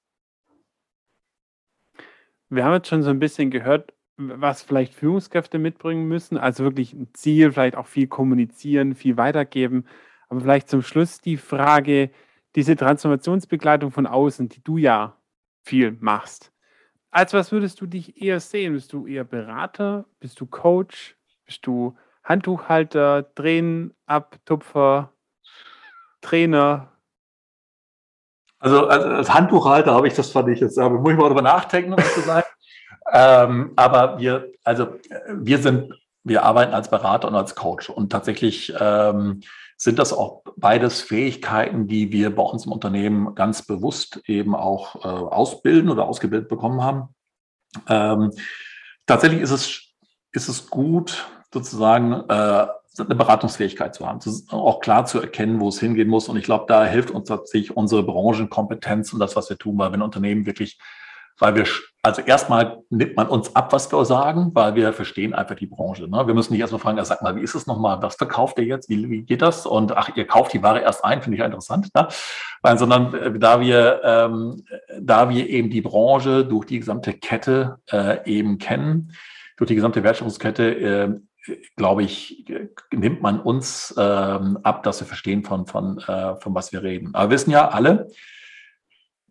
Wir 2.49 2.65
haben 2.65 2.73
jetzt 2.73 2.89
schon 2.89 3.03
so 3.03 3.11
ein 3.11 3.21
bisschen 3.21 3.51
gehört, 3.51 3.93
was 4.17 4.63
vielleicht 4.63 4.95
Führungskräfte 4.95 5.59
mitbringen 5.59 6.09
müssen. 6.09 6.39
Also 6.39 6.65
wirklich 6.65 6.95
ein 6.95 7.11
Ziel, 7.13 7.53
vielleicht 7.53 7.77
auch 7.77 7.87
viel 7.87 8.09
kommunizieren, 8.09 8.95
viel 8.95 9.19
weitergeben. 9.19 9.85
Aber 10.29 10.41
vielleicht 10.41 10.69
zum 10.69 10.83
Schluss 10.83 11.21
die 11.21 11.37
Frage, 11.37 12.11
diese 12.55 12.77
Transformationsbegleitung 12.77 13.91
von 13.91 14.07
außen, 14.07 14.49
die 14.49 14.63
du 14.63 14.77
ja 14.77 15.17
viel 15.63 15.97
machst. 16.01 16.53
Als 17.11 17.33
was 17.33 17.53
würdest 17.53 17.81
du 17.81 17.87
dich 17.87 18.21
eher 18.21 18.41
sehen? 18.41 18.75
Bist 18.75 18.93
du 18.93 19.07
eher 19.07 19.25
Berater? 19.25 20.05
Bist 20.21 20.41
du 20.41 20.47
Coach? 20.47 21.17
Bist 21.47 21.67
du 21.67 21.97
Handtuchhalter, 22.23 23.23
Drehen, 23.35 23.95
Abtupfer, 24.07 25.13
Trainer? 26.21 26.93
Also, 28.59 28.87
also 28.87 29.09
als 29.09 29.33
Handtuchhalter 29.33 29.95
habe 29.95 30.09
ich 30.09 30.15
das 30.15 30.31
fand 30.31 30.49
ich 30.49 30.61
jetzt, 30.61 30.79
aber 30.79 30.99
muss 30.99 31.13
ich 31.13 31.17
mal 31.17 31.25
darüber 31.25 31.43
nachdenken, 31.43 31.95
um 31.95 32.03
zu 32.03 32.21
sagen. 32.21 32.47
ähm, 33.13 33.73
aber 33.77 34.19
wir, 34.19 34.53
also 34.65 34.97
wir 35.29 35.59
sind, 35.59 35.95
wir 36.29 36.45
arbeiten 36.45 36.75
als 36.75 36.91
Berater 36.91 37.29
und 37.29 37.35
als 37.35 37.55
Coach 37.55 37.91
und 37.91 38.11
tatsächlich 38.11 38.73
ähm, 38.79 39.41
sind 39.77 39.99
das 39.99 40.13
auch 40.13 40.43
beides 40.57 41.01
Fähigkeiten, 41.01 41.87
die 41.87 42.11
wir 42.11 42.35
bei 42.35 42.43
uns 42.43 42.67
im 42.67 42.73
Unternehmen 42.73 43.35
ganz 43.35 43.63
bewusst 43.63 44.21
eben 44.27 44.55
auch 44.57 44.97
äh, 45.05 45.09
ausbilden 45.09 45.89
oder 45.89 46.07
ausgebildet 46.07 46.49
bekommen 46.49 46.83
haben. 46.83 47.15
Ähm, 47.89 48.33
tatsächlich 49.07 49.41
ist 49.41 49.53
es, 49.53 49.83
ist 50.33 50.49
es 50.49 50.69
gut, 50.69 51.29
sozusagen 51.53 52.13
äh, 52.13 52.67
eine 52.99 53.15
Beratungsfähigkeit 53.15 53.95
zu 53.95 54.07
haben, 54.07 54.19
auch 54.51 54.81
klar 54.81 55.05
zu 55.07 55.21
erkennen, 55.21 55.61
wo 55.61 55.69
es 55.69 55.79
hingehen 55.79 56.09
muss. 56.09 56.29
Und 56.29 56.37
ich 56.37 56.45
glaube, 56.45 56.65
da 56.67 56.85
hilft 56.85 57.13
uns 57.13 57.29
tatsächlich 57.29 57.77
unsere 57.77 58.03
Branchenkompetenz 58.03 59.13
und 59.13 59.21
das, 59.21 59.37
was 59.37 59.49
wir 59.49 59.59
tun, 59.59 59.79
weil 59.79 59.93
wenn 59.93 60.03
Unternehmen 60.03 60.47
wirklich 60.47 60.79
weil 61.39 61.55
wir, 61.55 61.65
also 62.03 62.23
erstmal 62.23 62.83
nimmt 62.91 63.17
man 63.17 63.29
uns 63.29 63.55
ab, 63.55 63.73
was 63.73 63.91
wir 63.93 64.05
sagen, 64.05 64.51
weil 64.55 64.75
wir 64.75 64.93
verstehen 64.93 65.35
einfach 65.35 65.55
die 65.55 65.67
Branche. 65.67 66.09
Ne? 66.09 66.27
Wir 66.27 66.35
müssen 66.35 66.53
nicht 66.53 66.61
erstmal 66.61 66.81
fragen, 66.81 67.05
sag 67.05 67.23
mal, 67.23 67.37
wie 67.37 67.43
ist 67.43 67.55
es 67.55 67.67
nochmal, 67.67 68.03
was 68.03 68.17
verkauft 68.17 68.59
ihr 68.59 68.65
jetzt, 68.65 68.89
wie, 68.89 69.09
wie 69.09 69.23
geht 69.23 69.43
das? 69.43 69.67
Und 69.67 69.97
ach, 69.97 70.11
ihr 70.17 70.27
kauft 70.27 70.53
die 70.53 70.63
Ware 70.63 70.81
erst 70.81 71.05
ein, 71.05 71.23
finde 71.23 71.37
ich 71.37 71.41
ja 71.41 71.47
interessant, 71.47 71.95
ne? 71.95 72.09
weil, 72.63 72.79
sondern 72.79 73.15
äh, 73.15 73.39
da 73.39 73.61
wir, 73.61 74.01
ähm, 74.05 74.65
da 75.01 75.31
wir 75.31 75.49
eben 75.49 75.71
die 75.71 75.81
Branche 75.81 76.45
durch 76.45 76.67
die 76.67 76.81
gesamte 76.81 77.13
Kette 77.13 77.79
äh, 77.91 78.29
eben 78.31 78.59
kennen, 78.59 79.13
durch 79.57 79.69
die 79.69 79.75
gesamte 79.75 80.03
Wertschöpfungskette, 80.03 80.63
äh, 80.65 81.21
glaube 81.77 82.03
ich, 82.03 82.45
nimmt 82.93 83.23
man 83.23 83.41
uns 83.41 83.95
ähm, 83.99 84.59
ab, 84.63 84.83
dass 84.83 85.01
wir 85.01 85.07
verstehen, 85.07 85.45
von, 85.45 85.67
von, 85.67 85.99
äh, 85.99 86.37
von 86.37 86.55
was 86.55 86.73
wir 86.73 86.83
reden. 86.83 87.15
Aber 87.15 87.31
wir 87.31 87.35
wissen 87.35 87.51
ja 87.51 87.69
alle, 87.69 88.09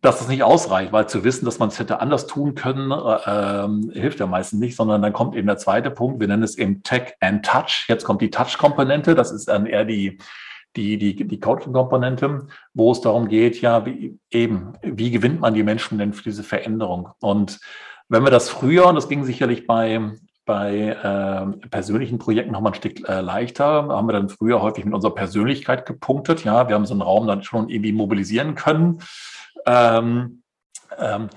dass 0.02 0.20
das 0.20 0.28
nicht 0.28 0.44
ausreicht, 0.44 0.92
weil 0.92 1.08
zu 1.08 1.24
wissen, 1.24 1.46
dass 1.46 1.60
man 1.60 1.70
es 1.70 1.80
hätte 1.80 2.00
anders 2.00 2.28
tun 2.28 2.54
können, 2.56 2.92
äh, 2.92 3.18
ähm, 3.26 3.92
hilft 3.94 4.20
ja 4.20 4.28
meistens 4.28 4.60
nicht, 4.60 4.76
sondern 4.76 5.02
dann 5.02 5.14
kommt 5.14 5.36
eben 5.36 5.48
der 5.48 5.58
zweite 5.58 5.90
Punkt. 5.90 6.20
Wir 6.20 6.28
nennen 6.28 6.44
es 6.44 6.58
eben 6.58 6.84
Tech 6.84 7.14
and 7.20 7.46
Touch. 7.46 7.86
Jetzt 7.88 8.04
kommt 8.04 8.22
die 8.22 8.30
Touch-Komponente. 8.30 9.16
Das 9.16 9.32
ist 9.32 9.48
dann 9.48 9.66
eher 9.66 9.86
die, 9.86 10.20
die, 10.76 10.98
die, 10.98 11.28
die 11.28 11.40
Coaching-Komponente, 11.40 12.48
wo 12.74 12.92
es 12.92 13.02
darum 13.02 13.28
geht, 13.28 13.60
ja, 13.62 13.86
wie, 13.86 14.20
eben, 14.30 14.74
wie 14.84 15.10
gewinnt 15.10 15.42
man 15.42 15.56
die 15.56 15.64
Menschen 15.64 15.98
denn 15.98 16.14
für 16.14 16.24
diese 16.24 16.44
Veränderung? 16.44 17.10
Und 17.20 17.60
wenn 18.08 18.24
wir 18.24 18.32
das 18.32 18.50
früher, 18.50 18.86
und 18.86 18.96
das 18.96 19.10
ging 19.10 19.24
sicherlich 19.26 19.66
bei, 19.66 20.12
bei 20.46 20.78
äh, 20.78 21.68
persönlichen 21.70 22.20
Projekten 22.20 22.54
noch 22.54 22.62
mal 22.62 22.70
ein 22.70 22.76
Stück 22.76 23.08
äh, 23.10 23.22
leichter, 23.22 23.88
haben 23.90 24.08
wir 24.08 24.14
dann 24.14 24.30
früher 24.30 24.62
häufig 24.62 24.86
mit 24.86 24.94
unserer 24.94 25.16
Persönlichkeit 25.16 25.86
gepunktet. 25.86 26.44
Ja, 26.44 26.68
wir 26.68 26.76
haben 26.76 26.86
so 26.86 26.94
einen 26.94 27.02
Raum 27.02 27.28
dann 27.28 27.44
schon 27.44 27.70
irgendwie 27.70 27.92
mobilisieren 27.92 28.56
können. 28.56 29.00
Ähm, 29.68 30.42
ähm, 30.98 31.30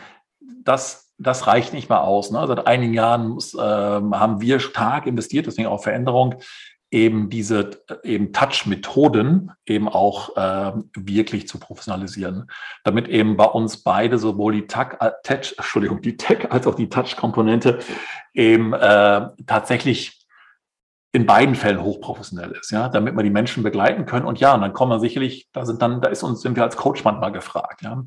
das, 0.62 1.12
das 1.18 1.46
reicht 1.46 1.72
nicht 1.72 1.88
mehr 1.88 2.02
aus. 2.02 2.30
Ne? 2.30 2.46
Seit 2.46 2.66
einigen 2.66 2.94
Jahren 2.94 3.28
muss, 3.28 3.54
ähm, 3.54 4.18
haben 4.18 4.40
wir 4.40 4.60
stark 4.60 5.06
investiert, 5.06 5.46
deswegen 5.46 5.68
auch 5.68 5.82
Veränderung, 5.82 6.36
eben 6.90 7.30
diese 7.30 7.70
eben 8.02 8.32
Touch-Methoden 8.32 9.52
eben 9.64 9.88
auch 9.88 10.36
äh, 10.36 10.72
wirklich 10.96 11.46
zu 11.46 11.58
professionalisieren, 11.58 12.50
damit 12.82 13.06
eben 13.08 13.36
bei 13.36 13.44
uns 13.44 13.82
beide 13.82 14.18
sowohl 14.18 14.54
die 14.54 14.66
äh, 14.66 15.10
Touch, 15.22 15.54
Entschuldigung, 15.56 16.02
die 16.02 16.16
Tech 16.16 16.50
als 16.50 16.66
auch 16.66 16.74
die 16.74 16.88
Touch-Komponente 16.88 17.78
eben 18.34 18.72
äh, 18.72 19.28
tatsächlich 19.46 20.19
in 21.12 21.26
beiden 21.26 21.54
Fällen 21.54 21.82
hochprofessionell 21.82 22.52
ist, 22.52 22.70
ja, 22.70 22.88
damit 22.88 23.16
wir 23.16 23.22
die 23.22 23.30
Menschen 23.30 23.62
begleiten 23.62 24.06
können. 24.06 24.26
Und 24.26 24.38
ja, 24.38 24.54
und 24.54 24.60
dann 24.60 24.72
kommen 24.72 24.92
wir 24.92 25.00
sicherlich, 25.00 25.48
da 25.52 25.66
sind 25.66 25.82
dann, 25.82 26.00
da 26.00 26.08
ist 26.08 26.22
uns, 26.22 26.40
sind 26.40 26.56
wir 26.56 26.62
als 26.62 26.76
Coach 26.76 27.04
manchmal 27.04 27.32
gefragt, 27.32 27.82
ja. 27.82 28.02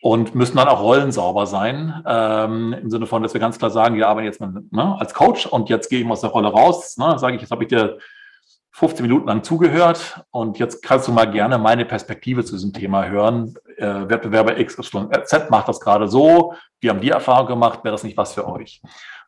Und 0.00 0.34
müssen 0.34 0.56
dann 0.56 0.66
auch 0.66 0.82
rollensauber 0.82 1.46
sein, 1.46 2.02
ähm, 2.06 2.72
im 2.72 2.90
Sinne 2.90 3.06
von, 3.06 3.22
dass 3.22 3.34
wir 3.34 3.40
ganz 3.40 3.58
klar 3.58 3.70
sagen, 3.70 3.94
wir 3.94 4.08
arbeiten 4.08 4.26
jetzt 4.26 4.40
mal, 4.40 4.52
ne, 4.70 4.96
als 4.98 5.14
Coach 5.14 5.46
und 5.46 5.68
jetzt 5.68 5.88
gehe 5.88 6.00
ich 6.00 6.10
aus 6.10 6.22
der 6.22 6.30
Rolle 6.30 6.48
raus, 6.48 6.96
ne, 6.96 7.16
sage 7.20 7.36
ich, 7.36 7.42
jetzt 7.42 7.52
habe 7.52 7.62
ich 7.62 7.68
dir 7.68 7.98
15 8.72 9.06
Minuten 9.06 9.28
lang 9.28 9.44
zugehört 9.44 10.24
und 10.30 10.58
jetzt 10.58 10.82
kannst 10.82 11.06
du 11.06 11.12
mal 11.12 11.30
gerne 11.30 11.58
meine 11.58 11.84
Perspektive 11.84 12.42
zu 12.42 12.54
diesem 12.54 12.72
Thema 12.72 13.06
hören. 13.06 13.54
Äh, 13.76 14.08
Wettbewerber 14.08 14.54
XYZ 14.54 15.50
macht 15.50 15.68
das 15.68 15.78
gerade 15.78 16.08
so, 16.08 16.54
wir 16.80 16.90
haben 16.90 17.00
die 17.00 17.10
Erfahrung 17.10 17.46
gemacht, 17.46 17.84
wäre 17.84 17.92
das 17.92 18.02
nicht 18.02 18.16
was 18.16 18.32
für 18.34 18.48
euch? 18.48 18.82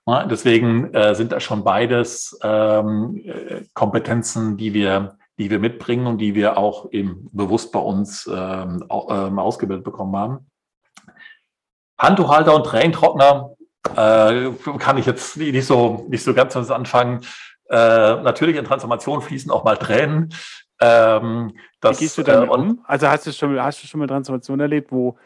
Ne? 0.07 0.27
Deswegen 0.31 0.93
äh, 0.93 1.15
sind 1.15 1.33
das 1.33 1.43
schon 1.43 1.65
beides 1.65 2.39
ähm, 2.43 3.23
Kompetenzen, 3.75 4.57
die 4.57 4.75
wir, 4.75 5.17
die 5.39 5.51
wir 5.51 5.59
mitbringen 5.59 6.07
und 6.07 6.19
die 6.19 6.35
wir 6.35 6.57
auch 6.59 6.93
eben 6.93 7.29
bewusst 7.33 7.73
bei 7.73 7.81
uns 7.81 8.27
ähm, 8.27 8.85
ähm 8.91 9.39
ausgebildet 9.39 9.85
bekommen 9.85 10.17
haben. 10.17 10.51
Handtuchhalter 11.99 12.55
und 12.55 12.67
Tränentrockner 12.67 13.55
Äh, 13.97 14.51
kann 14.79 14.97
ich 14.97 15.07
jetzt 15.07 15.37
nicht 15.37 15.67
so, 15.67 16.07
nicht 16.09 16.25
so 16.25 16.33
ganz 16.33 16.57
anfangen. 16.57 17.21
Äh, 17.69 17.77
natürlich 17.77 18.57
in 18.57 18.65
Transformation 18.65 19.21
fließen 19.21 19.51
auch 19.51 19.65
mal 19.65 19.77
Tränen. 19.77 20.33
Ähm, 20.81 21.55
das, 21.81 22.01
Wie 22.01 22.05
gehst 22.05 22.19
du 22.19 22.23
damit 22.23 22.49
äh, 22.49 22.53
um? 22.53 22.85
Also 22.85 23.09
hast 23.09 23.27
du 23.27 23.33
schon, 23.33 23.61
hast 23.61 23.83
du 23.83 23.87
schon 23.87 24.01
mal 24.01 24.07
Transformation 24.07 24.59
erlebt, 24.59 24.91
wo 24.91 25.17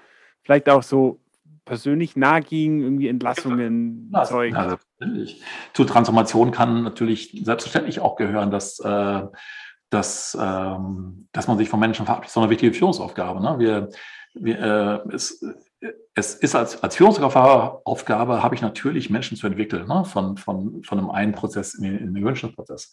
vielleicht 0.43 0.69
auch 0.69 0.83
so 0.83 1.21
persönlich 1.68 2.16
nahe 2.16 2.40
ging, 2.40 2.81
irgendwie 2.81 3.09
Entlassungen, 3.09 4.11
ja, 4.12 4.24
Zeug? 4.24 4.54
Ja, 4.54 4.68
selbstverständlich. 4.70 5.42
Zur 5.74 5.87
Transformation 5.87 6.50
kann 6.50 6.83
natürlich 6.83 7.40
selbstverständlich 7.44 8.00
auch 8.00 8.16
gehören, 8.16 8.50
dass, 8.50 8.81
äh, 8.81 9.22
dass, 9.90 10.37
ähm, 10.40 11.28
dass 11.33 11.46
man 11.46 11.59
sich 11.59 11.68
von 11.68 11.78
Menschen 11.78 12.07
verabschiedet. 12.07 12.31
Das 12.31 12.37
ist 12.37 12.42
eine 12.42 12.50
wichtige 12.50 12.72
Führungsaufgabe. 12.72 13.40
Ne? 13.40 13.59
Wir, 13.59 13.88
wir, 14.35 14.59
äh, 14.59 15.14
es, 15.14 15.44
es 16.14 16.35
ist 16.35 16.54
als, 16.54 16.83
als 16.83 16.96
Führungsaufgabe, 16.96 18.42
habe 18.42 18.54
ich 18.54 18.62
natürlich 18.62 19.11
Menschen 19.11 19.37
zu 19.37 19.46
entwickeln, 19.46 19.87
ne? 19.87 20.04
von, 20.04 20.37
von, 20.37 20.83
von 20.83 20.98
einem 20.98 21.11
einen 21.11 21.33
Prozess 21.33 21.74
in 21.74 21.85
den, 21.85 21.98
in 21.98 22.14
den 22.14 22.22
gewünschten 22.22 22.54
Prozess. 22.54 22.92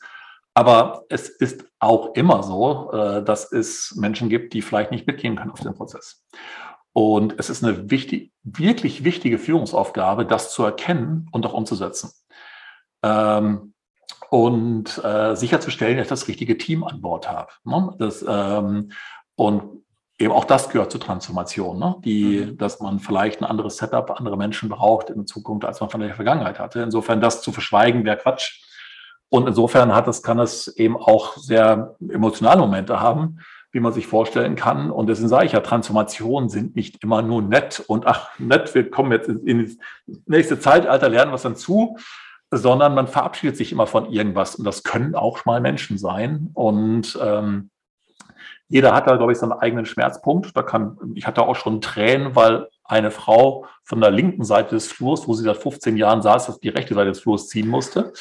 Aber 0.53 1.03
es 1.09 1.27
ist 1.27 1.65
auch 1.79 2.15
immer 2.15 2.41
so, 2.41 2.91
äh, 2.93 3.23
dass 3.23 3.51
es 3.51 3.95
Menschen 3.97 4.29
gibt, 4.29 4.53
die 4.53 4.61
vielleicht 4.61 4.91
nicht 4.91 5.05
mitgehen 5.07 5.35
können 5.35 5.51
auf 5.51 5.59
den 5.59 5.73
Prozess. 5.73 6.25
Und 6.97 7.36
es 7.38 7.49
ist 7.49 7.62
eine 7.62 7.91
wichtig, 7.91 8.31
wirklich 8.43 9.03
wichtige 9.03 9.38
Führungsaufgabe, 9.38 10.25
das 10.25 10.53
zu 10.53 10.63
erkennen 10.63 11.27
und 11.34 11.45
auch 11.45 11.51
umzusetzen. 11.51 12.12
Ähm, 13.03 13.73
und 14.29 15.03
äh, 15.03 15.36
sicherzustellen, 15.36 15.97
dass 15.97 16.05
ich 16.05 16.10
das 16.10 16.27
richtige 16.29 16.58
Team 16.58 16.86
an 16.86 17.01
Bord 17.01 17.29
habe. 17.29 17.51
Ne? 17.65 17.93
Das, 17.99 18.23
ähm, 18.25 18.93
und 19.36 19.84
eben 20.19 20.31
auch 20.31 20.45
das 20.45 20.69
gehört 20.69 20.89
zur 20.89 21.01
Transformation, 21.01 21.79
ne? 21.79 21.97
die, 22.05 22.45
mhm. 22.45 22.58
dass 22.58 22.79
man 22.79 22.99
vielleicht 22.99 23.41
ein 23.41 23.45
anderes 23.45 23.75
Setup, 23.75 24.12
andere 24.12 24.38
Menschen 24.38 24.69
braucht 24.69 25.10
in 25.10 25.27
Zukunft, 25.27 25.65
als 25.65 25.81
man 25.81 25.89
von 25.89 25.99
der 25.99 26.15
Vergangenheit 26.15 26.60
hatte. 26.60 26.81
Insofern 26.81 27.19
das 27.19 27.41
zu 27.41 27.51
verschweigen 27.51 28.05
wäre 28.05 28.15
Quatsch. 28.15 28.62
Und 29.27 29.49
insofern 29.49 29.93
hat 29.93 30.08
es, 30.08 30.23
kann 30.23 30.39
es 30.39 30.69
eben 30.77 30.95
auch 30.95 31.36
sehr 31.36 31.97
emotionale 31.99 32.62
Momente 32.62 33.01
haben, 33.01 33.39
wie 33.75 33.81
man 33.81 33.91
sich 33.91 34.07
vorstellen 34.07 34.55
kann. 34.55 34.89
Und 34.89 35.07
deswegen 35.07 35.27
sage 35.27 35.47
ich 35.47 35.51
ja, 35.51 35.59
Transformationen 35.59 36.47
sind 36.47 36.77
nicht 36.77 37.03
immer 37.03 37.21
nur 37.21 37.41
nett 37.41 37.83
und 37.88 38.07
ach, 38.07 38.29
nett, 38.39 38.73
wir 38.73 38.89
kommen 38.89 39.11
jetzt 39.11 39.27
in 39.27 39.65
das 39.65 39.77
nächste 40.27 40.57
Zeitalter, 40.61 41.09
lernen 41.09 41.33
was 41.33 41.41
dann 41.41 41.57
zu, 41.57 41.97
sondern 42.51 42.95
man 42.95 43.09
verabschiedet 43.09 43.57
sich 43.57 43.73
immer 43.73 43.85
von 43.85 44.09
irgendwas. 44.09 44.55
Und 44.55 44.63
das 44.63 44.83
können 44.83 45.13
auch 45.13 45.43
mal 45.43 45.59
Menschen 45.59 45.97
sein. 45.97 46.51
Und 46.53 47.19
ähm, 47.21 47.69
jeder 48.69 48.95
hat 48.95 49.07
da, 49.07 49.17
glaube 49.17 49.33
ich, 49.33 49.39
seinen 49.39 49.51
eigenen 49.51 49.85
Schmerzpunkt. 49.85 50.55
Da 50.55 50.63
kann, 50.63 50.97
ich 51.13 51.27
hatte 51.27 51.41
auch 51.41 51.57
schon 51.57 51.81
Tränen, 51.81 52.33
weil 52.33 52.69
eine 52.85 53.11
Frau 53.11 53.65
von 53.83 53.99
der 53.99 54.09
linken 54.09 54.45
Seite 54.45 54.75
des 54.75 54.88
Flurs, 54.88 55.27
wo 55.27 55.33
sie 55.33 55.43
seit 55.43 55.57
15 55.57 55.97
Jahren 55.97 56.21
saß, 56.21 56.45
dass 56.45 56.61
die 56.61 56.69
rechte 56.69 56.93
Seite 56.93 57.09
des 57.09 57.19
Flurs 57.19 57.49
ziehen 57.49 57.67
musste. 57.67 58.13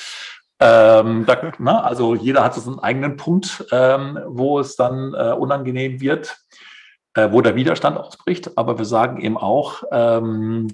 Ähm, 0.61 1.27
da, 1.27 1.53
na, 1.59 1.83
also 1.83 2.15
jeder 2.15 2.45
hat 2.45 2.55
so 2.55 2.71
einen 2.71 2.79
eigenen 2.79 3.17
Punkt, 3.17 3.67
ähm, 3.73 4.19
wo 4.27 4.61
es 4.61 4.77
dann 4.77 5.13
äh, 5.15 5.33
unangenehm 5.33 6.01
wird, 6.01 6.37
äh, 7.15 7.31
wo 7.33 7.41
der 7.41 7.57
Widerstand 7.57 7.99
ausbricht. 7.99 8.57
Aber 8.57 8.79
wir 8.79 8.85
sagen 8.85 9.21
eben 9.21 9.37
auch, 9.37 9.83
ähm, 9.91 10.69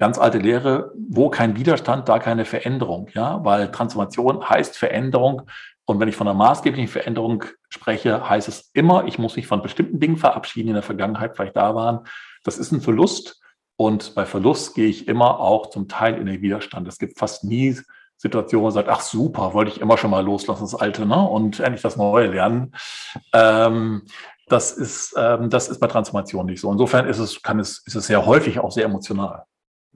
ganz 0.00 0.18
alte 0.18 0.38
Lehre, 0.38 0.92
wo 0.96 1.28
kein 1.28 1.56
Widerstand, 1.56 2.08
da 2.08 2.18
keine 2.18 2.44
Veränderung. 2.44 3.08
Ja, 3.14 3.44
weil 3.44 3.70
Transformation 3.70 4.48
heißt 4.48 4.76
Veränderung. 4.76 5.42
Und 5.84 6.00
wenn 6.00 6.08
ich 6.08 6.16
von 6.16 6.26
einer 6.26 6.38
maßgeblichen 6.38 6.88
Veränderung 6.88 7.44
spreche, 7.68 8.28
heißt 8.28 8.48
es 8.48 8.70
immer, 8.72 9.04
ich 9.04 9.18
muss 9.18 9.36
mich 9.36 9.46
von 9.46 9.62
bestimmten 9.62 10.00
Dingen 10.00 10.16
verabschieden, 10.16 10.66
die 10.66 10.70
in 10.70 10.74
der 10.74 10.82
Vergangenheit 10.82 11.36
vielleicht 11.36 11.56
da 11.56 11.74
waren. 11.74 12.06
Das 12.44 12.58
ist 12.58 12.72
ein 12.72 12.80
Verlust. 12.80 13.40
Und 13.76 14.14
bei 14.14 14.24
Verlust 14.24 14.74
gehe 14.74 14.88
ich 14.88 15.06
immer 15.06 15.38
auch 15.38 15.68
zum 15.68 15.86
Teil 15.86 16.16
in 16.16 16.26
den 16.26 16.42
Widerstand. 16.42 16.88
Es 16.88 16.98
gibt 16.98 17.18
fast 17.18 17.44
nie 17.44 17.76
Situationen, 18.20 18.60
wo 18.60 18.66
man 18.66 18.74
sagt, 18.74 18.90
ach 18.90 19.00
super, 19.00 19.54
wollte 19.54 19.70
ich 19.70 19.80
immer 19.80 19.96
schon 19.96 20.10
mal 20.10 20.22
loslassen, 20.22 20.62
das 20.62 20.74
Alte, 20.74 21.06
ne? 21.06 21.26
Und 21.26 21.58
endlich 21.58 21.80
das 21.80 21.96
Neue 21.96 22.26
lernen. 22.26 22.74
Ähm, 23.32 24.02
das 24.46 24.72
ist, 24.72 25.14
ähm, 25.16 25.48
das 25.48 25.70
ist 25.70 25.78
bei 25.78 25.86
Transformation 25.86 26.44
nicht 26.44 26.60
so. 26.60 26.70
Insofern 26.70 27.08
ist 27.08 27.18
es, 27.18 27.40
kann 27.40 27.58
es, 27.58 27.82
ist 27.86 27.94
es 27.94 28.06
sehr 28.06 28.26
häufig 28.26 28.58
auch 28.58 28.72
sehr 28.72 28.84
emotional. 28.84 29.44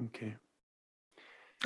Okay. 0.02 0.38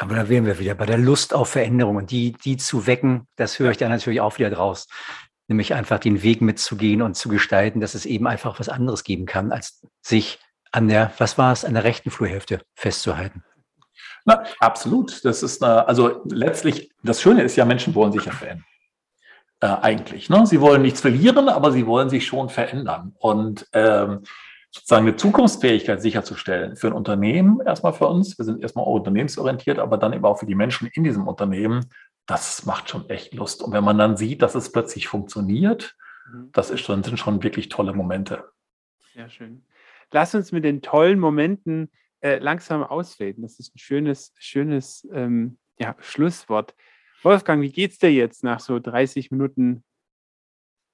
Aber 0.01 0.17
da 0.17 0.29
wären 0.29 0.47
wir 0.47 0.59
wieder 0.59 0.75
bei 0.75 0.87
der 0.87 0.99
Lust 0.99 1.33
auf 1.33 1.51
Veränderung 1.51 1.95
und 1.95 2.11
die, 2.11 2.33
die 2.33 2.57
zu 2.57 2.89
wecken, 2.89 3.29
das 3.37 3.61
höre 3.61 3.71
ich 3.71 3.77
dann 3.77 3.91
natürlich 3.91 4.21
auch 4.21 4.37
wieder 4.39 4.51
draus. 4.51 4.89
Nämlich 5.47 5.75
einfach 5.75 6.01
den 6.01 6.25
Weg 6.25 6.41
mitzugehen 6.41 7.03
und 7.03 7.15
zu 7.15 7.29
gestalten, 7.29 7.81
dass 7.81 7.95
es 7.95 8.05
eben 8.05 8.27
einfach 8.27 8.59
was 8.59 8.69
anderes 8.69 9.05
geben 9.05 9.27
kann, 9.27 9.53
als 9.53 9.87
sich 10.03 10.41
an 10.73 10.89
der, 10.89 11.13
was 11.19 11.39
war 11.39 11.53
es, 11.53 11.65
an 11.65 11.75
der 11.75 11.85
rechten 11.85 12.11
Flurhälfte 12.11 12.63
festzuhalten. 12.75 13.45
Na, 14.29 14.45
absolut. 14.61 15.25
Das 15.25 15.43
ist 15.43 15.65
eine, 15.65 15.89
also 15.89 16.21
letztlich, 16.27 16.91
das 17.03 17.23
Schöne 17.23 17.43
ist 17.45 17.57
ja, 17.57 17.65
Menschen 17.65 17.95
wollen 17.95 18.13
sich 18.13 18.27
ja 18.27 18.33
verändern. 18.33 18.67
Äh, 19.61 19.69
eigentlich. 19.81 20.29
Ne? 20.29 20.47
Sie 20.47 20.61
wollen 20.61 20.83
nichts 20.83 21.01
verlieren, 21.01 21.49
aber 21.49 21.73
sie 21.73 21.87
wollen 21.87 22.11
sich 22.11 22.27
schon 22.27 22.51
verändern. 22.51 23.15
Und 23.19 23.67
ähm, 23.73 24.21
sozusagen 24.71 25.07
eine 25.07 25.17
Zukunftsfähigkeit 25.17 26.03
sicherzustellen 26.03 26.77
für 26.77 26.89
ein 26.89 26.93
Unternehmen, 26.93 27.61
erstmal 27.65 27.95
für 27.95 28.07
uns. 28.07 28.37
Wir 28.37 28.45
sind 28.45 28.61
erstmal 28.61 28.85
auch 28.85 28.97
unternehmensorientiert, 28.97 29.79
aber 29.79 29.97
dann 29.97 30.13
eben 30.13 30.27
auch 30.27 30.39
für 30.39 30.47
die 30.47 30.55
Menschen 30.55 30.91
in 30.93 31.05
diesem 31.05 31.27
Unternehmen. 31.27 31.87
Das 32.27 32.67
macht 32.67 32.91
schon 32.91 33.09
echt 33.09 33.33
Lust. 33.33 33.63
Und 33.63 33.73
wenn 33.73 33.83
man 33.83 33.97
dann 33.97 34.19
sieht, 34.19 34.43
dass 34.43 34.55
es 34.55 34.71
plötzlich 34.71 35.09
funktioniert, 35.09 35.97
mhm. 36.31 36.51
das 36.53 36.69
ist 36.69 36.81
schon, 36.81 37.03
sind 37.03 37.19
schon 37.19 37.43
wirklich 37.43 37.71
tolle 37.71 37.95
Momente. 37.95 38.45
Sehr 39.15 39.31
schön. 39.31 39.65
Lass 40.13 40.35
uns 40.35 40.53
mit 40.53 40.65
den 40.65 40.83
tollen 40.83 41.19
Momenten 41.19 41.91
äh, 42.21 42.39
langsam 42.39 42.83
ausfaden. 42.83 43.43
Das 43.43 43.59
ist 43.59 43.75
ein 43.75 43.79
schönes, 43.79 44.33
schönes 44.39 45.09
ähm, 45.13 45.59
ja, 45.79 45.97
Schlusswort. 46.01 46.75
Wolfgang, 47.23 47.63
wie 47.63 47.73
geht's 47.73 47.99
dir 47.99 48.13
jetzt 48.13 48.45
nach 48.45 48.61
so 48.61 48.79
30 48.79 49.31
Minuten 49.31 49.85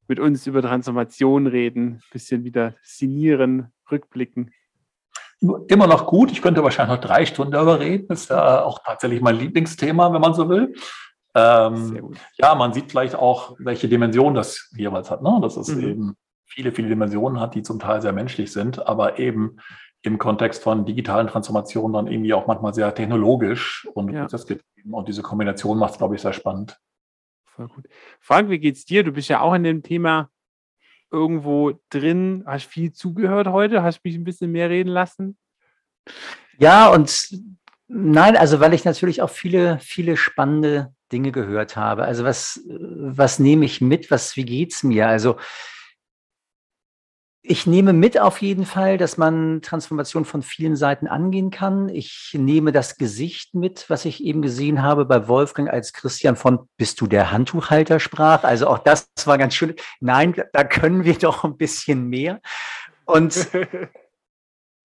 mit 0.08 0.20
uns 0.20 0.46
über 0.46 0.62
Transformation 0.62 1.46
reden, 1.46 2.02
bisschen 2.12 2.44
wieder 2.44 2.74
sinnieren, 2.82 3.72
rückblicken. 3.90 4.52
Immer 5.68 5.86
noch 5.86 6.06
gut. 6.06 6.30
Ich 6.30 6.40
könnte 6.40 6.62
wahrscheinlich 6.62 6.96
noch 6.96 7.04
drei 7.04 7.26
Stunden 7.26 7.52
darüber 7.52 7.80
reden. 7.80 8.06
Das 8.08 8.22
ist 8.22 8.30
ja 8.30 8.62
auch 8.62 8.80
tatsächlich 8.84 9.20
mein 9.20 9.36
Lieblingsthema, 9.36 10.12
wenn 10.12 10.20
man 10.20 10.34
so 10.34 10.48
will. 10.48 10.74
Ähm, 11.34 12.14
ja, 12.36 12.54
man 12.54 12.72
sieht 12.72 12.90
vielleicht 12.90 13.14
auch, 13.14 13.56
welche 13.58 13.88
Dimension 13.88 14.34
das 14.34 14.70
jeweils 14.76 15.10
hat. 15.10 15.22
Ne? 15.22 15.38
Dass 15.42 15.56
es 15.56 15.68
mhm. 15.68 15.88
eben 15.88 16.16
viele, 16.46 16.72
viele 16.72 16.88
Dimensionen 16.88 17.40
hat, 17.40 17.54
die 17.54 17.62
zum 17.62 17.78
Teil 17.78 18.00
sehr 18.00 18.12
menschlich 18.12 18.52
sind, 18.52 18.86
aber 18.86 19.18
eben 19.18 19.56
im 20.04 20.18
Kontext 20.18 20.62
von 20.62 20.84
digitalen 20.84 21.26
Transformationen 21.26 21.94
dann 21.94 22.06
irgendwie 22.06 22.34
auch 22.34 22.46
manchmal 22.46 22.74
sehr 22.74 22.94
technologisch 22.94 23.88
und 23.94 24.12
ja. 24.12 24.28
Und 24.90 25.08
diese 25.08 25.22
Kombination 25.22 25.78
macht 25.78 25.92
es, 25.92 25.98
glaube 25.98 26.14
ich, 26.14 26.20
sehr 26.20 26.34
spannend. 26.34 26.78
Voll 27.46 27.68
gut. 27.68 27.88
Frank, 28.20 28.50
wie 28.50 28.58
geht's 28.58 28.84
dir? 28.84 29.02
Du 29.02 29.12
bist 29.12 29.30
ja 29.30 29.40
auch 29.40 29.54
in 29.54 29.62
dem 29.62 29.82
Thema 29.82 30.28
irgendwo 31.10 31.80
drin, 31.88 32.44
hast 32.46 32.66
viel 32.66 32.92
zugehört 32.92 33.46
heute, 33.46 33.82
hast 33.82 34.04
mich 34.04 34.14
ein 34.14 34.24
bisschen 34.24 34.52
mehr 34.52 34.68
reden 34.68 34.90
lassen. 34.90 35.38
Ja, 36.58 36.90
und 36.90 37.34
nein, 37.88 38.36
also 38.36 38.60
weil 38.60 38.74
ich 38.74 38.84
natürlich 38.84 39.22
auch 39.22 39.30
viele, 39.30 39.78
viele 39.78 40.18
spannende 40.18 40.92
Dinge 41.10 41.32
gehört 41.32 41.76
habe. 41.76 42.04
Also 42.04 42.24
was, 42.24 42.60
was 42.68 43.38
nehme 43.38 43.64
ich 43.64 43.80
mit? 43.80 44.10
Was, 44.10 44.36
wie 44.36 44.44
geht's 44.44 44.82
mir? 44.82 45.08
Also 45.08 45.36
ich 47.46 47.66
nehme 47.66 47.92
mit 47.92 48.18
auf 48.18 48.40
jeden 48.40 48.64
Fall, 48.64 48.96
dass 48.96 49.18
man 49.18 49.60
Transformation 49.60 50.24
von 50.24 50.40
vielen 50.40 50.76
Seiten 50.76 51.06
angehen 51.06 51.50
kann. 51.50 51.90
Ich 51.90 52.30
nehme 52.32 52.72
das 52.72 52.96
Gesicht 52.96 53.54
mit, 53.54 53.84
was 53.90 54.06
ich 54.06 54.24
eben 54.24 54.40
gesehen 54.40 54.82
habe 54.82 55.04
bei 55.04 55.28
Wolfgang, 55.28 55.68
als 55.68 55.92
Christian 55.92 56.36
von 56.36 56.70
Bist 56.78 57.02
du 57.02 57.06
der 57.06 57.32
Handtuchhalter 57.32 58.00
sprach. 58.00 58.44
Also 58.44 58.66
auch 58.68 58.78
das 58.78 59.10
war 59.26 59.36
ganz 59.36 59.54
schön. 59.54 59.74
Nein, 60.00 60.34
da 60.54 60.64
können 60.64 61.04
wir 61.04 61.18
doch 61.18 61.44
ein 61.44 61.58
bisschen 61.58 62.08
mehr. 62.08 62.40
Und 63.04 63.46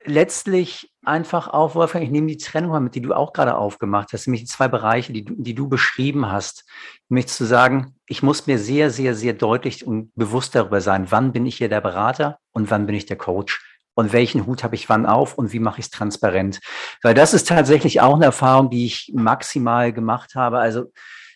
letztlich 0.05 0.91
einfach 1.03 1.47
auch, 1.47 1.75
Wolfgang, 1.75 2.03
ich 2.03 2.11
nehme 2.11 2.27
die 2.27 2.37
Trennung 2.37 2.71
mal 2.71 2.79
mit, 2.79 2.95
die 2.95 3.01
du 3.01 3.13
auch 3.13 3.33
gerade 3.33 3.57
aufgemacht 3.57 4.13
hast, 4.13 4.27
nämlich 4.27 4.41
die 4.41 4.47
zwei 4.47 4.67
Bereiche, 4.67 5.13
die 5.13 5.25
du, 5.25 5.35
die 5.37 5.55
du 5.55 5.67
beschrieben 5.67 6.31
hast. 6.31 6.65
Nämlich 7.09 7.27
zu 7.27 7.45
sagen, 7.45 7.95
ich 8.05 8.23
muss 8.23 8.47
mir 8.47 8.59
sehr, 8.59 8.91
sehr, 8.91 9.15
sehr 9.15 9.33
deutlich 9.33 9.85
und 9.85 10.13
bewusst 10.15 10.55
darüber 10.55 10.81
sein, 10.81 11.11
wann 11.11 11.31
bin 11.31 11.45
ich 11.45 11.57
hier 11.57 11.69
der 11.69 11.81
Berater 11.81 12.39
und 12.51 12.69
wann 12.71 12.85
bin 12.85 12.95
ich 12.95 13.05
der 13.05 13.17
Coach 13.17 13.61
und 13.95 14.13
welchen 14.13 14.45
Hut 14.45 14.63
habe 14.63 14.75
ich 14.75 14.87
wann 14.87 15.05
auf 15.05 15.37
und 15.37 15.51
wie 15.51 15.59
mache 15.59 15.79
ich 15.79 15.87
es 15.87 15.91
transparent. 15.91 16.59
Weil 17.01 17.13
das 17.13 17.33
ist 17.33 17.47
tatsächlich 17.47 18.01
auch 18.01 18.15
eine 18.15 18.25
Erfahrung, 18.25 18.69
die 18.69 18.85
ich 18.85 19.11
maximal 19.13 19.91
gemacht 19.91 20.35
habe. 20.35 20.59
Also 20.59 20.91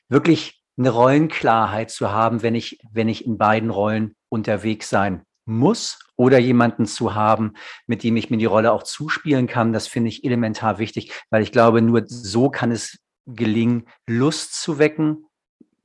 wirklich 0.07 0.61
eine 0.77 0.89
Rollenklarheit 0.89 1.91
zu 1.91 2.11
haben, 2.11 2.41
wenn 2.41 2.55
ich, 2.55 2.79
wenn 2.91 3.09
ich 3.09 3.25
in 3.25 3.37
beiden 3.37 3.69
Rollen 3.69 4.15
unterwegs 4.29 4.89
sein 4.89 5.23
muss 5.45 5.99
oder 6.15 6.37
jemanden 6.37 6.85
zu 6.85 7.15
haben, 7.15 7.53
mit 7.87 8.03
dem 8.03 8.15
ich 8.17 8.29
mir 8.29 8.37
die 8.37 8.45
Rolle 8.45 8.71
auch 8.71 8.83
zuspielen 8.83 9.47
kann. 9.47 9.73
Das 9.73 9.87
finde 9.87 10.09
ich 10.09 10.23
elementar 10.23 10.79
wichtig, 10.79 11.11
weil 11.29 11.43
ich 11.43 11.51
glaube, 11.51 11.81
nur 11.81 12.03
so 12.05 12.49
kann 12.49 12.71
es 12.71 12.99
gelingen, 13.25 13.87
Lust 14.05 14.61
zu 14.61 14.79
wecken, 14.79 15.25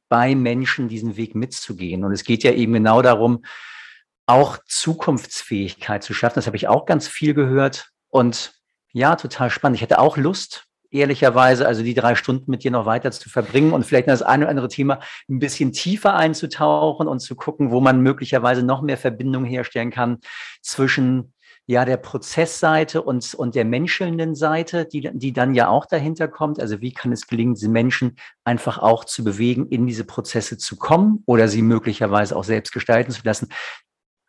bei 0.08 0.34
Menschen 0.34 0.88
diesen 0.88 1.16
Weg 1.16 1.34
mitzugehen. 1.34 2.04
Und 2.04 2.12
es 2.12 2.24
geht 2.24 2.42
ja 2.42 2.52
eben 2.52 2.72
genau 2.72 3.02
darum, 3.02 3.44
auch 4.26 4.58
Zukunftsfähigkeit 4.66 6.02
zu 6.02 6.14
schaffen. 6.14 6.36
Das 6.36 6.46
habe 6.46 6.56
ich 6.56 6.68
auch 6.68 6.86
ganz 6.86 7.08
viel 7.08 7.34
gehört. 7.34 7.90
Und 8.08 8.54
ja, 8.92 9.16
total 9.16 9.50
spannend. 9.50 9.76
Ich 9.76 9.82
hätte 9.82 9.98
auch 9.98 10.16
Lust, 10.16 10.67
ehrlicherweise, 10.90 11.66
also 11.66 11.82
die 11.82 11.94
drei 11.94 12.14
Stunden 12.14 12.50
mit 12.50 12.64
dir 12.64 12.70
noch 12.70 12.86
weiter 12.86 13.10
zu 13.10 13.28
verbringen 13.28 13.72
und 13.72 13.84
vielleicht 13.84 14.06
in 14.06 14.12
das 14.12 14.22
eine 14.22 14.44
oder 14.44 14.50
andere 14.50 14.68
Thema 14.68 15.00
ein 15.28 15.38
bisschen 15.38 15.72
tiefer 15.72 16.14
einzutauchen 16.14 17.08
und 17.08 17.20
zu 17.20 17.36
gucken, 17.36 17.70
wo 17.70 17.80
man 17.80 18.00
möglicherweise 18.00 18.62
noch 18.62 18.82
mehr 18.82 18.96
Verbindung 18.96 19.44
herstellen 19.44 19.90
kann 19.90 20.18
zwischen 20.62 21.32
ja 21.68 21.84
der 21.84 21.98
Prozessseite 21.98 23.02
und, 23.02 23.34
und 23.34 23.54
der 23.54 23.66
menschelnden 23.66 24.34
Seite, 24.34 24.86
die, 24.86 25.10
die 25.12 25.34
dann 25.34 25.54
ja 25.54 25.68
auch 25.68 25.84
dahinter 25.84 26.26
kommt. 26.26 26.60
Also 26.60 26.80
wie 26.80 26.94
kann 26.94 27.12
es 27.12 27.26
gelingen, 27.26 27.54
diese 27.54 27.68
Menschen 27.68 28.16
einfach 28.42 28.78
auch 28.78 29.04
zu 29.04 29.22
bewegen, 29.22 29.68
in 29.68 29.86
diese 29.86 30.04
Prozesse 30.04 30.56
zu 30.56 30.76
kommen 30.76 31.22
oder 31.26 31.46
sie 31.46 31.60
möglicherweise 31.60 32.34
auch 32.34 32.44
selbst 32.44 32.72
gestalten 32.72 33.12
zu 33.12 33.20
lassen. 33.22 33.48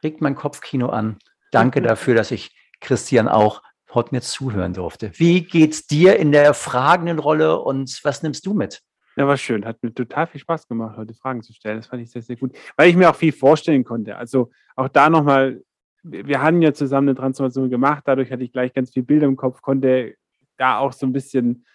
Regt 0.03 0.19
mein 0.19 0.35
Kopfkino 0.35 0.89
an. 0.89 1.17
Danke 1.51 1.81
dafür, 1.81 2.13
dass 2.13 2.31
ich 2.31 2.53
Christian 2.81 3.29
auch 3.29 3.61
heute 3.93 4.13
mir 4.13 4.21
zuhören 4.21 4.73
durfte. 4.73 5.11
Wie 5.15 5.41
geht's 5.41 5.87
dir 5.87 6.17
in 6.17 6.31
der 6.31 6.53
fragenden 6.53 7.19
Rolle 7.19 7.59
und 7.59 7.99
was 8.03 8.23
nimmst 8.23 8.45
du 8.45 8.53
mit? 8.53 8.81
Ja, 9.15 9.27
war 9.27 9.37
schön. 9.37 9.65
Hat 9.65 9.81
mir 9.81 9.93
total 9.93 10.27
viel 10.27 10.39
Spaß 10.39 10.67
gemacht, 10.67 10.97
heute 10.97 11.13
Fragen 11.13 11.41
zu 11.41 11.53
stellen. 11.53 11.77
Das 11.77 11.87
fand 11.87 12.01
ich 12.01 12.11
sehr, 12.11 12.21
sehr 12.21 12.35
gut, 12.35 12.55
weil 12.77 12.89
ich 12.89 12.95
mir 12.95 13.09
auch 13.09 13.15
viel 13.15 13.33
vorstellen 13.33 13.83
konnte. 13.83 14.15
Also 14.15 14.51
auch 14.75 14.87
da 14.87 15.09
nochmal 15.09 15.61
wir 16.03 16.41
hatten 16.41 16.61
ja 16.61 16.73
zusammen 16.73 17.09
eine 17.09 17.17
Transformation 17.17 17.69
gemacht, 17.69 18.03
dadurch 18.05 18.31
hatte 18.31 18.43
ich 18.43 18.51
gleich 18.51 18.73
ganz 18.73 18.91
viel 18.91 19.03
Bilder 19.03 19.27
im 19.27 19.35
Kopf, 19.35 19.61
konnte 19.61 20.15
da 20.57 20.77
auch 20.79 20.93
so 20.93 21.05
ein 21.05 21.13
bisschen 21.13 21.65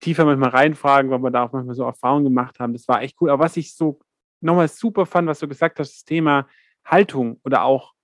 tiefer 0.00 0.24
manchmal 0.24 0.50
reinfragen, 0.50 1.10
weil 1.10 1.22
wir 1.22 1.30
da 1.30 1.44
auch 1.44 1.52
manchmal 1.52 1.74
so 1.74 1.84
Erfahrungen 1.84 2.24
gemacht 2.24 2.58
haben. 2.58 2.72
Das 2.72 2.86
war 2.86 3.02
echt 3.02 3.16
cool. 3.20 3.30
Aber 3.30 3.44
was 3.44 3.56
ich 3.56 3.74
so 3.74 3.98
nochmal 4.40 4.68
super 4.68 5.06
fand, 5.06 5.28
was 5.28 5.38
du 5.38 5.48
gesagt 5.48 5.78
hast, 5.78 5.94
das 5.94 6.04
Thema 6.04 6.46
Haltung 6.84 7.40
oder 7.44 7.64
auch 7.64 7.94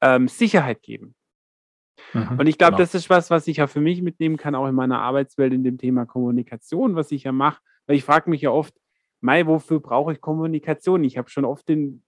ähm, 0.00 0.28
Sicherheit 0.28 0.82
geben. 0.82 1.14
Mhm, 2.12 2.38
und 2.38 2.46
ich 2.46 2.58
glaube, 2.58 2.72
genau. 2.72 2.82
das 2.82 2.94
ist 2.94 3.10
was, 3.10 3.30
was 3.30 3.46
ich 3.46 3.58
ja 3.58 3.66
für 3.66 3.80
mich 3.80 4.02
mitnehmen 4.02 4.36
kann, 4.36 4.54
auch 4.54 4.66
in 4.66 4.74
meiner 4.74 5.00
Arbeitswelt 5.00 5.52
in 5.52 5.64
dem 5.64 5.78
Thema 5.78 6.06
Kommunikation, 6.06 6.94
was 6.96 7.12
ich 7.12 7.24
ja 7.24 7.32
mache. 7.32 7.60
Weil 7.86 7.96
ich 7.96 8.04
frage 8.04 8.30
mich 8.30 8.42
ja 8.42 8.50
oft, 8.50 8.74
Mai, 9.20 9.46
wofür 9.46 9.80
brauche 9.80 10.12
ich 10.12 10.20
Kommunikation? 10.20 11.04
Ich 11.04 11.16
habe 11.16 11.30
schon 11.30 11.44
oft 11.44 11.68
den 11.68 12.02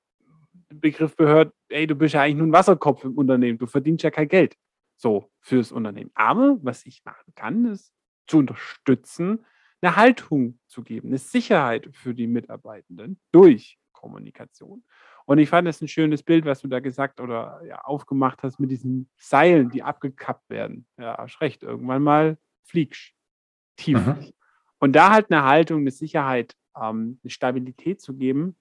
Begriff 0.68 1.16
gehört, 1.16 1.52
ey, 1.68 1.86
du 1.86 1.94
bist 1.94 2.14
ja 2.14 2.22
eigentlich 2.22 2.36
nur 2.36 2.48
ein 2.48 2.52
Wasserkopf 2.52 3.04
im 3.04 3.16
Unternehmen, 3.16 3.58
du 3.58 3.66
verdienst 3.66 4.02
ja 4.02 4.10
kein 4.10 4.28
Geld 4.28 4.56
so 4.96 5.30
fürs 5.40 5.72
Unternehmen. 5.72 6.10
Aber 6.14 6.58
was 6.62 6.86
ich 6.86 7.04
machen 7.04 7.32
kann, 7.34 7.66
ist 7.66 7.92
zu 8.26 8.38
unterstützen, 8.38 9.44
eine 9.80 9.96
Haltung 9.96 10.58
zu 10.66 10.82
geben, 10.82 11.08
eine 11.08 11.18
Sicherheit 11.18 11.88
für 11.92 12.14
die 12.14 12.26
Mitarbeitenden 12.26 13.20
durch 13.32 13.78
Kommunikation. 13.92 14.84
Und 15.26 15.38
ich 15.38 15.48
fand 15.48 15.66
es 15.68 15.80
ein 15.80 15.88
schönes 15.88 16.22
Bild, 16.22 16.44
was 16.44 16.60
du 16.60 16.68
da 16.68 16.80
gesagt 16.80 17.20
oder 17.20 17.60
ja, 17.66 17.80
aufgemacht 17.80 18.42
hast 18.42 18.60
mit 18.60 18.70
diesen 18.70 19.08
Seilen, 19.16 19.70
die 19.70 19.82
abgekappt 19.82 20.50
werden. 20.50 20.86
Ja, 20.98 21.16
hast 21.18 21.40
recht, 21.40 21.62
irgendwann 21.62 22.02
mal 22.02 22.38
fliegst 22.64 23.12
tief. 23.76 24.06
Mhm. 24.06 24.32
Und 24.78 24.92
da 24.92 25.12
halt 25.12 25.30
eine 25.30 25.44
Haltung, 25.44 25.80
eine 25.80 25.90
Sicherheit, 25.90 26.56
ähm, 26.76 27.18
eine 27.22 27.30
Stabilität 27.30 28.00
zu 28.00 28.14
geben, 28.14 28.56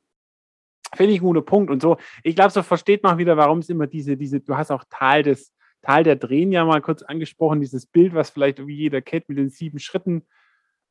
Finde 0.96 1.14
ich 1.14 1.22
ein 1.22 1.26
guter 1.26 1.42
Punkt. 1.42 1.72
Und 1.72 1.82
so, 1.82 1.98
ich 2.24 2.36
glaube, 2.36 2.52
so 2.52 2.62
versteht 2.62 3.04
man 3.04 3.18
wieder, 3.18 3.38
warum 3.38 3.60
es 3.60 3.70
immer 3.70 3.88
diese, 3.88 4.16
diese, 4.16 4.40
du 4.40 4.56
hast 4.56 4.72
auch 4.72 4.84
Tal 4.90 5.24
des, 5.24 5.54
Tal 5.82 6.04
der 6.04 6.16
Drehen 6.16 6.52
ja 6.52 6.64
mal 6.66 6.82
kurz 6.82 7.02
angesprochen, 7.02 7.62
dieses 7.62 7.86
Bild, 7.86 8.14
was 8.14 8.30
vielleicht 8.30 8.66
wie 8.66 8.76
jeder 8.76 9.02
kennt 9.02 9.28
mit 9.28 9.38
den 9.38 9.50
sieben 9.50 9.80
Schritten. 9.80 10.26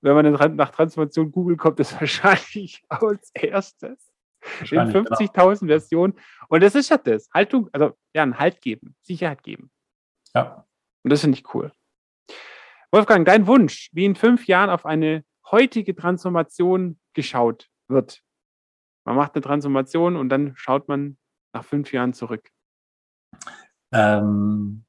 Wenn 0.01 0.15
man 0.15 0.57
nach 0.57 0.71
Transformation 0.71 1.31
Google 1.31 1.57
kommt, 1.57 1.79
ist 1.81 1.93
wahrscheinlich 2.01 2.83
als 2.89 3.31
erstes 3.35 4.12
in 4.71 4.79
50.000 4.79 5.61
genau. 5.61 5.71
Versionen. 5.71 6.15
Und 6.49 6.63
das 6.63 6.75
ist 6.75 6.89
ja 6.89 6.99
das. 6.99 7.29
Haltung, 7.33 7.69
also 7.73 7.97
ja, 8.15 8.23
ein 8.23 8.39
Halt 8.39 8.61
geben, 8.61 8.95
Sicherheit 9.03 9.43
geben. 9.43 9.71
Ja. 10.35 10.67
Und 11.05 11.11
das 11.13 11.21
finde 11.21 11.39
ich 11.39 11.55
cool. 11.55 11.73
Wolfgang, 12.91 13.27
dein 13.27 13.47
Wunsch, 13.47 13.89
wie 13.93 14.05
in 14.05 14.15
fünf 14.15 14.47
Jahren 14.47 14.71
auf 14.71 14.85
eine 14.85 15.25
heutige 15.51 15.95
Transformation 15.97 16.99
geschaut 17.15 17.69
wird, 17.89 18.23
man 19.05 19.17
macht 19.17 19.35
eine 19.35 19.43
Transformation 19.43 20.17
und 20.17 20.29
dann 20.29 20.53
schaut 20.57 20.89
man 20.89 21.17
nach 21.53 21.65
fünf 21.65 21.93
Jahren 21.93 22.13
zurück. 22.13 22.51
Ähm, 23.93 24.85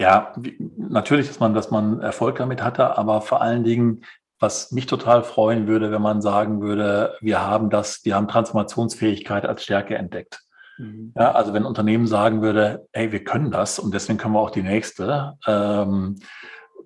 ja, 0.00 0.34
natürlich, 0.76 1.26
dass 1.26 1.40
man, 1.40 1.54
dass 1.54 1.70
man 1.70 2.00
Erfolg 2.00 2.36
damit 2.36 2.62
hatte, 2.62 2.96
aber 2.96 3.20
vor 3.22 3.40
allen 3.40 3.64
Dingen, 3.64 4.04
was 4.38 4.72
mich 4.72 4.86
total 4.86 5.22
freuen 5.22 5.66
würde, 5.66 5.90
wenn 5.90 6.02
man 6.02 6.20
sagen 6.20 6.60
würde, 6.60 7.16
wir 7.20 7.40
haben 7.40 7.70
das, 7.70 8.04
wir 8.04 8.14
haben 8.14 8.28
Transformationsfähigkeit 8.28 9.46
als 9.46 9.62
Stärke 9.62 9.96
entdeckt. 9.96 10.42
Mhm. 10.78 11.12
Ja, 11.16 11.32
also 11.32 11.54
wenn 11.54 11.62
ein 11.62 11.68
Unternehmen 11.68 12.06
sagen 12.06 12.42
würde, 12.42 12.86
ey, 12.92 13.12
wir 13.12 13.24
können 13.24 13.50
das 13.50 13.78
und 13.78 13.94
deswegen 13.94 14.18
können 14.18 14.34
wir 14.34 14.40
auch 14.40 14.50
die 14.50 14.62
nächste, 14.62 15.38
ähm, 15.46 16.16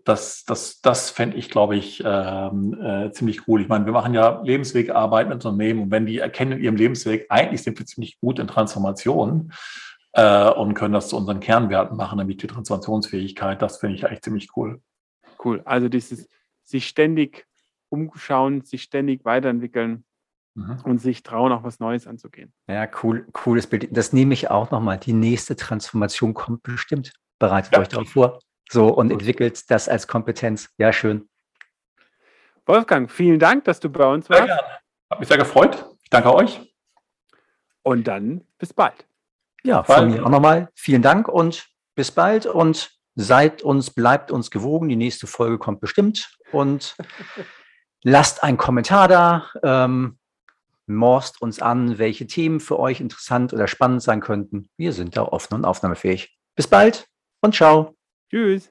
das, 0.05 0.44
das, 0.44 0.80
das 0.80 1.11
fände 1.11 1.36
ich, 1.36 1.51
glaube 1.51 1.76
ich, 1.76 2.03
ähm, 2.05 2.74
äh, 2.80 3.11
ziemlich 3.12 3.46
cool. 3.46 3.61
Ich 3.61 3.68
meine, 3.68 3.84
wir 3.84 3.92
machen 3.92 4.14
ja 4.14 4.40
Lebenswegarbeit 4.42 5.28
mit 5.28 5.44
Unternehmen 5.44 5.82
und 5.82 5.90
wenn 5.90 6.07
die 6.07 6.18
erkennen 6.18 6.53
in 6.53 6.64
ihrem 6.64 6.76
Lebensweg, 6.76 7.26
eigentlich 7.28 7.62
sind 7.62 7.78
wir 7.78 7.86
ziemlich 7.86 8.18
gut 8.20 8.38
in 8.38 8.46
Transformation 8.46 9.53
äh, 10.12 10.48
und 10.51 10.74
können 10.74 10.94
das 10.94 11.09
zu 11.09 11.16
unseren 11.16 11.40
Kernwerten 11.40 11.96
machen, 11.96 12.18
nämlich 12.18 12.38
die 12.38 12.46
Transformationsfähigkeit, 12.46 13.61
das 13.61 13.78
finde 13.78 13.96
ich 13.96 14.07
eigentlich 14.07 14.22
ziemlich 14.22 14.48
cool. 14.57 14.80
Cool. 15.42 15.62
Also 15.64 15.88
dieses 15.88 16.28
sich 16.71 16.87
ständig 16.87 17.47
umschauen, 17.89 18.62
sich 18.62 18.83
ständig 18.83 19.25
weiterentwickeln 19.25 20.05
mhm. 20.55 20.81
und 20.85 20.99
sich 20.99 21.23
trauen, 21.23 21.53
auch 21.53 21.64
was 21.64 21.81
Neues 21.81 22.07
anzugehen. 22.07 22.53
Ja, 22.68 22.89
cool, 23.03 23.27
cooles 23.33 23.66
Bild. 23.66 23.89
Das 23.97 24.12
nehme 24.12 24.35
ich 24.35 24.51
auch 24.51 24.71
nochmal. 24.71 24.99
Die 24.99 25.12
nächste 25.12 25.57
Transformation 25.57 26.35
kommt 26.35 26.62
bestimmt. 26.62 27.12
Bereitet 27.39 27.75
ja. 27.75 27.81
euch 27.81 27.89
darauf 27.89 28.11
vor. 28.11 28.39
So 28.71 28.89
und 28.89 29.11
entwickelt 29.11 29.71
das 29.71 29.89
als 29.89 30.07
Kompetenz. 30.07 30.73
Ja, 30.79 30.93
schön. 30.93 31.29
Wolfgang, 32.66 33.11
vielen 33.11 33.41
Dank, 33.41 33.64
dass 33.64 33.81
du 33.81 33.91
bei 33.91 34.07
uns 34.07 34.31
warst. 34.31 34.45
Sehr 34.45 34.81
Hat 35.11 35.18
mich 35.18 35.29
sehr 35.29 35.39
gefreut. 35.39 35.87
Ich 36.03 36.11
danke 36.11 36.33
euch. 36.33 36.61
Und 37.83 38.07
dann 38.07 38.45
bis 38.59 38.73
bald. 38.73 39.07
Ja, 39.64 39.83
von 39.83 40.11
mir 40.11 40.25
auch 40.25 40.31
nochmal 40.31 40.71
vielen 40.75 41.03
Dank 41.03 41.29
und 41.29 41.68
bis 41.97 42.12
bald 42.12 42.47
und 42.47 42.99
seid 43.14 43.62
uns, 43.62 43.90
bleibt 43.90 44.30
uns 44.30 44.50
gewogen. 44.50 44.88
Die 44.88 44.96
nächste 44.96 45.26
Folge 45.26 45.58
kommt 45.58 45.80
bestimmt 45.80 46.36
und 46.52 46.96
lasst 48.02 48.42
einen 48.42 48.56
Kommentar 48.56 49.08
da. 49.08 49.46
Ähm, 49.62 50.18
morst 50.86 51.40
uns 51.40 51.61
an, 51.62 51.98
welche 51.98 52.26
Themen 52.26 52.61
für 52.61 52.78
euch 52.78 53.00
interessant 53.00 53.52
oder 53.52 53.68
spannend 53.68 54.02
sein 54.02 54.20
könnten. 54.20 54.68
Wir 54.76 54.92
sind 54.92 55.16
da 55.16 55.22
offen 55.22 55.54
und 55.54 55.64
aufnahmefähig. 55.64 56.36
Bis 56.56 56.66
bald 56.66 57.06
und 57.40 57.54
ciao. 57.54 57.94
Tschüss. 58.30 58.70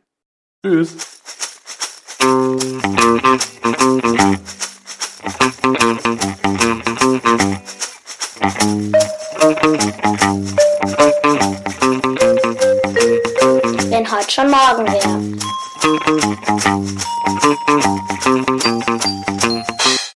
Tschüss 0.63 0.97
hat 14.11 14.31
schon 14.31 14.49
Magenweh. 14.49 14.99